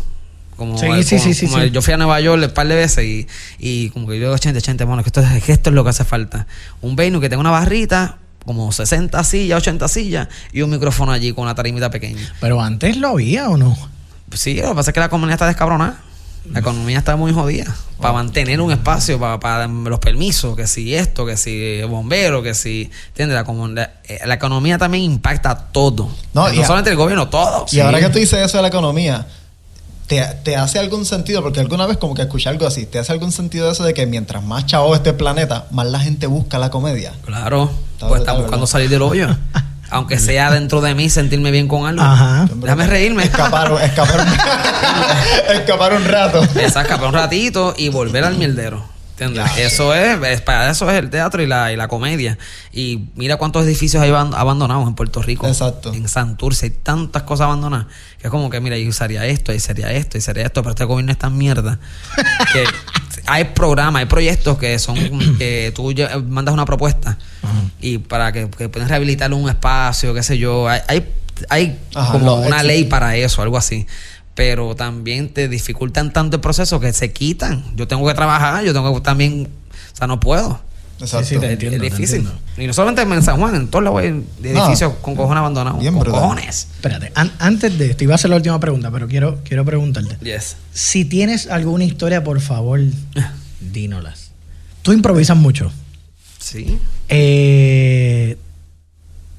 Como, 0.61 0.77
Sí, 0.79 0.85
el- 0.85 1.05
sí, 1.05 1.17
como- 1.17 1.25
sí, 1.25 1.33
sí, 1.35 1.47
como 1.47 1.57
sí. 1.59 1.65
el- 1.65 1.73
Yo 1.73 1.81
fui 1.81 1.95
a 1.95 1.97
Nueva 1.97 2.21
York 2.21 2.43
un 2.45 2.51
par 2.53 2.69
de 2.69 2.75
veces 2.75 3.03
y, 3.03 3.27
y 3.59 3.89
como 3.91 4.07
que 4.07 4.19
yo 4.19 4.27
digo, 4.27 4.37
chente, 4.37 4.61
chente, 4.61 4.85
bueno, 4.85 5.03
que 5.03 5.09
esto, 5.09 5.23
es, 5.23 5.43
que 5.43 5.53
esto 5.53 5.71
es 5.71 5.75
lo 5.75 5.83
que 5.85 5.89
hace 5.91 6.05
falta. 6.05 6.47
Un 6.83 6.97
venue 6.97 7.19
que 7.19 7.31
tenga 7.31 7.41
una 7.41 7.51
barrita, 7.51 8.19
como 8.45 8.71
60 8.71 9.25
sillas, 9.25 9.57
80 9.63 9.89
sillas 9.89 10.29
y 10.53 10.61
un 10.61 10.69
micrófono 10.69 11.13
allí 11.13 11.33
con 11.33 11.45
una 11.45 11.55
tarimita 11.55 11.91
pequeña. 11.91 12.31
Pero 12.43 12.61
antes 12.61 12.99
lo 12.99 13.09
había 13.09 13.49
o 13.49 13.57
no. 13.57 13.75
Sí, 14.35 14.57
lo 14.61 14.69
que 14.69 14.75
pasa 14.75 14.91
es 14.91 14.95
que 14.95 15.01
la 15.01 15.09
comunidad 15.09 15.37
está 15.37 15.47
descabronada. 15.47 16.03
La 16.53 16.61
economía 16.61 16.99
está 16.99 17.17
muy 17.17 17.33
jodida. 17.33 17.75
Para 18.01 18.15
mantener 18.15 18.61
un 18.63 18.73
espacio, 18.73 19.19
para, 19.21 19.39
para 19.41 19.67
los 19.67 19.99
permisos, 19.99 20.57
que 20.57 20.67
si 20.67 20.95
esto, 20.95 21.25
que 21.27 21.37
si 21.37 21.83
bombero, 21.83 22.43
que 22.43 22.55
si. 22.55 22.91
¿Entiendes? 23.09 23.35
La, 23.37 23.45
comunidad- 23.45 23.91
eh, 24.05 24.21
la 24.27 24.35
economía 24.35 24.79
también 24.79 25.05
impacta 25.05 25.55
todo. 25.71 26.11
No, 26.33 26.49
No, 26.51 26.55
solamente 26.65 26.91
el 26.91 26.97
gobierno, 26.97 27.29
todo. 27.29 27.67
Y 27.71 27.81
ahora 27.81 28.01
que 28.01 28.09
tú 28.09 28.19
dices 28.19 28.39
eso 28.43 28.57
de 28.57 28.63
la 28.63 28.69
economía, 28.69 29.27
¿te, 30.11 30.21
te 30.43 30.57
hace 30.57 30.81
algún 30.81 31.07
sentido? 31.07 31.41
Porque 31.41 31.61
alguna 31.61 31.87
vez 31.87 31.97
como 31.99 32.15
que 32.15 32.23
escuché 32.23 32.49
algo 32.49 32.67
así, 32.67 32.85
¿te 32.85 32.99
hace 32.99 33.13
algún 33.13 33.31
sentido 33.31 33.71
eso 33.71 33.85
de 33.85 33.95
que 33.95 34.07
mientras 34.07 34.43
más 34.43 34.67
chavo 34.67 34.93
este 34.97 35.13
planeta, 35.13 35.67
más 35.71 35.87
la 35.87 36.01
gente 36.01 36.27
busca 36.27 36.59
la 36.59 36.69
comedia? 36.69 37.13
Claro. 37.25 37.71
Está 37.95 38.09
pues 38.09 38.21
está 38.23 38.33
buscando 38.33 38.57
¿verdad? 38.59 38.67
salir 38.73 38.89
del 38.91 39.03
hoyo. 39.03 39.29
Aunque 39.93 40.19
sea 40.19 40.51
dentro 40.51 40.81
de 40.81 40.95
mí 40.97 41.09
sentirme 41.11 41.51
bien 41.53 41.69
con 41.69 41.87
algo. 41.87 42.03
Ajá. 42.03 42.49
Déjame 42.55 42.87
reírme. 42.89 43.23
Escapar, 43.25 43.73
escapar, 43.83 44.21
un- 44.21 45.55
escapar 45.57 45.93
un 45.95 46.05
rato. 46.09 46.43
Esa 46.61 46.83
escapar 46.83 47.07
un 47.09 47.15
ratito 47.15 47.75
y 47.77 47.89
volver 47.89 48.25
al 48.25 48.37
mierdero. 48.37 48.85
¿Entiendes? 49.25 49.57
Eso 49.59 49.95
es, 49.95 50.23
es- 50.25 50.41
para 50.41 50.71
eso 50.71 50.91
es 50.91 50.99
el 50.99 51.11
teatro 51.11 51.43
y 51.43 51.47
la, 51.47 51.73
y 51.73 51.77
la 51.77 51.89
comedia. 51.89 52.39
Y 52.73 53.09
mira 53.15 53.37
cuántos 53.37 53.65
edificios 53.67 54.03
hay 54.03 54.11
aban- 54.11 54.35
abandonados 54.35 54.87
en 54.89 54.95
Puerto 54.95 55.23
Rico. 55.23 55.47
Exacto. 55.47 55.93
En 55.93 56.09
Santurce 56.09 56.67
hay 56.67 56.71
tantas 56.71 57.23
cosas 57.25 57.45
abandonadas. 57.47 57.87
Que 58.19 58.27
es 58.29 58.31
como 58.31 58.51
que, 58.51 58.61
mira, 58.61 58.77
yo 58.79 58.89
usaría 58.89 59.25
esto, 59.27 59.53
y 59.53 59.61
sería 59.61 59.93
esto, 59.93 60.19
y 60.19 60.21
sería 60.21 60.45
esto, 60.45 60.63
pero 60.63 60.71
este 60.71 60.85
gobierno 60.85 61.13
es 61.13 61.19
tan 61.19 61.37
mierda. 61.37 61.79
que 62.53 62.65
hay 63.27 63.45
programas, 63.45 64.01
hay 64.01 64.07
proyectos 64.07 64.59
que 64.59 64.79
son 64.79 64.97
que 65.39 65.73
tú 65.75 65.93
mandas 66.29 66.53
una 66.55 66.65
propuesta 66.65 67.17
y 67.81 67.99
para 67.99 68.33
que, 68.33 68.49
que 68.51 68.69
puedan 68.69 68.89
rehabilitar 68.89 69.33
un 69.33 69.49
espacio, 69.49 70.13
qué 70.15 70.23
sé 70.23 70.37
yo. 70.39 70.69
Hay, 70.69 70.81
hay, 70.89 71.09
hay 71.49 71.79
Ajá, 71.95 72.13
como 72.13 72.35
una 72.37 72.63
ley 72.63 72.85
para 72.85 73.17
eso, 73.17 73.41
algo 73.43 73.57
así. 73.57 73.87
Pero 74.41 74.75
también 74.75 75.29
te 75.29 75.49
dificultan 75.49 76.15
tanto 76.15 76.37
el 76.37 76.41
proceso 76.41 76.81
que 76.81 76.95
se 76.95 77.13
quitan. 77.13 77.63
Yo 77.77 77.87
tengo 77.87 78.07
que 78.09 78.15
trabajar, 78.15 78.65
yo 78.65 78.73
tengo 78.73 78.95
que 78.95 79.03
también, 79.03 79.49
o 79.93 79.97
sea, 79.97 80.07
no 80.07 80.19
puedo. 80.19 80.59
Exacto. 80.99 81.27
Sí, 81.27 81.35
sí, 81.35 81.41
te 81.41 81.47
Es- 81.49 81.53
entiendo, 81.53 81.77
es 81.77 81.83
te 81.83 81.91
difícil. 81.97 82.17
entiendo. 82.21 82.41
Y 82.57 82.67
no 82.67 82.73
solamente 82.73 83.03
en 83.03 83.23
San 83.23 83.37
Juan, 83.39 83.55
en 83.55 83.69
todos 83.69 83.85
hay 84.03 84.25
edificios 84.43 84.95
con 85.03 85.15
cojones 85.15 85.41
abandonados. 85.41 85.79
bien 85.79 85.93
con 85.93 86.01
brutal. 86.05 86.21
cojones. 86.23 86.69
Espérate, 86.75 87.13
an- 87.17 87.33
antes 87.39 87.77
de 87.79 87.91
esto, 87.91 88.03
iba 88.05 88.15
a 88.15 88.17
hacer 88.17 88.31
la 88.31 88.37
última 88.37 88.59
pregunta, 88.59 88.91
pero 88.91 89.09
quiero, 89.09 89.41
quiero 89.45 89.63
preguntarte. 89.67 90.17
Yes. 90.25 90.57
Si 90.73 91.05
tienes 91.05 91.47
alguna 91.49 91.85
historia, 91.85 92.25
por 92.25 92.41
favor, 92.41 92.81
dínolas. 93.61 94.31
Tú 94.81 94.95
improvisas 94.95 95.37
mucho. 95.37 95.71
Sí. 96.39 96.79
Eh, 97.11 98.39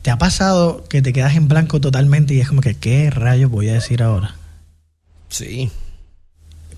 ¿Te 0.03 0.11
ha 0.11 0.19
pasado 0.19 0.83
que 0.89 1.01
te 1.01 1.11
quedas 1.11 1.35
en 1.35 1.47
blanco 1.47 1.81
totalmente 1.81 2.35
y 2.35 2.39
es 2.39 2.47
como 2.47 2.61
que, 2.61 2.75
¿qué 2.75 3.09
rayos 3.09 3.49
voy 3.49 3.69
a 3.69 3.73
decir 3.73 4.03
ahora? 4.03 4.35
Sí. 5.31 5.71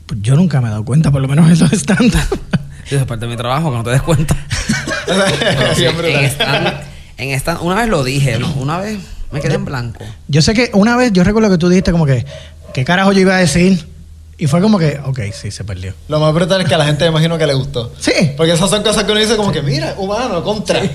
Pues 0.06 0.22
yo 0.22 0.36
nunca 0.36 0.62
me 0.62 0.68
he 0.68 0.72
dado 0.72 0.86
cuenta, 0.86 1.12
por 1.12 1.22
lo 1.22 1.28
menos 1.28 1.49
en 1.51 1.60
los 1.60 1.72
Sí, 1.82 2.95
Eso 2.95 2.97
es 2.97 3.06
parte 3.06 3.26
de 3.26 3.32
mi 3.32 3.38
trabajo, 3.38 3.72
que 3.72 3.78
no 3.78 3.84
te 3.84 3.89
des 3.89 4.01
cuenta. 4.01 4.36
Sí, 5.76 5.84
en 5.86 6.26
stand, 6.26 6.68
en 7.18 7.30
stand- 7.39 7.60
una 7.62 7.76
vez 7.76 7.89
lo 7.89 8.04
dije, 8.06 8.39
¿no? 8.39 8.49
una 8.54 8.78
vez 8.78 8.99
me 9.32 9.41
quedé 9.41 9.56
en 9.56 9.66
blanco. 9.66 10.04
Yo 10.30 10.41
sé 10.41 10.54
que 10.54 10.70
una 10.74 10.95
vez, 10.95 11.12
yo 11.12 11.24
recuerdo 11.26 11.49
que 11.49 11.58
tú 11.58 11.68
dijiste 11.68 11.91
como 11.91 12.06
que, 12.06 12.26
¿qué 12.74 12.86
carajo 12.86 13.12
yo 13.12 13.20
iba 13.20 13.36
a 13.36 13.39
decir? 13.39 13.86
Y 14.36 14.47
fue 14.47 14.61
como 14.61 14.79
que, 14.79 14.99
ok, 15.05 15.19
sí, 15.31 15.51
se 15.51 15.63
perdió. 15.63 15.93
Lo 16.07 16.19
más 16.19 16.34
brutal 16.34 16.59
es 16.61 16.67
que 16.67 16.73
a 16.73 16.77
la 16.79 16.86
gente 16.86 17.03
me 17.05 17.11
imagino 17.11 17.38
que 17.38 17.45
le 17.45 17.53
gustó. 17.53 17.93
Sí. 17.99 18.11
Porque 18.36 18.53
esas 18.53 18.67
son 18.69 18.81
cosas 18.81 19.03
que 19.03 19.11
uno 19.11 19.21
dice 19.21 19.38
como 19.38 19.51
que, 19.51 19.61
mira, 19.61 19.93
humano, 19.97 20.43
contra. 20.43 20.79
Uno 20.81 20.89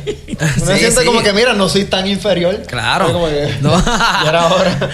Sí, 0.75 0.79
siente 0.79 1.01
sí. 1.01 1.07
como 1.07 1.23
que, 1.23 1.33
mira, 1.33 1.55
no 1.55 1.69
soy 1.69 1.85
tan 1.85 2.07
inferior. 2.09 2.63
Claro. 2.67 3.13
Como 3.13 3.27
que, 3.29 3.49
No. 3.63 3.71
ya 3.85 4.25
era 4.29 4.47
hora. 4.49 4.91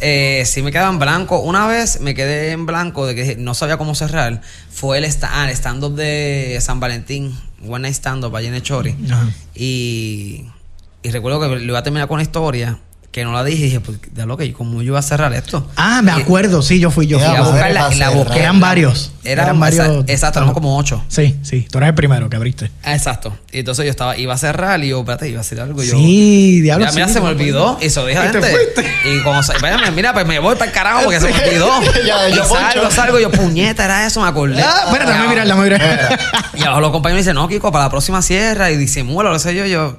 eh, 0.00 0.42
sí 0.46 0.62
me 0.62 0.72
quedaba 0.72 0.88
en 0.90 0.98
blanco. 0.98 1.40
Una 1.40 1.66
vez 1.66 2.00
me 2.00 2.14
quedé 2.14 2.52
en 2.52 2.64
blanco 2.66 3.06
de 3.06 3.14
que 3.14 3.36
no 3.36 3.54
sabía 3.54 3.76
cómo 3.76 3.94
cerrar. 3.94 4.40
Fue 4.70 4.96
el, 4.98 5.04
ah, 5.22 5.44
el 5.44 5.50
stand-up 5.54 5.94
de 5.94 6.58
San 6.62 6.80
Valentín. 6.80 7.38
One 7.64 7.80
Night 7.82 7.94
Stand-up 7.94 8.34
allá 8.34 8.48
en 8.48 8.60
Chori. 8.62 8.96
Y, 9.54 10.46
y 11.02 11.10
recuerdo 11.10 11.40
que 11.40 11.46
lo 11.48 11.60
iba 11.60 11.78
a 11.78 11.82
terminar 11.82 12.08
con 12.08 12.14
una 12.16 12.22
historia 12.22 12.78
que 13.12 13.24
no 13.24 13.32
la 13.32 13.44
dije. 13.44 13.60
Y 13.60 13.64
dije, 13.66 13.80
pues, 13.80 13.98
ya 14.16 14.26
lo 14.26 14.36
que, 14.36 14.52
¿cómo 14.52 14.78
yo 14.82 14.88
iba 14.88 14.98
a 14.98 15.02
cerrar 15.02 15.32
esto? 15.34 15.68
Ah, 15.76 16.00
me 16.02 16.10
Y- 16.12 16.22
acuerdo, 16.22 16.62
sí, 16.62 16.80
yo 16.80 16.90
fui, 16.90 17.06
yo 17.06 17.18
y 17.18 17.20
fui. 17.20 17.28
a 17.36 17.42
madre, 17.42 17.70
y 17.70 17.74
la 17.74 17.88
para 18.06 18.10
busqué. 18.10 18.38
Eran 18.40 18.58
varios. 18.58 19.12
Era 19.22 19.44
Eran 19.44 19.60
varios. 19.60 19.86
exa- 19.86 20.04
Exacto, 20.08 20.38
éramos 20.40 20.54
como 20.54 20.76
ocho. 20.76 21.04
Sí, 21.08 21.36
sí, 21.42 21.68
tú 21.70 21.78
eres 21.78 21.90
el 21.90 21.94
primero 21.94 22.28
que 22.28 22.36
abriste. 22.36 22.72
Exacto. 22.84 23.36
Y 23.52 23.60
entonces 23.60 23.84
yo 23.84 23.90
estaba, 23.90 24.16
iba 24.16 24.34
a 24.34 24.38
cerrar 24.38 24.82
y 24.82 24.88
yo, 24.88 25.00
espérate, 25.00 25.28
iba 25.28 25.40
a 25.40 25.42
decir 25.44 25.60
algo. 25.60 25.82
yo, 25.82 25.92
Sí, 25.94 26.60
diablo, 26.62 26.86
Ya, 26.86 26.92
mira, 26.92 27.06
sí, 27.06 27.12
se 27.14 27.20
me 27.20 27.28
olvidó. 27.28 27.78
Y 27.80 27.90
se 27.90 28.00
lo 28.00 28.06
dije 28.06 28.18
a 28.18 28.26
Y 28.28 28.32
te 28.32 28.42
gente. 28.42 28.90
Y 29.04 29.22
como 29.22 29.42
se, 29.42 29.52
mira, 29.62 29.90
mira, 29.90 30.12
pues 30.14 30.26
me 30.26 30.38
voy 30.40 30.54
para 30.56 30.66
el 30.70 30.72
carajo 30.72 31.02
porque 31.04 31.20
se 31.20 31.28
me 31.30 31.38
olvidó. 31.38 31.70
Ya, 32.06 32.28
y 32.30 32.34
yo 32.34 32.44
salgo, 32.44 32.90
salgo, 32.90 33.20
yo, 33.20 33.30
puñeta, 33.30 33.84
era 33.84 34.06
eso, 34.06 34.20
me 34.22 34.28
acordé. 34.28 34.60
Ah, 34.62 34.84
espérate, 34.86 35.12
déjame 35.12 35.28
mirar, 35.28 35.46
déjame 35.46 35.64
mirar. 35.64 36.18
Y 36.54 36.62
abajo 36.64 36.80
los 36.80 36.90
compañeros 36.92 37.16
me 37.18 37.20
dicen, 37.22 37.34
no, 37.34 37.46
Kiko, 37.46 37.70
para 37.70 37.84
la 37.84 37.90
próxima 37.90 38.22
cierra 38.22 38.70
y 38.70 38.76
disimula, 38.76 39.30
lo 39.30 39.38
sé 39.38 39.54
yo, 39.54 39.66
yo. 39.66 39.96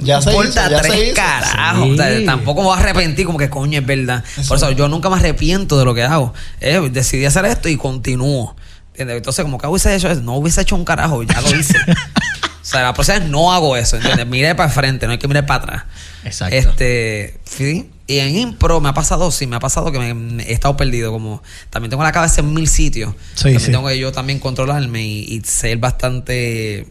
Ya 0.00 0.20
se 0.20 0.30
hizo, 0.30 0.42
ya 0.52 0.82
se 0.82 0.88
tres 0.88 1.04
hizo. 1.06 1.14
carajos. 1.14 1.84
Sí. 1.84 1.92
O 1.92 1.96
sea, 1.96 2.24
tampoco 2.26 2.60
me 2.62 2.68
voy 2.68 2.76
a 2.76 2.80
arrepentir 2.80 3.26
como 3.26 3.38
que 3.38 3.50
coño 3.50 3.78
es 3.80 3.86
verdad. 3.86 4.24
Eso. 4.36 4.48
Por 4.48 4.56
eso 4.58 4.70
yo 4.72 4.88
nunca 4.88 5.08
me 5.10 5.16
arrepiento 5.16 5.78
de 5.78 5.84
lo 5.84 5.94
que 5.94 6.02
hago. 6.02 6.34
Eh, 6.60 6.88
decidí 6.92 7.24
hacer 7.24 7.44
esto 7.46 7.68
y 7.68 7.76
continúo. 7.76 8.56
¿Entiendes? 8.90 9.16
Entonces, 9.18 9.44
como 9.44 9.58
que 9.58 9.66
hubiese 9.66 9.94
hecho 9.94 10.08
eso, 10.08 10.22
no 10.22 10.36
hubiese 10.36 10.62
hecho 10.62 10.74
un 10.74 10.84
carajo, 10.84 11.22
ya 11.22 11.40
lo 11.40 11.54
hice. 11.54 11.76
o 12.62 12.64
sea, 12.64 12.82
la 12.82 12.94
próxima 12.94 13.18
vez 13.18 13.28
no 13.28 13.52
hago 13.52 13.76
eso, 13.76 13.96
¿entiendes? 13.96 14.26
Mire 14.26 14.54
para 14.54 14.68
el 14.68 14.74
frente, 14.74 15.06
no 15.06 15.12
hay 15.12 15.18
que 15.18 15.28
mirar 15.28 15.44
para 15.44 15.62
atrás. 15.62 15.84
Exacto. 16.24 16.56
Este, 16.56 17.38
sí. 17.44 17.90
Y 18.06 18.18
en 18.20 18.38
impro 18.38 18.80
me 18.80 18.88
ha 18.88 18.94
pasado, 18.94 19.30
sí, 19.30 19.46
me 19.46 19.56
ha 19.56 19.60
pasado 19.60 19.92
que 19.92 19.98
me, 19.98 20.14
me 20.14 20.44
he 20.44 20.52
estado 20.52 20.76
perdido. 20.76 21.12
Como 21.12 21.42
también 21.70 21.90
tengo 21.90 22.04
la 22.04 22.12
cabeza 22.12 22.40
en 22.40 22.54
mil 22.54 22.68
sitios. 22.68 23.14
Sí, 23.34 23.42
también 23.42 23.60
sí. 23.60 23.70
tengo 23.72 23.86
que 23.88 23.98
yo 23.98 24.12
también 24.12 24.38
controlarme 24.38 25.04
y, 25.04 25.24
y 25.24 25.40
ser 25.44 25.76
bastante 25.78 26.86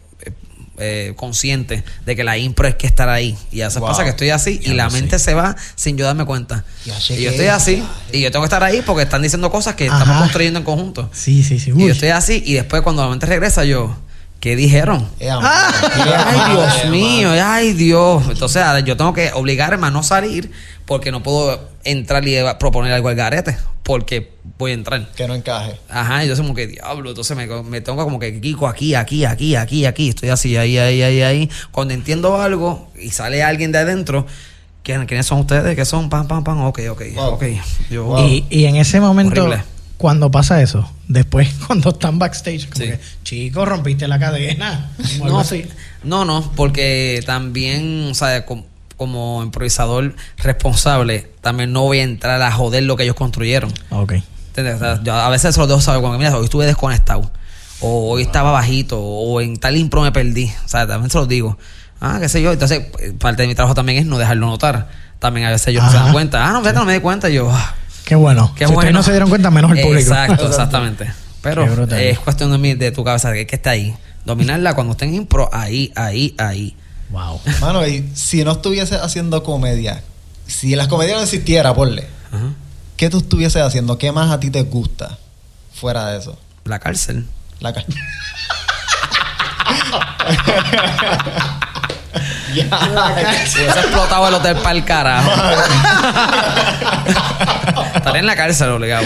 eh, 0.78 1.14
consciente 1.16 1.84
de 2.04 2.16
que 2.16 2.24
la 2.24 2.36
impro 2.38 2.68
es 2.68 2.74
que 2.74 2.86
estar 2.86 3.08
ahí. 3.08 3.36
Y 3.52 3.60
a 3.62 3.66
veces 3.66 3.80
Wow. 3.80 3.88
pasa 3.90 4.04
que 4.04 4.10
estoy 4.10 4.30
así 4.30 4.60
y 4.62 4.70
la 4.74 4.88
mente 4.90 5.18
se 5.18 5.34
va 5.34 5.56
sin 5.74 5.96
yo 5.96 6.04
darme 6.04 6.24
cuenta. 6.24 6.64
Ya 6.84 6.96
Y 7.14 7.22
yo 7.22 7.30
estoy 7.30 7.46
así 7.46 7.82
y 8.12 8.20
yo 8.20 8.30
tengo 8.30 8.42
que 8.44 8.46
estar 8.46 8.62
ahí 8.62 8.82
porque 8.84 9.02
están 9.02 9.22
diciendo 9.22 9.50
cosas 9.50 9.74
que 9.74 9.88
Ajá. 9.88 9.98
estamos 10.00 10.18
construyendo 10.22 10.58
en 10.58 10.64
conjunto. 10.64 11.10
Sí, 11.12 11.42
sí, 11.42 11.58
sí. 11.58 11.72
Y 11.76 11.86
yo 11.86 11.92
estoy 11.92 12.08
así 12.10 12.42
y 12.44 12.54
después 12.54 12.82
cuando 12.82 13.02
la 13.04 13.10
mente 13.10 13.26
regresa 13.26 13.64
yo, 13.64 13.96
¿qué 14.40 14.56
dijeron? 14.56 15.08
Eh, 15.20 15.28
Ah. 15.30 15.40
madre, 15.40 16.02
Ay, 16.14 16.36
madre, 16.38 16.52
Dios 16.52 16.90
mío, 16.90 17.30
ay, 17.42 17.72
Dios. 17.72 18.22
Entonces, 18.28 18.62
yo 18.84 18.96
tengo 18.96 19.12
que 19.12 19.30
obligarme 19.32 19.86
a 19.86 19.90
no 19.90 20.02
salir 20.02 20.50
porque 20.84 21.10
no 21.10 21.22
puedo 21.22 21.68
entrar 21.84 22.26
y 22.26 22.36
proponer 22.58 22.92
algo 22.92 23.08
al 23.08 23.14
garete 23.16 23.56
porque 23.82 24.32
voy 24.58 24.72
a 24.72 24.74
entrar. 24.74 25.08
Que 25.14 25.26
no 25.28 25.34
encaje. 25.34 25.78
Ajá, 25.88 26.24
y 26.24 26.28
yo 26.28 26.34
soy 26.36 26.44
como 26.44 26.54
que 26.54 26.66
diablo. 26.66 27.10
Entonces 27.10 27.36
me, 27.36 27.46
me 27.62 27.80
tengo 27.80 28.02
como 28.04 28.18
que 28.18 28.40
Kiko 28.40 28.66
aquí, 28.68 28.94
aquí, 28.94 29.24
aquí, 29.24 29.54
aquí, 29.56 29.86
aquí. 29.86 30.08
Estoy 30.08 30.28
así, 30.30 30.56
ahí, 30.56 30.76
ahí, 30.78 31.02
ahí, 31.02 31.22
ahí. 31.22 31.50
Cuando 31.70 31.94
entiendo 31.94 32.40
algo 32.40 32.90
y 33.00 33.10
sale 33.10 33.42
alguien 33.44 33.70
de 33.72 33.78
adentro, 33.78 34.26
¿quién- 34.82 35.06
¿quiénes 35.06 35.26
son 35.26 35.40
ustedes? 35.40 35.76
¿Qué 35.76 35.84
son? 35.84 36.08
Pam, 36.08 36.26
pam, 36.26 36.42
pam. 36.44 36.62
Ok, 36.64 36.80
ok, 36.90 37.02
Wow. 37.14 37.26
ok. 37.34 37.44
Yo, 37.90 38.04
Wow. 38.04 38.26
Y, 38.26 38.44
y 38.50 38.64
en 38.66 38.76
ese 38.76 39.00
momento, 39.00 39.42
Horrible. 39.44 39.62
Cuando 39.96 40.30
pasa 40.30 40.60
eso, 40.62 40.90
después 41.08 41.48
cuando 41.66 41.90
están 41.90 42.18
backstage, 42.18 42.68
como 42.68 42.84
Sí. 42.84 42.90
que, 42.92 43.00
chico, 43.24 43.64
rompiste 43.64 44.06
la 44.08 44.18
cadena. 44.18 44.90
No, 45.24 45.40
así. 45.40 45.66
no, 46.04 46.24
no, 46.24 46.52
porque 46.56 47.22
también, 47.26 48.08
o 48.10 48.14
sea, 48.14 48.44
com- 48.44 48.64
como, 48.96 49.42
improvisador 49.42 50.14
responsable, 50.38 51.30
también 51.42 51.72
no 51.72 51.82
voy 51.82 51.98
a 51.98 52.02
entrar 52.02 52.40
a 52.40 52.50
joder 52.52 52.82
lo 52.84 52.96
que 52.96 53.02
ellos 53.04 53.16
construyeron. 53.16 53.72
Ok. 53.90 54.14
¿Entiendes? 54.48 54.76
O 54.76 54.78
sea, 54.78 55.02
yo 55.02 55.14
a 55.14 55.28
veces 55.28 55.54
se 55.54 55.60
los 55.60 55.68
dejo 55.68 55.80
saber 55.82 56.00
cuando 56.00 56.18
mira, 56.18 56.34
hoy 56.36 56.44
estuve 56.44 56.64
desconectado. 56.64 57.30
O 57.80 58.10
hoy 58.12 58.22
estaba 58.22 58.52
bajito. 58.52 58.98
O 58.98 59.42
en 59.42 59.58
tal 59.58 59.76
impro 59.76 60.00
me 60.00 60.12
perdí. 60.12 60.50
O 60.64 60.68
sea, 60.68 60.86
también 60.86 61.10
se 61.10 61.18
los 61.18 61.28
digo. 61.28 61.58
Ah, 62.00 62.16
qué 62.20 62.28
sé 62.30 62.40
yo. 62.40 62.52
Entonces, 62.52 62.84
eh, 63.00 63.12
parte 63.18 63.42
de 63.42 63.48
mi 63.48 63.54
trabajo 63.54 63.74
también 63.74 63.98
es 63.98 64.06
no 64.06 64.16
dejarlo 64.16 64.46
notar. 64.46 64.88
También 65.18 65.46
a 65.46 65.50
veces 65.50 65.66
ellos 65.68 65.84
no 65.84 65.90
se 65.90 65.96
dan 65.98 66.12
cuenta. 66.14 66.48
Ah, 66.48 66.52
no, 66.52 66.60
fíjate, 66.60 66.78
no 66.78 66.86
me 66.86 66.94
di 66.94 67.00
cuenta. 67.00 67.28
Y 67.28 67.34
yo, 67.34 67.50
ah, 67.52 67.74
Qué 68.06 68.14
bueno. 68.14 68.52
qué 68.54 68.60
si 68.66 68.72
bueno. 68.72 68.78
ustedes 68.78 68.94
no 68.94 69.02
se 69.02 69.10
dieron 69.10 69.28
cuenta, 69.28 69.50
menos 69.50 69.72
el 69.72 69.80
público. 69.82 70.00
Exacto, 70.14 70.46
exactamente. 70.48 71.12
Pero 71.42 71.64
es 71.96 72.18
cuestión 72.20 72.50
de, 72.52 72.58
mi, 72.58 72.74
de 72.74 72.90
tu 72.92 73.02
cabeza, 73.04 73.32
que, 73.32 73.46
que 73.46 73.56
está 73.56 73.70
ahí. 73.70 73.94
Dominarla 74.24 74.74
cuando 74.74 74.92
esté 74.92 75.04
en 75.06 75.14
impro, 75.14 75.50
ahí, 75.52 75.92
ahí, 75.96 76.34
ahí. 76.38 76.74
wow. 77.10 77.40
Mano, 77.60 77.86
y 77.86 78.08
si 78.14 78.44
no 78.44 78.52
estuviese 78.52 78.94
haciendo 78.96 79.42
comedia, 79.42 80.02
si 80.46 80.74
las 80.76 80.86
comedias 80.88 81.16
no 81.18 81.24
existiera, 81.24 81.74
porle, 81.74 82.06
Ajá. 82.32 82.52
¿qué 82.96 83.10
tú 83.10 83.18
estuvieses 83.18 83.60
haciendo? 83.62 83.98
¿Qué 83.98 84.12
más 84.12 84.30
a 84.30 84.38
ti 84.40 84.50
te 84.50 84.62
gusta 84.62 85.18
fuera 85.74 86.06
de 86.12 86.18
eso? 86.18 86.38
La 86.64 86.78
cárcel. 86.78 87.26
La 87.60 87.72
ca- 87.72 87.84
ya. 92.54 92.68
Hubiese 93.54 93.64
explotado 93.80 94.28
el 94.28 94.34
hotel 94.34 94.56
para 94.56 94.72
el 94.72 94.84
carajo. 94.84 95.30
Estaré 97.94 98.18
en 98.20 98.26
la 98.26 98.36
cárcel 98.36 98.70
obligado. 98.70 99.04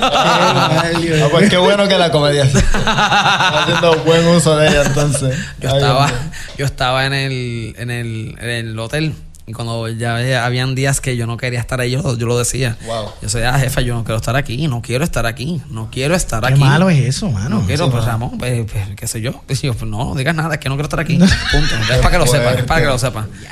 Ah, 0.00 0.82
pues 1.30 1.50
qué 1.50 1.56
bueno 1.56 1.86
que 1.88 1.98
la 1.98 2.10
comedia. 2.10 2.44
Está 2.44 3.62
haciendo 3.62 3.94
buen 4.04 4.26
uso 4.28 4.56
de 4.56 4.68
ella 4.68 4.82
entonces. 4.82 5.36
Yo 5.60 5.70
Ay, 5.70 5.76
estaba, 5.76 6.06
Dios 6.06 6.20
yo 6.56 6.66
estaba 6.66 7.06
en 7.06 7.12
el, 7.12 7.74
en 7.78 7.90
el, 7.90 8.36
en 8.40 8.50
el 8.50 8.78
hotel 8.78 9.14
y 9.48 9.52
cuando 9.52 9.88
ya 9.88 10.44
habían 10.44 10.74
días 10.74 11.00
que 11.00 11.16
yo 11.16 11.26
no 11.26 11.38
quería 11.38 11.58
estar 11.58 11.80
ahí, 11.80 11.92
yo, 11.92 12.16
yo 12.18 12.26
lo 12.26 12.38
decía. 12.38 12.76
Wow. 12.84 13.06
Yo 13.06 13.12
decía, 13.22 13.54
ah, 13.54 13.58
jefa, 13.58 13.80
yo 13.80 13.94
no 13.94 14.04
quiero 14.04 14.18
estar 14.18 14.36
aquí, 14.36 14.68
no 14.68 14.82
quiero 14.82 15.04
estar 15.04 15.24
aquí, 15.24 15.62
no 15.70 15.88
quiero 15.90 16.14
estar 16.14 16.42
Qué 16.42 16.52
aquí. 16.52 16.60
malo 16.60 16.90
es 16.90 16.98
eso, 16.98 17.30
mano. 17.30 17.60
No 17.60 17.66
quiero, 17.66 17.86
Sí, 17.86 17.90
pues 17.90 18.04
mano. 18.04 18.12
Ramón, 18.12 18.38
pues, 18.38 18.70
pues, 18.70 18.84
qué 18.94 19.06
sé 19.06 19.22
yo. 19.22 19.42
Y 19.48 19.54
yo, 19.54 19.72
pues 19.72 19.90
no, 19.90 20.04
no 20.04 20.14
digas 20.14 20.34
nada, 20.34 20.54
es 20.54 20.60
que 20.60 20.68
no 20.68 20.74
quiero 20.74 20.84
estar 20.86 21.00
aquí. 21.00 21.16
Punto. 21.52 21.74
Es 21.90 21.98
para 21.98 22.10
que 22.10 22.18
lo 22.18 22.26
sepan, 22.26 22.58
es 22.58 22.64
para 22.64 22.80
que 22.82 22.86
lo 22.86 22.98
sepan. 22.98 23.28
Y 23.42 23.46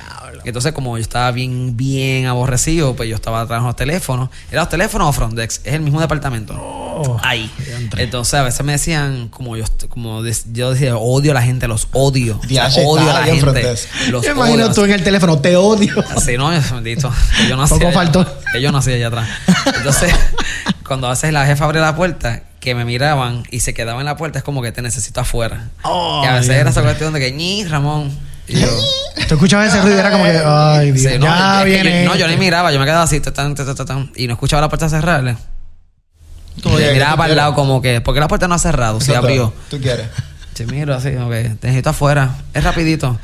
entonces, 0.50 0.72
como 0.72 0.96
yo 0.96 1.02
estaba 1.02 1.30
bien, 1.32 1.76
bien 1.76 2.26
aborrecido, 2.26 2.94
pues 2.94 3.08
yo 3.08 3.16
estaba 3.16 3.46
trabajando 3.46 3.68
los 3.68 3.76
teléfonos. 3.76 4.30
¿Era 4.50 4.62
los 4.62 4.68
teléfonos 4.68 5.08
o 5.08 5.12
Frontex? 5.12 5.60
Es 5.64 5.74
el 5.74 5.80
mismo 5.80 6.00
departamento. 6.00 6.54
Oh, 6.54 7.18
Ahí. 7.22 7.50
Entonces, 7.96 8.34
a 8.34 8.42
veces 8.42 8.64
me 8.64 8.72
decían, 8.72 9.28
como 9.28 9.56
yo, 9.56 9.64
como 9.88 10.22
yo 10.52 10.70
decía, 10.70 10.96
odio 10.96 11.32
a 11.32 11.34
la 11.34 11.42
gente, 11.42 11.68
los 11.68 11.88
odio. 11.92 12.36
O 12.36 12.40
sea, 12.40 12.48
Diache, 12.48 12.84
odio 12.86 13.10
a 13.10 13.20
la 13.20 13.24
gente. 13.24 13.40
Frontex. 13.40 13.88
Los 14.10 14.24
Yo 14.24 14.32
imagino 14.32 14.64
odio. 14.64 14.74
tú 14.74 14.84
en 14.84 14.92
el 14.92 15.02
teléfono, 15.02 15.38
te 15.38 15.56
odio. 15.56 16.04
Así 16.16 16.36
no, 16.36 16.48
bendito. 16.48 17.12
Que 17.36 17.48
yo 17.48 17.56
nací 17.56 17.74
Poco 17.74 17.92
faltó. 17.92 18.26
Que 18.52 18.60
yo 18.62 18.72
nací 18.72 18.92
allá 18.92 19.08
atrás. 19.08 19.28
Entonces, 19.76 20.14
cuando 20.86 21.06
a 21.06 21.10
veces 21.10 21.32
la 21.32 21.44
jefa 21.46 21.64
abre 21.64 21.80
la 21.80 21.96
puerta, 21.96 22.42
que 22.60 22.74
me 22.74 22.84
miraban 22.84 23.44
y 23.50 23.60
se 23.60 23.74
quedaban 23.74 24.00
en 24.00 24.06
la 24.06 24.16
puerta, 24.16 24.38
es 24.38 24.44
como 24.44 24.62
que 24.62 24.72
te 24.72 24.82
necesito 24.82 25.20
afuera. 25.20 25.68
Oh, 25.82 26.22
y 26.24 26.26
a 26.26 26.34
veces 26.34 26.50
era 26.50 26.70
esa 26.70 26.82
cuestión 26.82 27.12
de 27.12 27.20
que, 27.20 27.32
ñi, 27.32 27.64
Ramón. 27.64 28.10
Y 28.48 28.60
yo, 28.60 28.68
Tú 29.28 29.34
escuchabas 29.34 29.68
ese 29.68 29.80
ruido 29.82 29.96
y 29.96 30.00
era 30.00 30.10
como 30.10 30.24
que, 30.24 30.40
ay, 30.44 30.92
Dios, 30.92 31.12
sí, 31.12 31.18
no, 31.18 31.26
ya 31.26 31.58
es 31.58 31.64
que 31.64 31.70
viene. 31.70 32.04
yo, 32.04 32.10
no, 32.10 32.16
yo 32.16 32.26
ni 32.26 32.34
este. 32.34 32.44
miraba, 32.44 32.72
yo 32.72 32.78
me 32.78 32.84
quedaba 32.84 33.02
así, 33.02 33.18
tatán, 33.20 33.54
tatán, 33.54 33.74
tatán, 33.74 34.12
y 34.14 34.26
no 34.26 34.34
escuchaba 34.34 34.60
la 34.60 34.68
puerta 34.68 34.88
cerrarle. 34.88 35.36
Y 36.56 36.68
miraba 36.68 37.12
¿qué 37.12 37.16
para 37.16 37.26
tú 37.26 37.30
el 37.32 37.36
lado 37.36 37.54
como 37.54 37.82
que, 37.82 38.00
¿por 38.00 38.14
qué 38.14 38.20
la 38.20 38.28
puerta 38.28 38.46
no 38.46 38.54
ha 38.54 38.58
cerrado? 38.58 39.00
Se 39.00 39.16
abrió. 39.16 39.52
¿Tú 39.68 39.80
quieres? 39.80 40.06
Sí, 40.54 40.64
miro 40.66 40.94
así, 40.94 41.12
como 41.12 41.28
que 41.28 41.42
te 41.60 41.66
necesito 41.66 41.90
afuera. 41.90 42.36
Es 42.54 42.64
rapidito. 42.64 43.18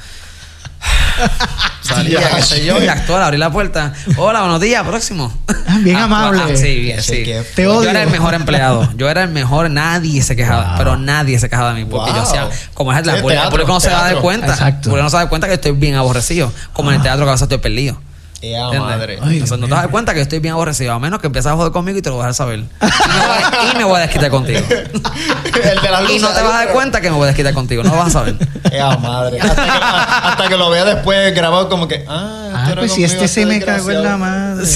Salía, 1.83 2.21
qué 2.37 2.43
sé 2.43 2.65
yo, 2.65 2.83
y 2.83 2.87
actuar, 2.87 3.23
abrí 3.23 3.39
la 3.39 3.51
puerta. 3.51 3.93
Hola, 4.17 4.41
buenos 4.41 4.61
días, 4.61 4.87
próximo. 4.87 5.33
Ah, 5.67 5.79
bien 5.81 5.97
amable. 5.97 6.41
ah, 6.45 6.57
sí, 6.57 6.81
bien, 6.81 7.03
Sí, 7.03 7.25
Te 7.55 7.67
odio. 7.67 7.85
Yo 7.85 7.91
era 7.91 8.03
el 8.03 8.11
mejor 8.11 8.35
empleado. 8.35 8.89
Yo 8.97 9.09
era 9.09 9.23
el 9.23 9.31
mejor, 9.31 9.71
nadie 9.71 10.23
se 10.23 10.37
quejaba. 10.37 10.69
Wow. 10.69 10.79
Pero 10.79 10.97
nadie 10.97 11.39
se 11.39 11.49
quejaba 11.49 11.75
de 11.75 11.85
mí. 11.85 11.91
Porque 11.91 12.13
yo 12.13 12.23
hacía, 12.23 12.49
como 12.75 12.93
es 12.93 13.05
la 13.05 13.13
Sí, 13.13 13.17
el 13.19 13.23
público 13.23 13.43
teatro, 13.43 13.67
no 13.67 13.81
se 13.81 13.91
va 13.91 14.07
a 14.07 14.13
dar 14.13 14.23
cuenta. 14.23 14.47
Exacto. 14.49 14.89
El 14.89 14.91
público 14.91 15.03
no 15.03 15.11
se 15.11 15.17
da 15.17 15.29
cuenta 15.29 15.49
que 15.49 15.55
estoy 15.55 15.73
bien 15.73 15.95
aborrecido. 15.95 16.53
Como 16.73 16.91
en 16.91 16.97
el 16.97 17.03
teatro 17.03 17.25
que 17.25 17.31
a 17.31 17.33
veces 17.33 17.43
estoy 17.43 17.59
perdido. 17.59 17.99
Ya, 18.43 18.65
¿Entiendes? 18.65 18.81
madre. 18.81 19.19
Ay, 19.23 19.35
Entonces 19.35 19.59
no 19.59 19.67
te 19.69 19.75
das 19.75 19.87
cuenta 19.89 20.15
que 20.15 20.21
estoy 20.21 20.41
bien 20.41 20.55
aborrecido. 20.55 20.93
A 20.93 20.99
menos 20.99 21.21
que 21.21 21.29
empieces 21.29 21.53
a 21.53 21.55
joder 21.55 21.71
conmigo 21.73 21.97
y 21.99 22.03
te 22.03 22.11
lo 22.11 22.19
vas 22.19 22.31
a 22.31 22.35
saber. 22.35 22.59
Y 22.59 22.65
me 22.65 23.27
voy 23.27 23.37
a, 23.39 23.73
y 23.73 23.77
me 23.79 23.85
voy 23.85 23.97
a 23.97 24.01
desquitar 24.01 24.31
contigo. 24.31 24.61
El 24.69 25.81
de 25.81 25.91
las 25.91 26.01
Y 26.03 26.15
luces 26.15 26.23
no 26.23 26.29
te 26.31 26.43
vas 26.43 26.53
a 26.55 26.65
dar 26.65 26.73
cuenta 26.73 27.01
que 27.01 27.09
me 27.11 27.17
voy 27.17 27.25
a 27.25 27.27
desquitar 27.29 27.55
contigo. 27.55 27.85
No 27.85 27.91
lo 27.91 27.97
vas 27.99 28.09
a 28.09 28.11
saber. 28.11 28.37
Ya, 28.73 28.97
madre. 28.97 29.39
Hasta 29.41 29.55
que, 29.65 29.71
hasta 29.71 30.49
que 30.49 30.57
lo 30.57 30.71
vea 30.71 30.85
después 30.85 31.33
grabado 31.35 31.69
como 31.69 31.87
que, 31.87 32.05
ah, 32.09 32.39
Ah, 32.55 32.59
este 32.65 32.73
era 32.73 32.81
pues 32.83 32.93
si 32.93 33.05
este 33.05 33.29
se 33.29 33.47
me 33.47 33.61
cagó 33.63 33.91
en 33.93 34.03
la 34.03 34.17
madre. 34.19 34.67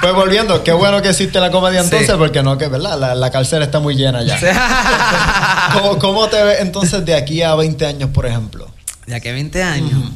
Pues 0.00 0.14
volviendo, 0.14 0.62
qué 0.62 0.72
bueno 0.72 1.00
que 1.02 1.08
existe 1.08 1.40
la 1.40 1.50
comedia 1.50 1.80
entonces, 1.80 2.08
Sí. 2.08 2.14
porque 2.16 2.42
no, 2.42 2.58
que 2.58 2.68
verdad, 2.68 2.98
la, 2.98 3.14
la 3.14 3.30
cárcel 3.30 3.62
está 3.62 3.80
muy 3.80 3.94
llena 3.96 4.22
ya. 4.22 4.38
¿Cómo, 5.72 5.98
cómo 5.98 6.28
te 6.28 6.42
ves 6.42 6.60
entonces 6.60 7.04
de 7.04 7.14
aquí 7.14 7.42
a 7.42 7.54
20 7.54 7.86
años, 7.86 8.10
por 8.10 8.26
ejemplo? 8.26 8.68
Ya 9.06 9.18
que 9.20 9.32
20 9.32 9.62
años. 9.62 10.10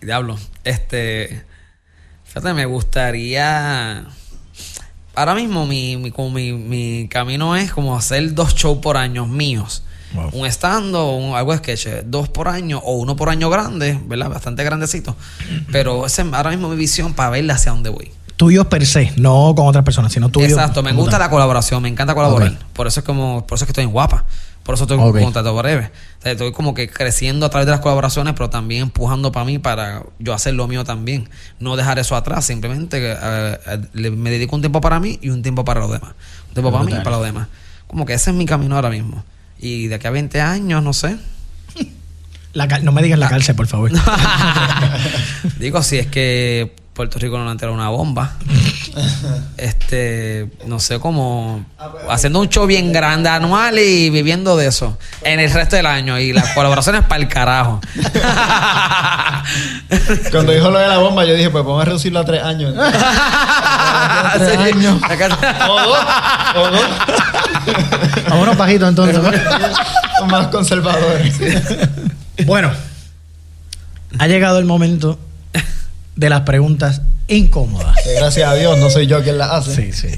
Diablo. 0.00 0.36
Este. 0.64 1.44
Fíjate, 2.30 2.54
me 2.54 2.64
gustaría. 2.64 4.04
Ahora 5.16 5.34
mismo 5.34 5.66
mi, 5.66 5.96
mi, 5.96 6.12
como 6.12 6.30
mi, 6.30 6.52
mi 6.52 7.08
camino 7.08 7.56
es 7.56 7.72
como 7.72 7.96
hacer 7.96 8.34
dos 8.34 8.54
shows 8.54 8.78
por 8.78 8.96
año 8.96 9.26
míos. 9.26 9.82
Wow. 10.14 10.30
Un 10.32 10.46
stand 10.46 10.94
un, 10.94 11.34
algo 11.34 11.50
de 11.50 11.58
sketch. 11.58 12.04
Dos 12.04 12.28
por 12.28 12.46
año 12.46 12.78
o 12.78 12.92
uno 12.92 13.16
por 13.16 13.30
año 13.30 13.50
grande, 13.50 13.98
¿verdad? 14.06 14.28
Bastante 14.30 14.62
grandecito. 14.62 15.16
Pero 15.72 16.06
ese 16.06 16.22
es 16.22 16.32
ahora 16.32 16.50
mismo 16.50 16.68
mi 16.68 16.76
visión 16.76 17.14
para 17.14 17.30
verla 17.30 17.54
hacia 17.54 17.72
dónde 17.72 17.90
voy. 17.90 18.12
Tuyos 18.36 18.66
per 18.66 18.86
se, 18.86 19.12
no 19.16 19.52
con 19.56 19.66
otras 19.66 19.84
personas, 19.84 20.12
sino 20.12 20.28
tuyos. 20.28 20.52
Exacto, 20.52 20.84
me 20.84 20.92
gusta 20.92 21.18
la 21.18 21.30
colaboración, 21.30 21.82
me 21.82 21.88
encanta 21.88 22.14
colaborar. 22.14 22.56
Por 22.74 22.86
eso 22.86 23.00
es 23.00 23.06
como, 23.06 23.44
por 23.44 23.56
eso 23.56 23.64
es 23.64 23.66
que 23.66 23.72
estoy 23.72 23.84
en 23.84 23.90
guapa. 23.90 24.24
Por 24.62 24.74
eso 24.74 24.84
estoy 24.84 24.98
con 24.98 25.06
contrato 25.24 25.56
breve. 25.56 25.90
O 26.18 26.22
sea, 26.22 26.32
estoy 26.32 26.52
como 26.52 26.74
que 26.74 26.88
creciendo 26.88 27.46
a 27.46 27.50
través 27.50 27.66
de 27.66 27.72
las 27.72 27.80
colaboraciones, 27.80 28.34
pero 28.34 28.50
también 28.50 28.82
empujando 28.82 29.32
para 29.32 29.44
mí 29.46 29.58
para 29.58 30.02
yo 30.18 30.34
hacer 30.34 30.54
lo 30.54 30.68
mío 30.68 30.84
también. 30.84 31.28
No 31.58 31.76
dejar 31.76 31.98
eso 31.98 32.14
atrás, 32.14 32.44
simplemente 32.44 33.16
le- 33.94 34.10
me 34.10 34.30
dedico 34.30 34.54
un 34.54 34.62
tiempo 34.62 34.80
para 34.80 35.00
mí 35.00 35.18
y 35.22 35.30
un 35.30 35.42
tiempo 35.42 35.64
para 35.64 35.80
los 35.80 35.90
demás. 35.90 36.12
Un 36.48 36.54
tiempo 36.54 36.70
para 36.70 36.84
mí 36.84 36.92
y 36.92 36.96
para 36.96 37.16
los 37.16 37.24
demás. 37.24 37.48
Como 37.86 38.04
que 38.06 38.12
ese 38.14 38.30
es 38.30 38.36
mi 38.36 38.46
camino 38.46 38.76
ahora 38.76 38.90
mismo. 38.90 39.24
Y 39.58 39.88
de 39.88 39.96
aquí 39.96 40.06
a 40.06 40.10
20 40.10 40.40
años, 40.40 40.82
no 40.82 40.92
sé. 40.92 41.16
La 42.52 42.66
no 42.66 42.90
me 42.92 43.00
digas 43.02 43.18
la 43.18 43.28
cárcel, 43.28 43.54
por 43.54 43.66
favor. 43.68 43.90
Digo, 45.58 45.82
si 45.82 45.98
es 45.98 46.06
que 46.08 46.74
Puerto 46.94 47.18
Rico 47.18 47.38
no 47.38 47.44
le 47.46 47.52
entera 47.52 47.72
una 47.72 47.88
bomba. 47.88 48.32
este, 49.56 50.50
no 50.66 50.80
sé 50.80 50.98
cómo. 50.98 51.64
Haciendo 52.08 52.40
un 52.40 52.48
show 52.48 52.66
bien 52.66 52.92
grande 52.92 53.28
anual 53.28 53.78
y 53.78 54.10
viviendo 54.10 54.56
de 54.56 54.66
eso. 54.66 54.98
En 55.22 55.40
el 55.40 55.50
resto 55.50 55.76
del 55.76 55.86
año. 55.86 56.18
Y 56.18 56.32
las 56.32 56.48
colaboraciones 56.50 57.04
para 57.04 57.22
el 57.22 57.28
carajo. 57.28 57.80
Cuando 60.30 60.52
dijo 60.52 60.70
lo 60.70 60.78
de 60.78 60.88
la 60.88 60.98
bomba, 60.98 61.24
yo 61.24 61.34
dije, 61.34 61.50
pues 61.50 61.64
vamos 61.64 61.82
a 61.82 61.84
reducirlo 61.86 62.20
a 62.20 62.24
tres 62.24 62.42
años. 62.42 62.74
Tres 64.34 64.52
Sí. 64.52 64.56
años. 64.72 65.00
o 65.68 65.80
dos, 65.80 65.98
o 66.56 66.70
dos. 66.70 66.84
Vámonos 68.28 68.56
bajitos 68.56 68.88
entonces. 68.88 69.16
Son 70.18 70.28
más 70.28 70.46
conservadores. 70.48 71.34
bueno, 72.46 72.70
ha 74.18 74.26
llegado 74.26 74.58
el 74.58 74.64
momento 74.66 75.18
de 76.20 76.28
las 76.30 76.42
preguntas 76.42 77.00
incómodas. 77.28 77.96
Que 78.04 78.14
gracias 78.14 78.48
a 78.48 78.54
Dios 78.54 78.78
no 78.78 78.90
soy 78.90 79.06
yo 79.06 79.22
quien 79.22 79.38
la 79.38 79.56
hace. 79.56 79.74
Sí, 79.74 79.92
sí. 79.92 80.08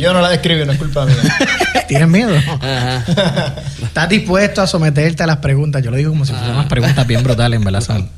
Yo 0.00 0.12
no 0.12 0.20
la 0.20 0.32
escribí, 0.32 0.64
no 0.64 0.72
es 0.72 0.78
culpa 0.78 1.04
mía. 1.06 1.16
¿Tienes 1.88 2.08
miedo? 2.08 2.34
Ajá. 2.36 3.04
¿Estás 3.82 4.08
dispuesto 4.08 4.62
a 4.62 4.66
someterte 4.66 5.22
a 5.24 5.26
las 5.26 5.38
preguntas? 5.38 5.82
Yo 5.82 5.90
lo 5.90 5.96
digo 5.96 6.10
como 6.12 6.24
si 6.24 6.32
fueran 6.32 6.52
unas 6.52 6.66
preguntas 6.66 7.04
bien 7.06 7.22
brutales, 7.24 7.58
en 7.58 7.64
verdad. 7.64 7.80
Son 7.80 8.08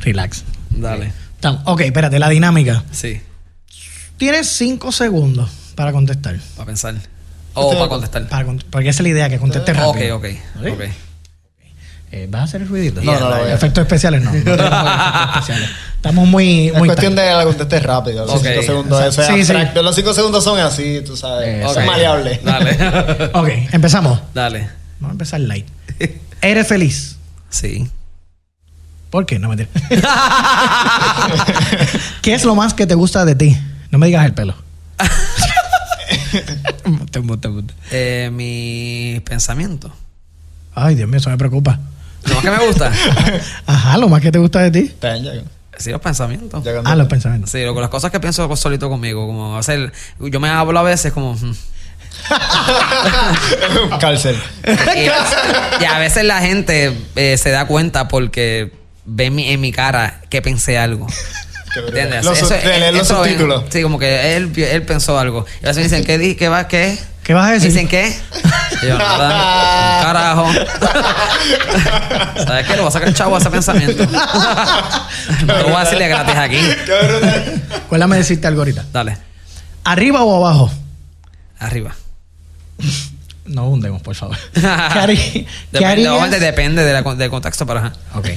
relax. 0.00 0.44
Dale. 0.70 1.10
Tam- 1.40 1.62
Ok, 1.64 1.80
espérate, 1.80 2.18
la 2.18 2.28
dinámica. 2.28 2.84
Sí, 2.92 3.20
Tienes 4.18 4.48
cinco 4.48 4.92
segundos 4.92 5.50
para 5.74 5.92
contestar. 5.92 6.36
para 6.56 6.66
pensar. 6.66 6.94
O 7.54 7.64
Este- 7.64 7.76
para 7.76 7.88
contestar. 7.88 8.28
Para 8.28 8.46
porque 8.70 8.90
esa 8.90 8.98
es 8.98 9.02
la 9.04 9.08
idea, 9.08 9.28
que 9.30 9.38
contestes 9.38 9.74
Ok, 9.78 9.94
rápido. 9.96 10.16
ok, 10.16 10.26
¿Sí? 10.26 10.68
ok. 10.70 10.80
Eh, 12.16 12.26
¿Vas 12.30 12.40
a 12.40 12.44
hacer 12.44 12.62
el 12.62 12.68
ruidito? 12.68 13.02
No, 13.02 13.18
no 13.20 13.26
a 13.28 13.52
Efectos 13.52 13.82
especiales 13.82 14.22
no. 14.22 14.30
no 14.32 14.36
efectos 14.38 14.56
especiales. 15.34 15.68
Estamos 15.96 16.26
muy... 16.26 16.68
Es 16.68 16.74
muy 16.78 16.88
cuestión 16.88 17.14
tight. 17.14 17.24
de 17.26 17.30
que 17.32 17.36
la 17.36 17.44
contestes 17.44 17.82
rápido. 17.82 18.24
Los 18.26 18.36
Ok. 18.36 18.46
cinco 18.46 18.62
segundos 18.62 19.04
eso 19.04 19.20
es 19.20 19.26
Sí, 19.26 19.32
sí. 19.34 19.40
abstracto. 19.52 19.82
Los 19.82 19.94
cinco 19.96 20.14
segundos 20.14 20.42
son 20.44 20.58
así, 20.60 21.02
tú 21.04 21.14
sabes. 21.16 21.46
Eh, 21.62 21.64
Son 21.74 21.84
maleables. 21.84 22.42
Dale. 22.42 23.30
Ok, 23.34 23.48
empezamos. 23.72 24.18
Dale. 24.32 24.70
Vamos 24.98 25.10
a 25.10 25.12
empezar 25.12 25.40
light. 25.40 25.66
¿Eres 26.40 26.66
feliz? 26.66 27.16
Sí. 27.50 27.90
¿Por 29.10 29.26
qué? 29.26 29.38
No 29.38 29.48
me 29.50 29.56
¿Qué 32.22 32.34
es 32.34 32.44
lo 32.44 32.54
más 32.54 32.72
que 32.74 32.86
te 32.86 32.94
gusta 32.94 33.24
de 33.26 33.34
ti? 33.34 33.56
No 33.90 33.98
me 33.98 34.06
digas 34.06 34.24
el 34.24 34.32
pelo. 34.34 34.54
Te 37.10 37.18
embuste, 37.18 37.48
embuste. 37.48 37.74
Eh, 37.90 38.30
mi 38.32 39.20
pensamiento. 39.20 39.92
Ay, 40.74 40.94
Dios 40.94 41.08
mío, 41.08 41.18
eso 41.18 41.30
me 41.30 41.38
preocupa. 41.38 41.78
Lo 42.28 42.34
más 42.34 42.44
que 42.44 42.50
me 42.50 42.66
gusta. 42.66 42.92
Ajá, 43.66 43.98
lo 43.98 44.08
más 44.08 44.20
que 44.20 44.30
te 44.32 44.38
gusta 44.38 44.60
de 44.60 44.70
ti. 44.70 44.94
Sí, 45.78 45.90
los 45.90 46.00
pensamientos. 46.00 46.64
Ah, 46.84 46.96
los 46.96 47.06
pensamientos. 47.06 47.50
Sí, 47.50 47.62
lo- 47.62 47.78
las 47.80 47.90
cosas 47.90 48.10
que 48.10 48.18
pienso 48.20 48.54
solito 48.56 48.88
conmigo, 48.88 49.26
como 49.26 49.56
hacer, 49.58 49.92
yo 50.18 50.40
me 50.40 50.48
hablo 50.48 50.78
a 50.78 50.82
veces 50.82 51.12
como, 51.12 51.34
mm. 51.34 51.54
Cárcel. 54.00 54.36
y, 54.96 55.82
y 55.82 55.84
a 55.84 55.98
veces 55.98 56.24
la 56.24 56.40
gente 56.40 56.96
eh, 57.14 57.36
se 57.36 57.50
da 57.50 57.66
cuenta 57.66 58.08
porque 58.08 58.72
ve 59.04 59.30
mi- 59.30 59.50
en 59.50 59.60
mi 59.60 59.70
cara 59.72 60.20
que 60.30 60.40
pensé 60.42 60.78
algo. 60.78 61.06
¿Entiendes? 61.76 62.24
Los, 62.24 62.38
Eso- 62.38 62.48
de 62.54 62.92
los 62.92 63.02
eso 63.02 63.20
ven- 63.20 63.32
subtítulos. 63.32 63.64
Sí, 63.70 63.82
como 63.82 63.98
que 63.98 64.36
él, 64.36 64.50
él 64.56 64.82
pensó 64.84 65.18
algo. 65.18 65.44
Y 65.62 65.66
a 65.66 65.68
veces 65.68 65.76
me 65.76 65.82
dicen, 65.84 66.04
¿qué, 66.04 66.16
di- 66.18 66.34
qué 66.34 66.48
va? 66.48 66.68
¿Qué? 66.68 66.96
¿Qué 67.22 67.34
vas 67.34 67.50
a 67.50 67.52
decir? 67.52 67.68
Dicen 67.70 67.86
qué? 67.88 68.16
Y 68.82 68.86
yo, 68.86 68.98
nada, 68.98 70.02
carajo. 70.02 70.52
¿Sabes 72.44 72.66
qué? 72.66 72.72
Le 72.74 72.80
voy 72.80 72.88
a 72.88 72.90
sacar 72.90 73.14
chavo 73.14 73.36
a 73.36 73.38
ese 73.38 73.50
pensamiento. 73.50 74.04
Lo 75.46 75.64
voy 75.64 75.72
a 75.74 75.80
decirle 75.80 76.08
gratis 76.08 76.34
aquí. 76.36 76.58
Acuérdame 77.84 78.16
decirte 78.16 78.46
algo 78.46 78.60
ahorita. 78.60 78.84
Dale, 78.92 79.18
¿Arriba 79.84 80.22
o 80.24 80.36
abajo? 80.44 80.70
arriba. 81.58 81.94
No 83.46 83.68
hundemos, 83.68 84.02
por 84.02 84.14
favor. 84.14 84.36
¿Qué, 84.52 84.60
harí- 84.60 85.16
¿qué 85.16 85.46
Depende, 85.72 86.08
harías? 86.08 86.40
depende 86.40 86.84
de 86.84 86.92
la 86.92 87.02
con- 87.02 87.16
del 87.16 87.30
contexto, 87.30 87.64
pero 87.66 87.78
ajá. 87.80 87.92
Ok. 88.14 88.28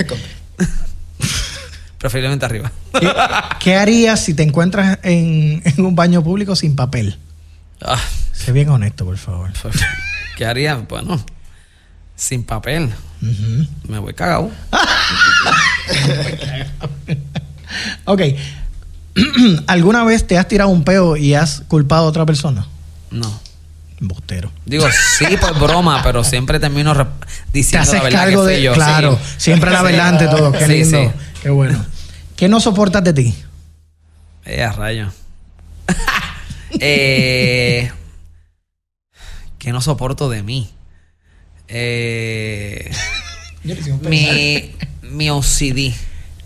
Preferiblemente 1.97 2.45
arriba. 2.45 2.71
¿Qué, 2.97 3.11
qué 3.59 3.75
harías 3.75 4.21
si 4.23 4.33
te 4.33 4.43
encuentras 4.43 4.99
en, 5.03 5.61
en 5.65 5.85
un 5.85 5.95
baño 5.95 6.23
público 6.23 6.55
sin 6.55 6.75
papel? 6.75 7.17
Ah, 7.81 7.99
Sé 8.31 8.53
bien 8.53 8.69
honesto, 8.69 9.03
por 9.03 9.17
favor. 9.17 9.51
¿Qué 10.39 10.45
haría? 10.45 10.75
Bueno, 10.77 11.19
sin 12.15 12.45
papel. 12.45 12.89
Ujú. 13.21 13.67
Me 13.89 13.99
voy 13.99 14.13
cagado. 14.13 14.49
Ok. 18.05 18.21
¿Alguna 19.67 20.05
vez 20.05 20.25
te 20.25 20.37
has 20.37 20.47
tirado 20.47 20.69
un 20.69 20.83
peo 20.85 21.17
y 21.17 21.33
has 21.35 21.61
culpado 21.67 22.05
a 22.05 22.07
otra 22.07 22.25
persona? 22.25 22.65
No. 23.11 23.39
Bustero. 23.99 24.49
Digo, 24.65 24.87
sí 25.17 25.25
por 25.37 25.59
broma, 25.59 26.01
pero 26.01 26.23
siempre 26.23 26.57
termino 26.59 26.93
re- 26.93 27.03
Te 27.05 27.09
diciendo 27.51 27.81
haces 27.83 27.95
la 27.95 28.03
verdad 28.03 28.19
cargo 28.19 28.45
que 28.45 28.53
de. 28.53 28.61
yo. 28.63 28.73
claro, 28.73 29.19
Sí. 29.21 29.33
siempre 29.37 29.71
la 29.71 29.81
verdad 29.83 30.07
ante 30.07 30.27
todo. 30.29 30.51
Qué 30.53 30.65
Sí, 30.65 30.71
lindo. 30.71 30.97
sí. 31.03 31.19
Qué 31.43 31.49
bueno. 31.49 31.85
¿Qué 32.37 32.47
no 32.47 32.59
soportas 32.61 33.03
de 33.03 33.13
ti? 33.13 33.35
Eh, 34.45 34.63
a 34.63 34.71
rayo. 34.71 35.11
eh, 36.79 37.91
que 39.59 39.71
no 39.71 39.81
soporto 39.81 40.29
de 40.29 40.41
mí. 40.43 40.69
Eh, 41.71 42.89
mi, 44.01 44.71
mi 45.03 45.29
OCD. 45.29 45.93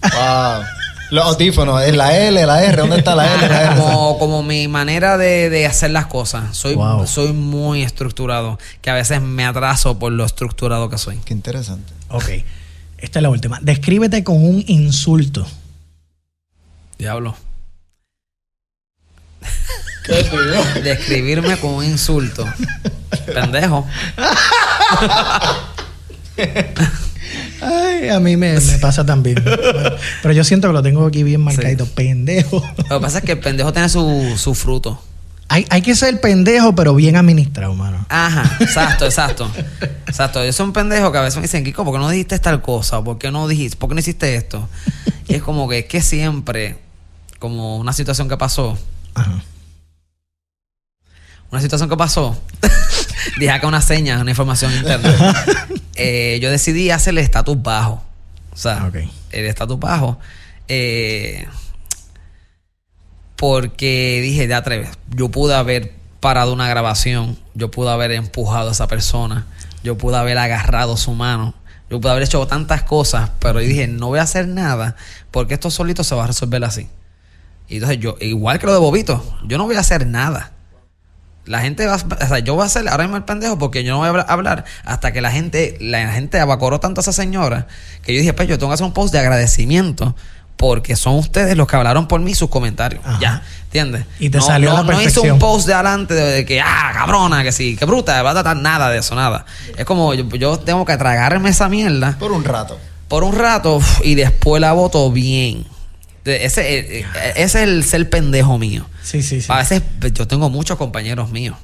Wow. 0.01 0.63
Los 1.11 1.25
audífonos, 1.27 1.81
es 1.83 1.95
la 1.95 2.17
L, 2.17 2.45
la 2.45 2.61
R, 2.61 2.75
¿dónde 2.75 2.97
está 2.97 3.15
la 3.15 3.33
L? 3.35 3.47
La 3.47 3.71
R? 3.71 3.75
como, 3.81 4.19
como 4.19 4.43
mi 4.43 4.67
manera 4.67 5.17
de, 5.17 5.49
de 5.49 5.65
hacer 5.65 5.91
las 5.91 6.07
cosas. 6.07 6.57
Soy, 6.57 6.75
Wow. 6.75 7.07
soy 7.07 7.31
muy 7.31 7.83
estructurado, 7.83 8.59
que 8.81 8.89
a 8.89 8.95
veces 8.95 9.21
me 9.21 9.45
atraso 9.45 9.97
por 9.97 10.11
lo 10.11 10.25
estructurado 10.25 10.89
que 10.89 10.97
soy. 10.97 11.17
Qué 11.23 11.33
interesante. 11.33 11.93
Ok. 12.09 12.29
Esta 12.97 13.19
es 13.19 13.23
la 13.23 13.29
última. 13.29 13.59
Descríbete 13.61 14.25
con 14.25 14.43
un 14.43 14.61
insulto. 14.67 15.47
Diablo. 16.97 17.37
Describirme 20.83 21.55
con 21.57 21.75
un 21.75 21.85
insulto. 21.85 22.45
Pendejo. 23.21 23.87
Ay, 27.61 28.09
a 28.09 28.19
mí 28.19 28.35
me, 28.35 28.59
me 28.59 28.77
pasa 28.79 29.05
también. 29.05 29.41
Pero 30.21 30.33
yo 30.33 30.43
siento 30.43 30.67
que 30.67 30.73
lo 30.73 30.83
tengo 30.83 31.05
aquí 31.05 31.23
bien 31.23 31.41
marcadito. 31.41 31.85
Pendejo. 31.85 32.61
Lo 32.89 32.99
que 32.99 33.01
pasa 33.01 33.19
es 33.19 33.23
que 33.23 33.33
el 33.33 33.39
pendejo 33.39 33.71
tiene 33.71 33.89
su, 33.89 34.33
su 34.37 34.53
fruto. 34.53 35.01
Hay, 35.49 35.65
hay 35.69 35.81
que 35.81 35.93
ser 35.95 36.19
pendejo, 36.19 36.73
pero 36.73 36.95
bien 36.95 37.15
administrado, 37.15 37.75
mano. 37.75 38.05
Ajá, 38.09 38.57
exacto, 38.59 39.05
exacto. 39.05 39.51
Exacto. 40.07 40.43
Yo 40.43 40.51
soy 40.51 40.65
un 40.65 40.73
pendejo 40.73 41.11
que 41.11 41.17
a 41.19 41.21
veces 41.21 41.37
me 41.37 41.43
dicen, 41.43 41.63
Kiko, 41.63 41.85
¿por 41.85 41.93
qué 41.93 41.99
no 41.99 42.09
dijiste 42.09 42.39
tal 42.39 42.61
cosa? 42.61 43.03
¿Por 43.03 43.17
qué 43.17 43.29
no 43.31 43.47
dijiste? 43.47 43.77
¿Por 43.77 43.89
qué 43.89 43.95
no 43.95 43.99
hiciste 43.99 44.35
esto? 44.35 44.67
Y 45.27 45.35
es 45.35 45.43
como 45.43 45.69
que 45.69 45.79
es 45.79 45.85
que 45.85 46.01
siempre, 46.01 46.77
como 47.39 47.77
una 47.77 47.93
situación 47.93 48.27
que 48.29 48.37
pasó, 48.37 48.77
Ajá. 49.13 49.43
Una 51.53 51.61
situación 51.61 51.87
que 51.87 51.95
pasó, 51.95 52.35
dije 53.37 53.51
acá 53.51 53.67
una 53.67 53.79
seña, 53.79 54.19
una 54.19 54.31
información 54.31 54.73
interna. 54.73 55.13
Eh, 55.95 56.39
yo 56.41 56.49
decidí 56.49 56.89
hacer 56.89 57.11
el 57.11 57.19
estatus 57.19 57.61
bajo. 57.61 58.03
O 58.51 58.57
sea, 58.57 58.91
el 59.29 59.45
estatus 59.45 59.79
bajo. 59.79 60.17
eh, 60.67 61.45
porque 63.35 64.19
dije, 64.23 64.47
de 64.47 64.55
atreves. 64.55 64.89
Yo 65.11 65.29
pude 65.29 65.53
haber 65.53 65.93
parado 66.19 66.51
una 66.51 66.67
grabación. 66.67 67.37
Yo 67.53 67.69
pude 67.69 67.91
haber 67.91 68.11
empujado 68.13 68.69
a 68.69 68.71
esa 68.71 68.87
persona. 68.87 69.45
Yo 69.83 69.99
pude 69.99 70.17
haber 70.17 70.39
agarrado 70.39 70.97
su 70.97 71.11
mano. 71.13 71.53
Yo 71.91 72.01
pude 72.01 72.11
haber 72.11 72.23
hecho 72.23 72.47
tantas 72.47 72.81
cosas. 72.81 73.29
Pero 73.37 73.61
yo 73.61 73.67
dije, 73.67 73.87
no 73.87 74.07
voy 74.07 74.17
a 74.17 74.23
hacer 74.23 74.47
nada. 74.47 74.95
Porque 75.29 75.53
esto 75.53 75.69
solito 75.69 76.03
se 76.03 76.15
va 76.15 76.23
a 76.23 76.27
resolver 76.27 76.63
así. 76.63 76.89
Y 77.67 77.75
entonces 77.75 77.99
yo, 77.99 78.17
igual 78.19 78.57
que 78.57 78.65
lo 78.65 78.73
de 78.73 78.79
Bobito, 78.79 79.23
yo 79.45 79.59
no 79.59 79.65
voy 79.65 79.75
a 79.75 79.81
hacer 79.81 80.07
nada. 80.07 80.53
La 81.45 81.59
gente 81.59 81.85
va, 81.85 81.95
a- 81.95 82.23
o 82.25 82.27
sea, 82.27 82.39
yo 82.39 82.53
voy 82.55 82.63
a 82.63 82.67
hacer 82.67 82.87
ahora 82.87 83.03
mismo 83.03 83.17
el 83.17 83.23
pendejo 83.23 83.57
porque 83.57 83.83
yo 83.83 83.91
no 83.91 83.97
voy 83.99 84.07
a 84.07 84.21
hablar, 84.31 84.63
hasta 84.85 85.11
que 85.11 85.21
la 85.21 85.31
gente, 85.31 85.77
la 85.81 86.11
gente 86.13 86.39
abacoró 86.39 86.79
tanto 86.79 86.99
a 86.99 87.03
esa 87.03 87.11
señora 87.13 87.67
que 88.03 88.13
yo 88.13 88.19
dije, 88.19 88.33
pues 88.33 88.47
yo 88.47 88.57
tengo 88.57 88.69
que 88.69 88.75
hacer 88.75 88.85
un 88.85 88.93
post 88.93 89.11
de 89.13 89.19
agradecimiento 89.19 90.15
porque 90.55 90.95
son 90.95 91.15
ustedes 91.15 91.57
los 91.57 91.67
que 91.67 91.75
hablaron 91.75 92.07
por 92.07 92.21
mí 92.21 92.33
sus 92.33 92.49
comentarios. 92.49 93.01
Ajá. 93.05 93.19
Ya, 93.19 93.41
¿entiendes? 93.65 94.05
Y 94.19 94.29
te 94.29 94.37
no, 94.37 94.43
salió 94.45 94.69
no, 94.69 94.75
la 94.77 94.83
no 94.83 94.91
hice 94.93 95.03
perfección. 95.05 95.33
un 95.33 95.39
post 95.39 95.67
de 95.67 95.73
adelante 95.73 96.13
de, 96.13 96.45
que, 96.45 96.61
ah, 96.61 96.91
cabrona, 96.93 97.43
que 97.43 97.51
sí, 97.51 97.75
que 97.75 97.83
bruta, 97.85 98.21
va 98.23 98.29
a 98.29 98.33
tratar 98.33 98.55
nada 98.57 98.89
de 98.89 98.99
eso, 98.99 99.13
nada. 99.15 99.45
Es 99.77 99.83
como 99.85 100.13
yo, 100.13 100.23
yo 100.29 100.57
tengo 100.59 100.85
que 100.85 100.95
tragarme 100.95 101.49
esa 101.49 101.67
mierda 101.67 102.15
Por 102.19 102.31
un 102.31 102.45
rato. 102.45 102.79
por 103.09 103.23
un 103.25 103.35
rato 103.35 103.81
y 104.03 104.15
después 104.15 104.61
la 104.61 104.71
voto 104.71 105.11
bien. 105.11 105.65
Ese, 106.25 106.77
eh, 106.79 106.99
eh, 106.99 107.05
ese 107.35 107.43
es 107.43 107.55
el 107.67 107.83
ser 107.83 108.09
pendejo 108.09 108.57
mío. 108.57 108.85
Sí, 109.03 109.21
sí, 109.23 109.41
sí. 109.41 109.47
A 109.51 109.57
veces 109.57 109.81
yo 110.13 110.27
tengo 110.27 110.49
muchos 110.49 110.77
compañeros 110.77 111.31
míos 111.31 111.57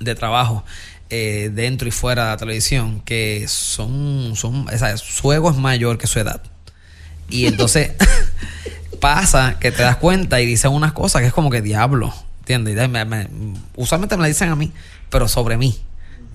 de 0.00 0.14
trabajo 0.14 0.64
eh, 1.10 1.50
dentro 1.52 1.86
y 1.88 1.90
fuera 1.90 2.24
de 2.24 2.30
la 2.30 2.36
televisión 2.38 3.00
que 3.04 3.44
son, 3.48 4.32
son 4.34 4.66
o 4.68 4.78
sea, 4.78 4.96
su 4.96 5.30
ego 5.32 5.50
es 5.50 5.56
mayor 5.56 5.98
que 5.98 6.06
su 6.06 6.18
edad. 6.18 6.42
Y 7.28 7.46
entonces 7.48 7.92
pasa 9.00 9.58
que 9.58 9.72
te 9.72 9.82
das 9.82 9.96
cuenta 9.96 10.40
y 10.40 10.46
dicen 10.46 10.70
unas 10.72 10.92
cosas 10.92 11.20
que 11.22 11.28
es 11.28 11.32
como 11.34 11.50
que 11.50 11.60
diablo, 11.62 12.14
¿entiendes? 12.40 12.82
Y 12.84 12.88
me- 12.88 13.04
me- 13.04 13.28
usualmente 13.76 14.16
me 14.16 14.22
la 14.22 14.28
dicen 14.28 14.48
a 14.50 14.56
mí, 14.56 14.72
pero 15.10 15.28
sobre 15.28 15.56
mí. 15.56 15.78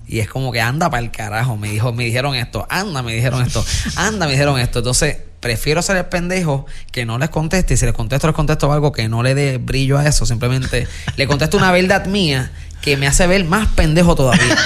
Y 0.06 0.20
es 0.20 0.28
como 0.28 0.52
que 0.52 0.60
anda 0.60 0.88
para 0.90 1.02
el 1.02 1.10
carajo. 1.10 1.56
Me 1.58 1.70
dijo, 1.70 1.92
me 1.92 2.04
dijeron 2.04 2.34
esto, 2.34 2.66
anda, 2.70 3.02
me 3.02 3.12
dijeron 3.14 3.44
esto, 3.44 3.62
anda, 3.96 4.24
me 4.26 4.32
dijeron 4.32 4.58
esto. 4.58 4.78
Entonces, 4.78 5.18
prefiero 5.40 5.82
ser 5.82 5.96
el 5.96 6.06
pendejo 6.06 6.66
que 6.92 7.04
no 7.04 7.18
les 7.18 7.30
conteste. 7.30 7.74
Y 7.74 7.76
si 7.76 7.86
les 7.86 7.94
contesto, 7.94 8.26
les 8.26 8.36
contesto 8.36 8.72
algo 8.72 8.92
que 8.92 9.08
no 9.08 9.22
le 9.22 9.34
dé 9.34 9.58
brillo 9.58 9.98
a 9.98 10.06
eso. 10.06 10.26
Simplemente 10.26 10.86
le 11.16 11.26
contesto 11.26 11.56
una 11.56 11.72
verdad 11.72 12.06
mía 12.06 12.50
que 12.80 12.96
me 12.96 13.06
hace 13.06 13.26
ver 13.26 13.44
más 13.44 13.68
pendejo 13.68 14.14
todavía. 14.14 14.56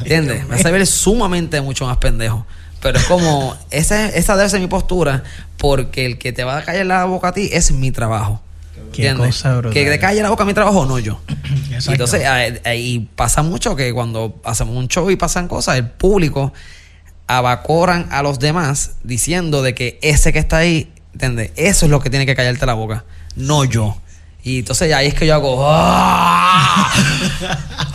¿Entiendes? 0.00 0.46
Me 0.48 0.56
hace 0.56 0.70
ver 0.70 0.86
sumamente 0.86 1.60
mucho 1.60 1.86
más 1.86 1.98
pendejo. 1.98 2.46
Pero 2.80 2.98
es 2.98 3.04
como, 3.04 3.56
esa, 3.70 4.08
esa 4.08 4.36
debe 4.36 4.48
ser 4.48 4.60
mi 4.60 4.66
postura, 4.66 5.22
porque 5.58 6.06
el 6.06 6.16
que 6.16 6.32
te 6.32 6.44
va 6.44 6.58
a 6.58 6.64
callar 6.64 6.86
la 6.86 7.04
boca 7.04 7.28
a 7.28 7.32
ti 7.32 7.50
es 7.52 7.72
mi 7.72 7.90
trabajo. 7.90 8.40
Qué 8.92 9.08
¿Entiendes? 9.08 9.42
cosa. 9.42 9.60
Que 9.70 9.84
te 9.84 9.98
calle 9.98 10.22
la 10.22 10.30
boca 10.30 10.44
a 10.44 10.46
mi 10.46 10.54
trabajo, 10.54 10.86
no 10.86 10.98
yo. 10.98 11.20
Exacto. 11.70 11.92
Entonces, 11.92 12.22
y 12.74 13.00
pasa 13.00 13.42
mucho 13.42 13.76
que 13.76 13.92
cuando 13.92 14.40
hacemos 14.44 14.74
un 14.76 14.88
show 14.88 15.10
y 15.10 15.16
pasan 15.16 15.46
cosas, 15.46 15.76
el 15.76 15.88
público 15.90 16.54
abacoran 17.38 18.08
a 18.10 18.22
los 18.22 18.38
demás 18.38 18.92
diciendo 19.04 19.62
de 19.62 19.74
que 19.74 19.98
ese 20.02 20.32
que 20.32 20.38
está 20.40 20.58
ahí, 20.58 20.92
¿entiendes? 21.12 21.52
Eso 21.56 21.86
es 21.86 21.90
lo 21.90 22.00
que 22.00 22.10
tiene 22.10 22.26
que 22.26 22.34
callarte 22.34 22.66
la 22.66 22.74
boca, 22.74 23.04
no 23.36 23.64
yo. 23.64 23.96
Y 24.42 24.60
entonces 24.60 24.92
ahí 24.92 25.06
es 25.06 25.14
que 25.14 25.26
yo 25.26 25.34
hago. 25.34 25.64
"Ah, 25.70 26.90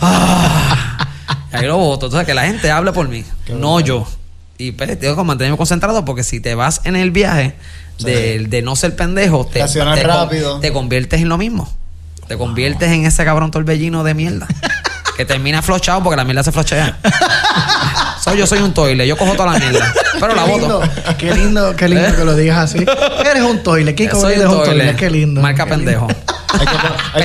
ah", 0.00 1.08
y 1.52 1.56
ahí 1.56 1.66
lo 1.66 1.76
voto. 1.76 2.06
Entonces 2.06 2.26
que 2.26 2.34
la 2.34 2.44
gente 2.46 2.70
hable 2.70 2.92
por 2.92 3.08
mí, 3.08 3.24
no 3.48 3.80
yo. 3.80 4.06
Y 4.58 4.72
pues 4.72 4.98
tengo 4.98 5.16
que 5.16 5.22
mantenerme 5.24 5.58
concentrado 5.58 6.04
porque 6.04 6.22
si 6.24 6.40
te 6.40 6.54
vas 6.54 6.80
en 6.84 6.96
el 6.96 7.10
viaje 7.10 7.54
de, 7.98 8.46
de 8.48 8.62
no 8.62 8.74
ser 8.74 8.96
pendejo, 8.96 9.44
te, 9.46 9.62
te 9.62 10.02
rápido. 10.02 10.60
te 10.60 10.72
conviertes 10.72 11.20
en 11.20 11.28
lo 11.28 11.36
mismo. 11.36 11.70
Te 12.26 12.38
conviertes 12.38 12.90
en 12.90 13.04
ese 13.04 13.24
cabrón 13.24 13.50
torbellino 13.50 14.02
de 14.02 14.14
mierda. 14.14 14.46
que 15.16 15.24
termina 15.26 15.60
flochado 15.62 16.02
porque 16.02 16.16
la 16.16 16.24
mierda 16.24 16.42
se 16.42 16.52
flochea. 16.52 16.98
yo 18.34 18.46
soy 18.46 18.58
un 18.60 18.74
toile, 18.74 19.06
yo 19.06 19.16
cojo 19.16 19.32
toda 19.34 19.52
la 19.52 19.58
mierda. 19.58 19.92
Pero 20.20 20.34
la 20.34 20.44
voto. 20.44 20.58
lindo, 20.82 20.82
qué 21.18 21.34
lindo, 21.34 21.76
qué 21.76 21.88
lindo 21.88 22.16
que 22.16 22.24
lo 22.24 22.34
digas 22.34 22.58
así. 22.58 22.78
Eres 23.30 23.42
un 23.42 23.62
toile. 23.62 23.94
Kiko 23.94 24.20
soy 24.20 24.34
Blade 24.36 24.46
un 24.46 24.52
es 24.52 24.58
un 24.58 24.64
toile. 24.64 24.84
toile. 24.84 24.96
Qué 24.98 25.10
lindo. 25.10 25.40
Marca 25.40 25.64
Qué 25.64 25.70
lindo. 25.76 25.84
pendejo. 25.84 26.08
Hay 26.48 26.64
que, 26.66 26.72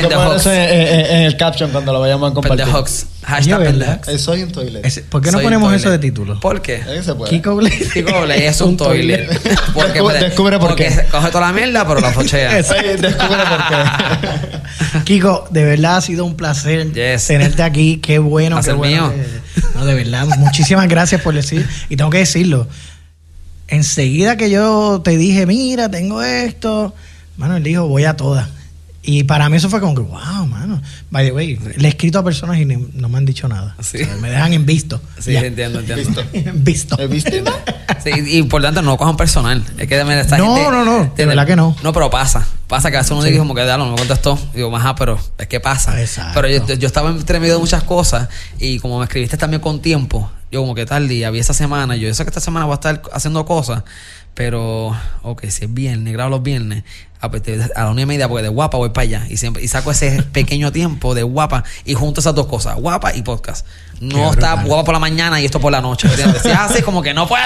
hay 0.07 0.09
poner 0.11 0.35
eso 0.37 0.51
en, 0.51 0.59
en- 0.59 1.05
en 1.05 1.21
el 1.23 1.37
caption 1.37 1.71
cuando 1.71 1.93
lo 1.93 2.01
vayamos 2.01 2.31
a 2.31 2.33
compartir. 2.33 2.65
Pendejox. 2.65 3.05
Hashtag 3.23 3.63
pendejox. 3.63 4.07
Eh, 4.09 4.17
soy 4.17 4.43
un 4.43 4.51
toilet. 4.51 5.05
¿Por 5.09 5.21
qué 5.21 5.27
no 5.31 5.37
Soy 5.37 5.43
ponemos 5.43 5.73
eso 5.73 5.89
de 5.89 5.99
título? 5.99 6.37
¿Por 6.39 6.61
qué? 6.61 6.83
Se 7.03 7.13
puede. 7.15 7.29
Kiko 7.29 7.55
Blade. 7.55 7.87
Kiko 7.93 8.21
Blade 8.23 8.47
es 8.47 8.59
un 8.61 8.75
toile. 8.75 9.29
Porque, 9.73 10.01
Descu- 10.01 10.19
descubre 10.19 10.59
por 10.59 10.69
porque 10.69 10.87
qué. 10.89 11.05
coge 11.09 11.29
toda 11.31 11.47
la 11.47 11.53
mierda, 11.53 11.87
pero 11.87 12.01
la. 12.01 12.07
Ay, 12.09 12.97
descubre 12.97 13.43
por 13.47 13.67
qué. 13.69 14.99
Kiko, 15.05 15.47
de 15.49 15.63
verdad 15.63 15.97
ha 15.97 16.01
sido 16.01 16.25
un 16.25 16.35
placer 16.35 16.91
Yes. 16.91 17.27
tenerte 17.27 17.63
aquí. 17.63 17.97
Qué 17.97 18.19
bueno, 18.19 18.59
qué 18.61 18.73
bueno. 18.73 19.07
mío. 19.09 19.13
que- 19.15 19.41
no, 19.75 19.85
de 19.85 19.93
verdad, 19.93 20.25
muchísimas 20.37 20.87
gracias 20.87 21.21
por 21.21 21.33
decir. 21.33 21.67
Y 21.89 21.95
tengo 21.95 22.09
que 22.09 22.19
decirlo. 22.19 22.67
Enseguida 23.71 24.35
que 24.37 24.49
yo 24.49 25.01
te 25.03 25.17
dije, 25.17 25.45
mira, 25.45 25.89
tengo 25.89 26.21
esto, 26.21 26.93
mano, 27.37 27.55
él 27.57 27.63
dijo, 27.63 27.87
voy 27.87 28.03
a 28.05 28.15
todas. 28.15 28.47
Y 29.03 29.23
para 29.23 29.49
mí 29.49 29.57
eso 29.57 29.67
fue 29.67 29.79
como 29.79 29.95
que, 29.95 30.01
wow, 30.01 30.45
mano. 30.45 30.79
By 31.09 31.25
the 31.25 31.31
way, 31.31 31.57
le 31.77 31.87
he 31.87 31.89
escrito 31.89 32.19
a 32.19 32.23
personas 32.23 32.59
y 32.59 32.65
ni- 32.65 32.87
no 32.93 33.09
me 33.09 33.17
han 33.17 33.25
dicho 33.25 33.47
nada. 33.47 33.75
Sí. 33.81 33.97
O 34.03 34.05
sea, 34.05 34.15
me 34.17 34.29
dejan 34.29 34.53
en 34.53 34.65
visto. 34.67 35.01
Sí, 35.19 35.31
Ya. 35.31 35.39
entiendo, 35.43 35.79
entiendo. 35.87 36.21
Visto. 36.21 36.37
En 36.37 36.63
visto. 36.63 37.01
¿Eh, 37.01 37.07
¿Viste? 37.07 37.41
no? 37.41 37.51
Sí, 38.03 38.11
y 38.27 38.43
por 38.43 38.61
tanto, 38.61 38.83
no 38.83 38.97
cojan 38.97 39.17
personal. 39.17 39.63
Es 39.79 39.87
que 39.87 39.95
de 39.97 40.19
esta 40.21 40.37
No, 40.37 40.53
gente- 40.55 40.69
no, 40.71 40.85
no, 40.85 40.91
de 40.91 40.97
¿entiendes? 41.05 41.27
verdad 41.27 41.47
que 41.47 41.55
no. 41.55 41.75
No, 41.81 41.93
pero 41.93 42.11
pasa. 42.11 42.45
Pasa 42.67 42.91
que 42.91 42.97
hace 42.97 43.13
uno 43.13 43.23
Sí. 43.23 43.29
dice 43.29 43.39
como 43.39 43.55
que 43.55 43.63
dalo, 43.63 43.85
no 43.85 43.91
me 43.93 43.97
contestó. 43.97 44.37
Digo, 44.53 44.75
ajá, 44.75 44.93
pero 44.95 45.17
es 45.37 45.47
que 45.47 45.59
pasa. 45.59 45.99
Exacto. 45.99 46.33
Pero 46.41 46.49
yo, 46.67 46.73
yo 46.75 46.87
estaba 46.87 47.09
entre 47.09 47.39
medio 47.39 47.53
de 47.55 47.59
muchas 47.59 47.81
cosas 47.83 48.27
y 48.59 48.77
como 48.79 48.99
me 48.99 49.05
escribiste 49.05 49.35
también 49.37 49.61
con 49.61 49.81
tiempo, 49.81 50.29
yo 50.51 50.61
como 50.61 50.75
que 50.75 50.85
tal 50.85 51.07
día, 51.07 51.31
vi 51.31 51.39
esa 51.39 51.53
semana, 51.53 51.95
yo 51.95 52.13
sé 52.13 52.23
que 52.23 52.29
esta 52.29 52.41
semana 52.41 52.65
voy 52.65 52.73
a 52.73 52.75
estar 52.75 53.01
haciendo 53.13 53.45
cosas, 53.45 53.83
pero, 54.33 54.95
ok, 55.23 55.45
si 55.45 55.65
es 55.65 55.73
viernes, 55.73 56.13
grabo 56.13 56.29
los 56.29 56.43
viernes, 56.43 56.83
a, 57.21 57.29
pues, 57.31 57.43
a 57.75 57.83
la 57.83 57.91
una 57.91 58.01
y 58.01 58.05
media, 58.05 58.27
porque 58.27 58.43
de 58.43 58.49
guapa 58.49 58.77
voy 58.77 58.89
para 58.89 59.03
allá 59.03 59.27
y 59.29 59.37
siempre 59.37 59.63
y 59.63 59.67
saco 59.67 59.91
ese 59.91 60.23
pequeño 60.33 60.71
tiempo 60.71 61.15
de 61.15 61.23
guapa 61.23 61.63
y 61.85 61.93
junto 61.93 62.19
esas 62.19 62.35
dos 62.35 62.47
cosas, 62.47 62.75
guapa 62.75 63.15
y 63.15 63.21
podcast. 63.21 63.65
No 64.01 64.31
está 64.31 64.55
guapa 64.63 64.83
por 64.83 64.93
la 64.95 64.99
mañana 64.99 65.39
y 65.39 65.45
esto 65.45 65.59
por 65.59 65.71
la 65.71 65.79
noche. 65.79 66.07
¿entiendes? 66.07 66.43
Es 66.43 66.57
así, 66.57 66.81
como 66.81 67.03
que 67.03 67.13
no 67.13 67.27
puedo. 67.27 67.43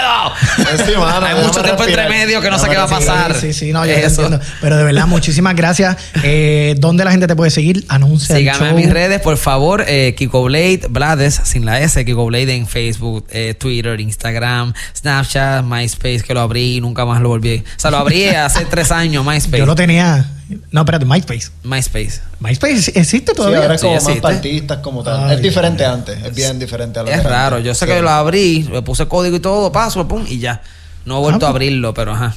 Sí, 0.85 0.93
mano, 0.97 1.25
Hay 1.25 1.35
mucho 1.43 1.61
tiempo 1.61 1.83
entre 1.83 2.07
medio 2.07 2.39
que 2.39 2.49
no 2.49 2.57
sé 2.57 2.69
qué 2.69 2.77
va 2.77 2.83
a 2.83 2.87
pasar. 2.87 3.35
Sí, 3.35 3.51
sí, 3.51 3.73
no, 3.73 3.85
yo 3.85 3.91
Eso. 3.91 4.23
entiendo. 4.23 4.45
Pero 4.61 4.77
de 4.77 4.85
verdad, 4.85 5.05
muchísimas 5.05 5.53
gracias. 5.53 5.97
Eh, 6.23 6.75
¿Dónde 6.77 7.03
la 7.03 7.11
gente 7.11 7.27
te 7.27 7.35
puede 7.35 7.51
seguir? 7.51 7.83
Anuncia 7.89 8.37
Síganme 8.37 8.69
en 8.69 8.75
mis 8.77 8.89
redes, 8.89 9.19
por 9.19 9.35
favor. 9.35 9.83
Eh, 9.85 10.15
Kiko 10.17 10.43
Blade, 10.43 10.83
Blades, 10.89 11.41
sin 11.43 11.65
la 11.65 11.81
S, 11.81 12.05
Kiko 12.05 12.25
Blade 12.25 12.55
en 12.55 12.67
Facebook, 12.67 13.25
eh, 13.31 13.53
Twitter, 13.53 13.99
Instagram, 13.99 14.73
Snapchat, 14.95 15.65
MySpace, 15.65 16.21
que 16.21 16.33
lo 16.33 16.39
abrí 16.39 16.77
y 16.77 16.81
nunca 16.81 17.03
más 17.03 17.21
lo 17.21 17.27
volví. 17.27 17.65
O 17.65 17.79
sea, 17.79 17.91
lo 17.91 17.97
abrí 17.97 18.27
hace 18.29 18.63
tres 18.63 18.91
años, 18.91 19.25
MySpace. 19.25 19.64
Yo 19.65 19.71
lo 19.71 19.75
tenía. 19.75 20.23
No, 20.69 20.81
espérate, 20.81 21.05
MySpace. 21.05 21.49
MySpace. 21.63 22.21
MySpace 22.39 22.91
existe 22.93 23.31
Sí, 23.31 23.35
todavía. 23.35 23.61
ahora 23.63 23.73
es 23.73 23.81
Sí, 23.81 23.87
como 23.87 23.97
existe. 23.97 24.21
más 24.21 24.31
partistas 24.33 24.77
como 24.77 25.03
tal. 25.03 25.27
Ay, 25.27 25.37
es 25.37 25.41
diferente 25.41 25.83
antes. 25.83 26.23
Es 26.23 26.35
bien 26.35 26.59
diferente 26.59 26.99
a 26.99 27.01
lo 27.01 27.07
que 27.07 27.15
Es 27.15 27.21
era 27.21 27.29
raro. 27.31 27.55
antes. 27.55 27.65
Yo 27.67 27.73
sé 27.73 27.87
Sí. 27.87 27.91
que 27.91 27.99
lo 28.03 28.11
abrí, 28.11 28.61
le 28.71 28.83
puse 28.83 29.07
código 29.07 29.37
y 29.37 29.39
todo, 29.39 29.71
paso, 29.71 30.07
pum, 30.07 30.23
y 30.29 30.37
ya. 30.37 30.61
No 31.05 31.17
he 31.17 31.19
vuelto 31.21 31.47
Ah, 31.47 31.49
a 31.49 31.51
abrirlo, 31.51 31.95
pero 31.95 32.13
ajá. 32.13 32.35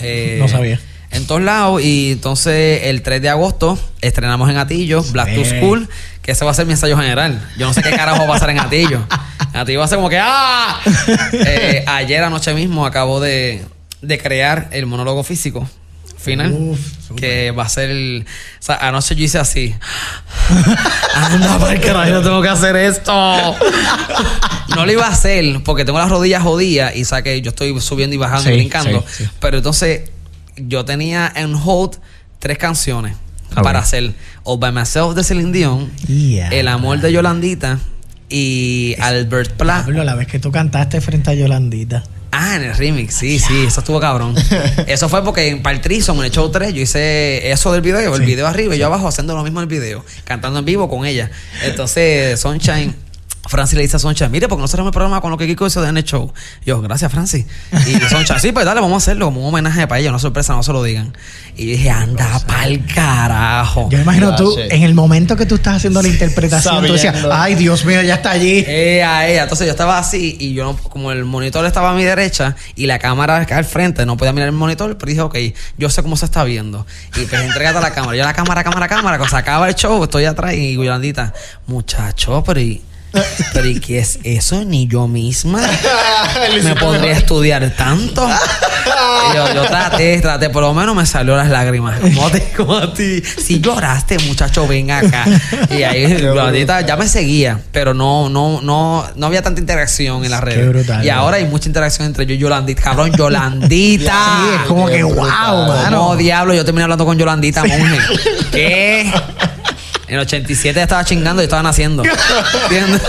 Eh, 0.00 0.36
No 0.38 0.48
sabía. 0.48 0.78
en 1.12 1.26
todos 1.26 1.40
lados. 1.40 1.80
Y 1.82 2.12
entonces 2.12 2.82
el 2.84 3.00
3 3.00 3.22
de 3.22 3.30
agosto 3.30 3.78
estrenamos 4.02 4.50
en 4.50 4.58
Atillo, 4.58 5.02
Black 5.04 5.34
to. 5.34 5.44
School, 5.46 5.88
que 6.20 6.32
ese 6.32 6.44
va 6.44 6.50
a 6.50 6.54
ser 6.54 6.66
mi 6.66 6.72
ensayo 6.72 6.98
general. 6.98 7.40
Yo 7.56 7.68
no 7.68 7.72
sé 7.72 7.82
qué 7.82 7.88
carajo 7.90 8.18
va 8.18 8.24
a 8.24 8.28
pasar 8.34 8.50
en 8.50 8.58
Atillo. 8.60 9.00
En 9.54 9.60
Atillo 9.60 9.78
va 9.78 9.86
a 9.86 9.88
ser 9.88 9.96
como 9.96 10.10
que 10.10 10.18
¡ah! 10.20 10.78
Eh, 11.32 11.84
ayer 11.86 12.22
anoche 12.22 12.52
mismo 12.52 12.84
acabo 12.84 13.18
de, 13.18 13.64
de 14.02 14.18
crear 14.18 14.68
el 14.72 14.84
monólogo 14.84 15.22
físico 15.24 15.66
final. 16.22 16.52
Uf, 16.52 16.78
que 17.16 17.50
va 17.50 17.64
a 17.64 17.68
ser 17.68 17.90
el. 17.90 18.24
O 18.26 18.62
sea, 18.62 18.76
anoche 18.76 19.14
yo 19.16 19.24
hice 19.24 19.38
así. 19.38 19.74
Anda, 21.14 21.58
para 21.58 21.72
el 21.74 21.80
carajo, 21.80 22.10
no 22.10 22.22
tengo 22.22 22.42
que 22.42 22.48
hacer 22.48 22.76
esto. 22.76 23.12
No 24.76 24.86
lo 24.86 24.92
iba 24.92 25.06
a 25.06 25.10
hacer 25.10 25.62
porque 25.64 25.84
tengo 25.84 25.98
las 25.98 26.08
rodillas 26.10 26.42
jodidas 26.42 26.94
y 26.94 27.04
saqué, 27.04 27.40
yo 27.42 27.50
estoy 27.50 27.78
subiendo 27.80 28.14
y 28.14 28.18
bajando 28.18 28.44
Sí, 28.44 28.50
y 28.50 28.56
brincando. 28.56 29.04
sí, 29.08 29.24
sí. 29.24 29.30
Pero 29.40 29.56
entonces 29.58 30.10
yo 30.56 30.84
tenía 30.84 31.30
en 31.34 31.54
hold 31.54 31.96
tres 32.38 32.58
canciones 32.58 33.16
Ok. 33.56 33.62
para 33.62 33.80
hacer 33.80 34.12
All 34.44 34.58
by 34.58 34.72
Myself 34.72 35.14
de 35.14 35.24
Celine 35.24 35.52
Dion, 35.52 35.90
Yeah. 36.06 36.48
El 36.50 36.68
amor 36.68 37.00
de 37.00 37.12
Yolandita 37.12 37.78
y 38.28 38.94
Albert 39.00 39.52
Pla. 39.56 39.82
Pablo, 39.84 40.04
la 40.04 40.14
vez 40.14 40.28
que 40.28 40.38
tú 40.38 40.52
cantaste 40.52 41.00
frente 41.00 41.30
a 41.30 41.34
Yolandita. 41.34 42.04
Ah, 42.32 42.56
en 42.56 42.62
el 42.62 42.76
remix, 42.76 43.14
sí, 43.14 43.38
sí, 43.38 43.64
eso 43.66 43.80
estuvo 43.80 43.98
cabrón. 43.98 44.34
eso 44.86 45.08
fue 45.08 45.24
porque 45.24 45.48
en 45.48 45.62
Paltrison, 45.62 46.16
en 46.18 46.24
el 46.24 46.30
show 46.30 46.50
3, 46.50 46.72
yo 46.72 46.80
hice 46.80 47.50
eso 47.50 47.72
del 47.72 47.80
video, 47.80 48.14
el 48.14 48.22
video 48.22 48.46
arriba 48.46 48.76
y 48.76 48.78
yo 48.78 48.86
abajo 48.86 49.08
haciendo 49.08 49.34
lo 49.34 49.42
mismo 49.42 49.60
en 49.60 49.64
el 49.64 49.68
video, 49.68 50.04
cantando 50.24 50.60
en 50.60 50.64
vivo 50.64 50.88
con 50.88 51.06
ella. 51.06 51.30
Entonces, 51.64 52.38
Sunshine, 52.38 52.94
Francis 53.50 53.76
le 53.76 53.82
dice 53.82 53.96
a 53.96 53.98
Sunshine, 53.98 54.30
mire, 54.30 54.46
porque 54.46 54.62
no 54.62 54.68
cerramos 54.68 54.90
el 54.90 54.92
programa 54.92 55.20
con 55.20 55.32
lo 55.32 55.36
que 55.36 55.44
Kiko 55.48 55.66
hizo 55.66 55.84
en 55.84 55.96
el 55.96 56.04
show. 56.04 56.32
Yo, 56.64 56.80
gracias, 56.80 57.10
Francis. 57.10 57.46
Y 57.84 57.94
Sunshine, 58.08 58.38
sí, 58.38 58.52
pues 58.52 58.64
dale, 58.64 58.80
vamos 58.80 58.94
a 58.94 58.96
hacerlo 58.98 59.26
como 59.26 59.40
un 59.40 59.48
homenaje 59.48 59.88
para 59.88 59.98
ella, 59.98 60.10
una 60.10 60.20
sorpresa, 60.20 60.54
no 60.54 60.62
se 60.62 60.72
lo 60.72 60.84
digan. 60.84 61.12
Y 61.56 61.66
yo 61.66 61.72
dije, 61.72 61.90
anda 61.90 62.40
pa'l 62.46 62.86
carajo. 62.86 63.88
Yo 63.90 63.98
me 63.98 64.04
imagino 64.04 64.36
tú, 64.36 64.56
en 64.56 64.84
el 64.84 64.94
momento 64.94 65.36
que 65.36 65.46
tú 65.46 65.56
estás 65.56 65.78
haciendo 65.78 66.00
la 66.00 66.06
interpretación, 66.06 66.86
tú 66.86 66.92
decías, 66.92 67.26
ay, 67.32 67.56
Dios 67.56 67.84
mío, 67.84 68.02
ya 68.02 68.14
está 68.14 68.30
allí. 68.30 68.64
Eh, 68.68 69.02
a 69.02 69.26
ella. 69.26 69.42
Entonces 69.42 69.66
yo 69.66 69.72
estaba 69.72 69.98
así 69.98 70.36
y 70.38 70.54
yo 70.54 70.64
no, 70.64 70.76
como 70.76 71.10
el 71.10 71.24
monitor 71.24 71.66
estaba 71.66 71.90
a 71.90 71.94
mi 71.94 72.04
derecha 72.04 72.54
y 72.76 72.86
la 72.86 73.00
cámara 73.00 73.38
acá 73.38 73.58
al 73.58 73.64
frente, 73.64 74.06
no 74.06 74.16
podía 74.16 74.32
mirar 74.32 74.48
el 74.48 74.54
monitor, 74.54 74.96
pero 74.96 75.10
dije, 75.10 75.22
ok, 75.22 75.36
yo 75.76 75.90
sé 75.90 76.02
cómo 76.02 76.16
se 76.16 76.26
está 76.26 76.44
viendo. 76.44 76.86
Y 77.16 77.24
pues 77.24 77.42
entregate 77.42 77.78
a 77.78 77.80
la 77.80 77.92
cámara. 77.92 78.16
Yo 78.16 78.24
la 78.24 78.32
cámara, 78.32 78.62
cámara, 78.62 78.86
cámara, 78.86 79.18
cuando 79.18 79.34
se 79.34 79.40
acaba 79.40 79.68
el 79.68 79.74
show, 79.74 80.04
estoy 80.04 80.24
atrás 80.24 80.54
y 80.54 80.74
Yolandita, 80.74 81.34
muchacho, 81.66 82.44
pero 82.46 82.60
y, 82.60 82.80
pero 83.52 83.66
¿y 83.66 83.80
qué 83.80 83.98
es 83.98 84.18
eso? 84.24 84.64
Ni 84.64 84.86
yo 84.86 85.08
misma 85.08 85.60
me 86.64 86.74
podría 86.76 87.12
estudiar 87.12 87.68
tanto. 87.76 88.26
Yo, 89.34 89.54
yo 89.54 89.62
traté, 89.64 90.20
traté, 90.20 90.50
por 90.50 90.62
lo 90.62 90.72
menos 90.74 90.94
me 90.94 91.04
salió 91.06 91.36
las 91.36 91.48
lágrimas. 91.48 91.98
Como 92.00 92.30
ti, 92.30 92.40
como 92.56 92.76
a 92.76 92.92
ti. 92.94 93.22
Si 93.22 93.60
lloraste, 93.60 94.18
muchacho, 94.20 94.66
ven 94.66 94.90
acá. 94.90 95.24
Y 95.70 95.82
ahí 95.82 96.18
Yolandita 96.20 96.80
ya 96.82 96.96
me 96.96 97.06
seguía, 97.08 97.60
pero 97.72 97.94
no, 97.94 98.28
no, 98.28 98.60
no, 98.62 99.06
no 99.14 99.26
había 99.26 99.42
tanta 99.42 99.60
interacción 99.60 100.24
en 100.24 100.30
las 100.30 100.40
Qué 100.40 100.46
redes. 100.46 100.68
brutal, 100.68 101.04
y 101.04 101.10
ahora 101.10 101.36
hay 101.38 101.44
mucha 101.44 101.68
interacción 101.68 102.06
entre 102.06 102.26
yo 102.26 102.34
y 102.34 102.38
Yolandita. 102.38 102.82
Cabrón, 102.82 103.12
Yolandita. 103.12 104.10
Sí, 104.40 104.54
es 104.56 104.62
como 104.66 104.86
qué 104.86 104.96
que, 104.96 105.02
wow, 105.02 105.14
brutal. 105.14 105.68
mano. 105.68 105.90
No, 105.90 106.16
diablo, 106.16 106.54
yo 106.54 106.64
terminé 106.64 106.84
hablando 106.84 107.04
con 107.04 107.18
Yolandita 107.18 107.64
Monge. 107.64 107.98
¿Qué? 108.52 109.12
En 110.10 110.16
el 110.16 110.20
87 110.22 110.74
ya 110.76 110.82
estaba 110.82 111.04
chingando 111.04 111.40
y 111.40 111.44
estaba 111.44 111.62
naciendo. 111.62 112.02
¿Entiendes? 112.64 113.00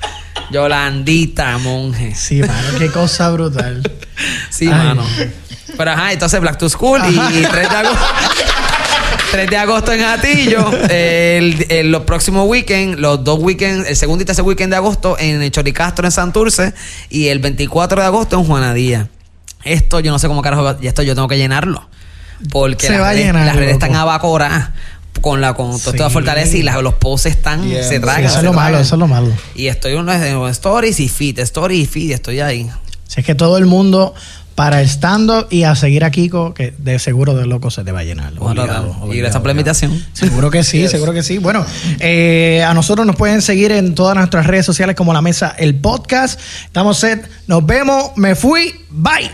Yolandita 0.50 1.58
Monge. 1.58 2.14
Sí, 2.14 2.40
mano, 2.40 2.52
qué 2.78 2.90
cosa 2.90 3.30
brutal. 3.30 3.82
Sí, 4.50 4.66
Ay. 4.66 4.72
mano. 4.72 5.06
Pero 5.76 5.90
ajá, 5.92 6.12
entonces 6.12 6.40
Black 6.40 6.58
to 6.58 6.68
School 6.68 7.00
y, 7.08 7.38
y 7.38 7.42
3 7.44 7.70
de 7.70 7.76
agosto. 7.76 8.04
3 9.30 9.48
de 9.48 9.56
agosto 9.56 9.92
en 9.92 10.02
Atillo. 10.02 10.70
El, 10.88 11.66
el- 11.68 11.92
los 11.92 12.02
próximos 12.02 12.48
weekends, 12.48 12.98
los 12.98 13.22
dos 13.22 13.38
weekends, 13.38 13.88
el 13.88 13.94
segundo 13.96 14.22
y 14.22 14.26
tercer 14.26 14.44
weekend 14.44 14.72
de 14.72 14.76
agosto 14.76 15.16
en 15.20 15.40
el 15.42 15.50
Choricastro 15.52 16.04
en 16.04 16.10
Santurce. 16.12 16.74
Y 17.10 17.28
el 17.28 17.38
24 17.38 18.00
de 18.00 18.06
agosto 18.08 18.36
en 18.38 18.44
Juanadía. 18.44 19.08
Esto 19.62 20.00
yo 20.00 20.10
no 20.10 20.18
sé 20.18 20.26
cómo 20.26 20.42
carajo. 20.42 20.76
Y 20.82 20.88
esto 20.88 21.02
yo 21.02 21.14
tengo 21.14 21.28
que 21.28 21.38
llenarlo. 21.38 21.88
Porque 22.50 22.86
Se 22.86 22.92
las 22.94 23.02
va 23.02 23.10
a 23.10 23.12
redes, 23.12 23.26
llenar, 23.26 23.46
las 23.46 23.54
redes 23.54 23.74
loco. 23.74 23.84
están 23.84 23.96
abacoradas 24.00 24.70
con 25.20 25.40
la 25.40 25.54
con 25.54 25.78
toda 25.80 26.08
Sí. 26.08 26.12
fortaleza 26.12 26.56
y 26.56 26.62
la- 26.62 26.80
los 26.80 26.94
posts 26.94 27.26
están. 27.26 27.62
Se 27.68 28.00
tragan. 28.00 28.22
Sí, 28.22 28.26
eso 28.26 28.34
se 28.34 28.38
es 28.40 28.44
lo 28.44 28.52
malo, 28.52 28.78
eso 28.78 28.94
es 28.94 28.98
lo 28.98 29.06
malo. 29.06 29.28
Y 29.54 29.66
estoy 29.66 29.94
en 29.94 30.06
los 30.06 30.50
stories 30.52 30.98
y 31.00 31.08
feed, 31.08 31.38
stories 31.40 31.82
y 31.82 31.86
feed, 31.86 32.10
estoy 32.12 32.40
ahí. 32.40 32.70
Si 33.06 33.20
es 33.20 33.26
que 33.26 33.34
todo 33.34 33.58
el 33.58 33.66
mundo 33.66 34.14
para 34.54 34.82
el 34.82 34.88
stand-up 34.88 35.46
y 35.50 35.62
a 35.62 35.74
seguir 35.74 36.04
a 36.04 36.10
Kiko, 36.10 36.52
que 36.54 36.74
de 36.76 36.98
seguro 36.98 37.34
de 37.34 37.46
loco 37.46 37.70
se 37.70 37.82
te 37.82 37.92
va 37.92 38.00
a 38.00 38.04
llenar. 38.04 38.32
Obligado, 38.38 38.54
tratar. 38.54 38.82
y 38.82 38.84
obligado, 38.84 39.08
gracias 39.08 39.08
por 39.08 39.32
la 39.32 39.38
obligado. 39.38 39.50
invitación. 39.52 40.06
Seguro 40.12 40.50
que 40.50 40.62
sí, 40.64 40.86
seguro 40.88 41.12
que 41.14 41.22
sí. 41.22 41.38
Bueno, 41.38 41.64
eh, 41.98 42.62
a 42.66 42.74
nosotros 42.74 43.06
nos 43.06 43.16
pueden 43.16 43.40
seguir 43.42 43.72
en 43.72 43.94
todas 43.94 44.16
nuestras 44.16 44.46
redes 44.46 44.66
sociales 44.66 44.96
como 44.96 45.12
La 45.14 45.22
Mesa, 45.22 45.54
el 45.58 45.74
podcast. 45.76 46.38
Estamos 46.66 46.98
set. 46.98 47.26
Nos 47.46 47.64
vemos. 47.64 48.12
Me 48.16 48.34
fui. 48.34 48.74
Bye. 48.90 49.30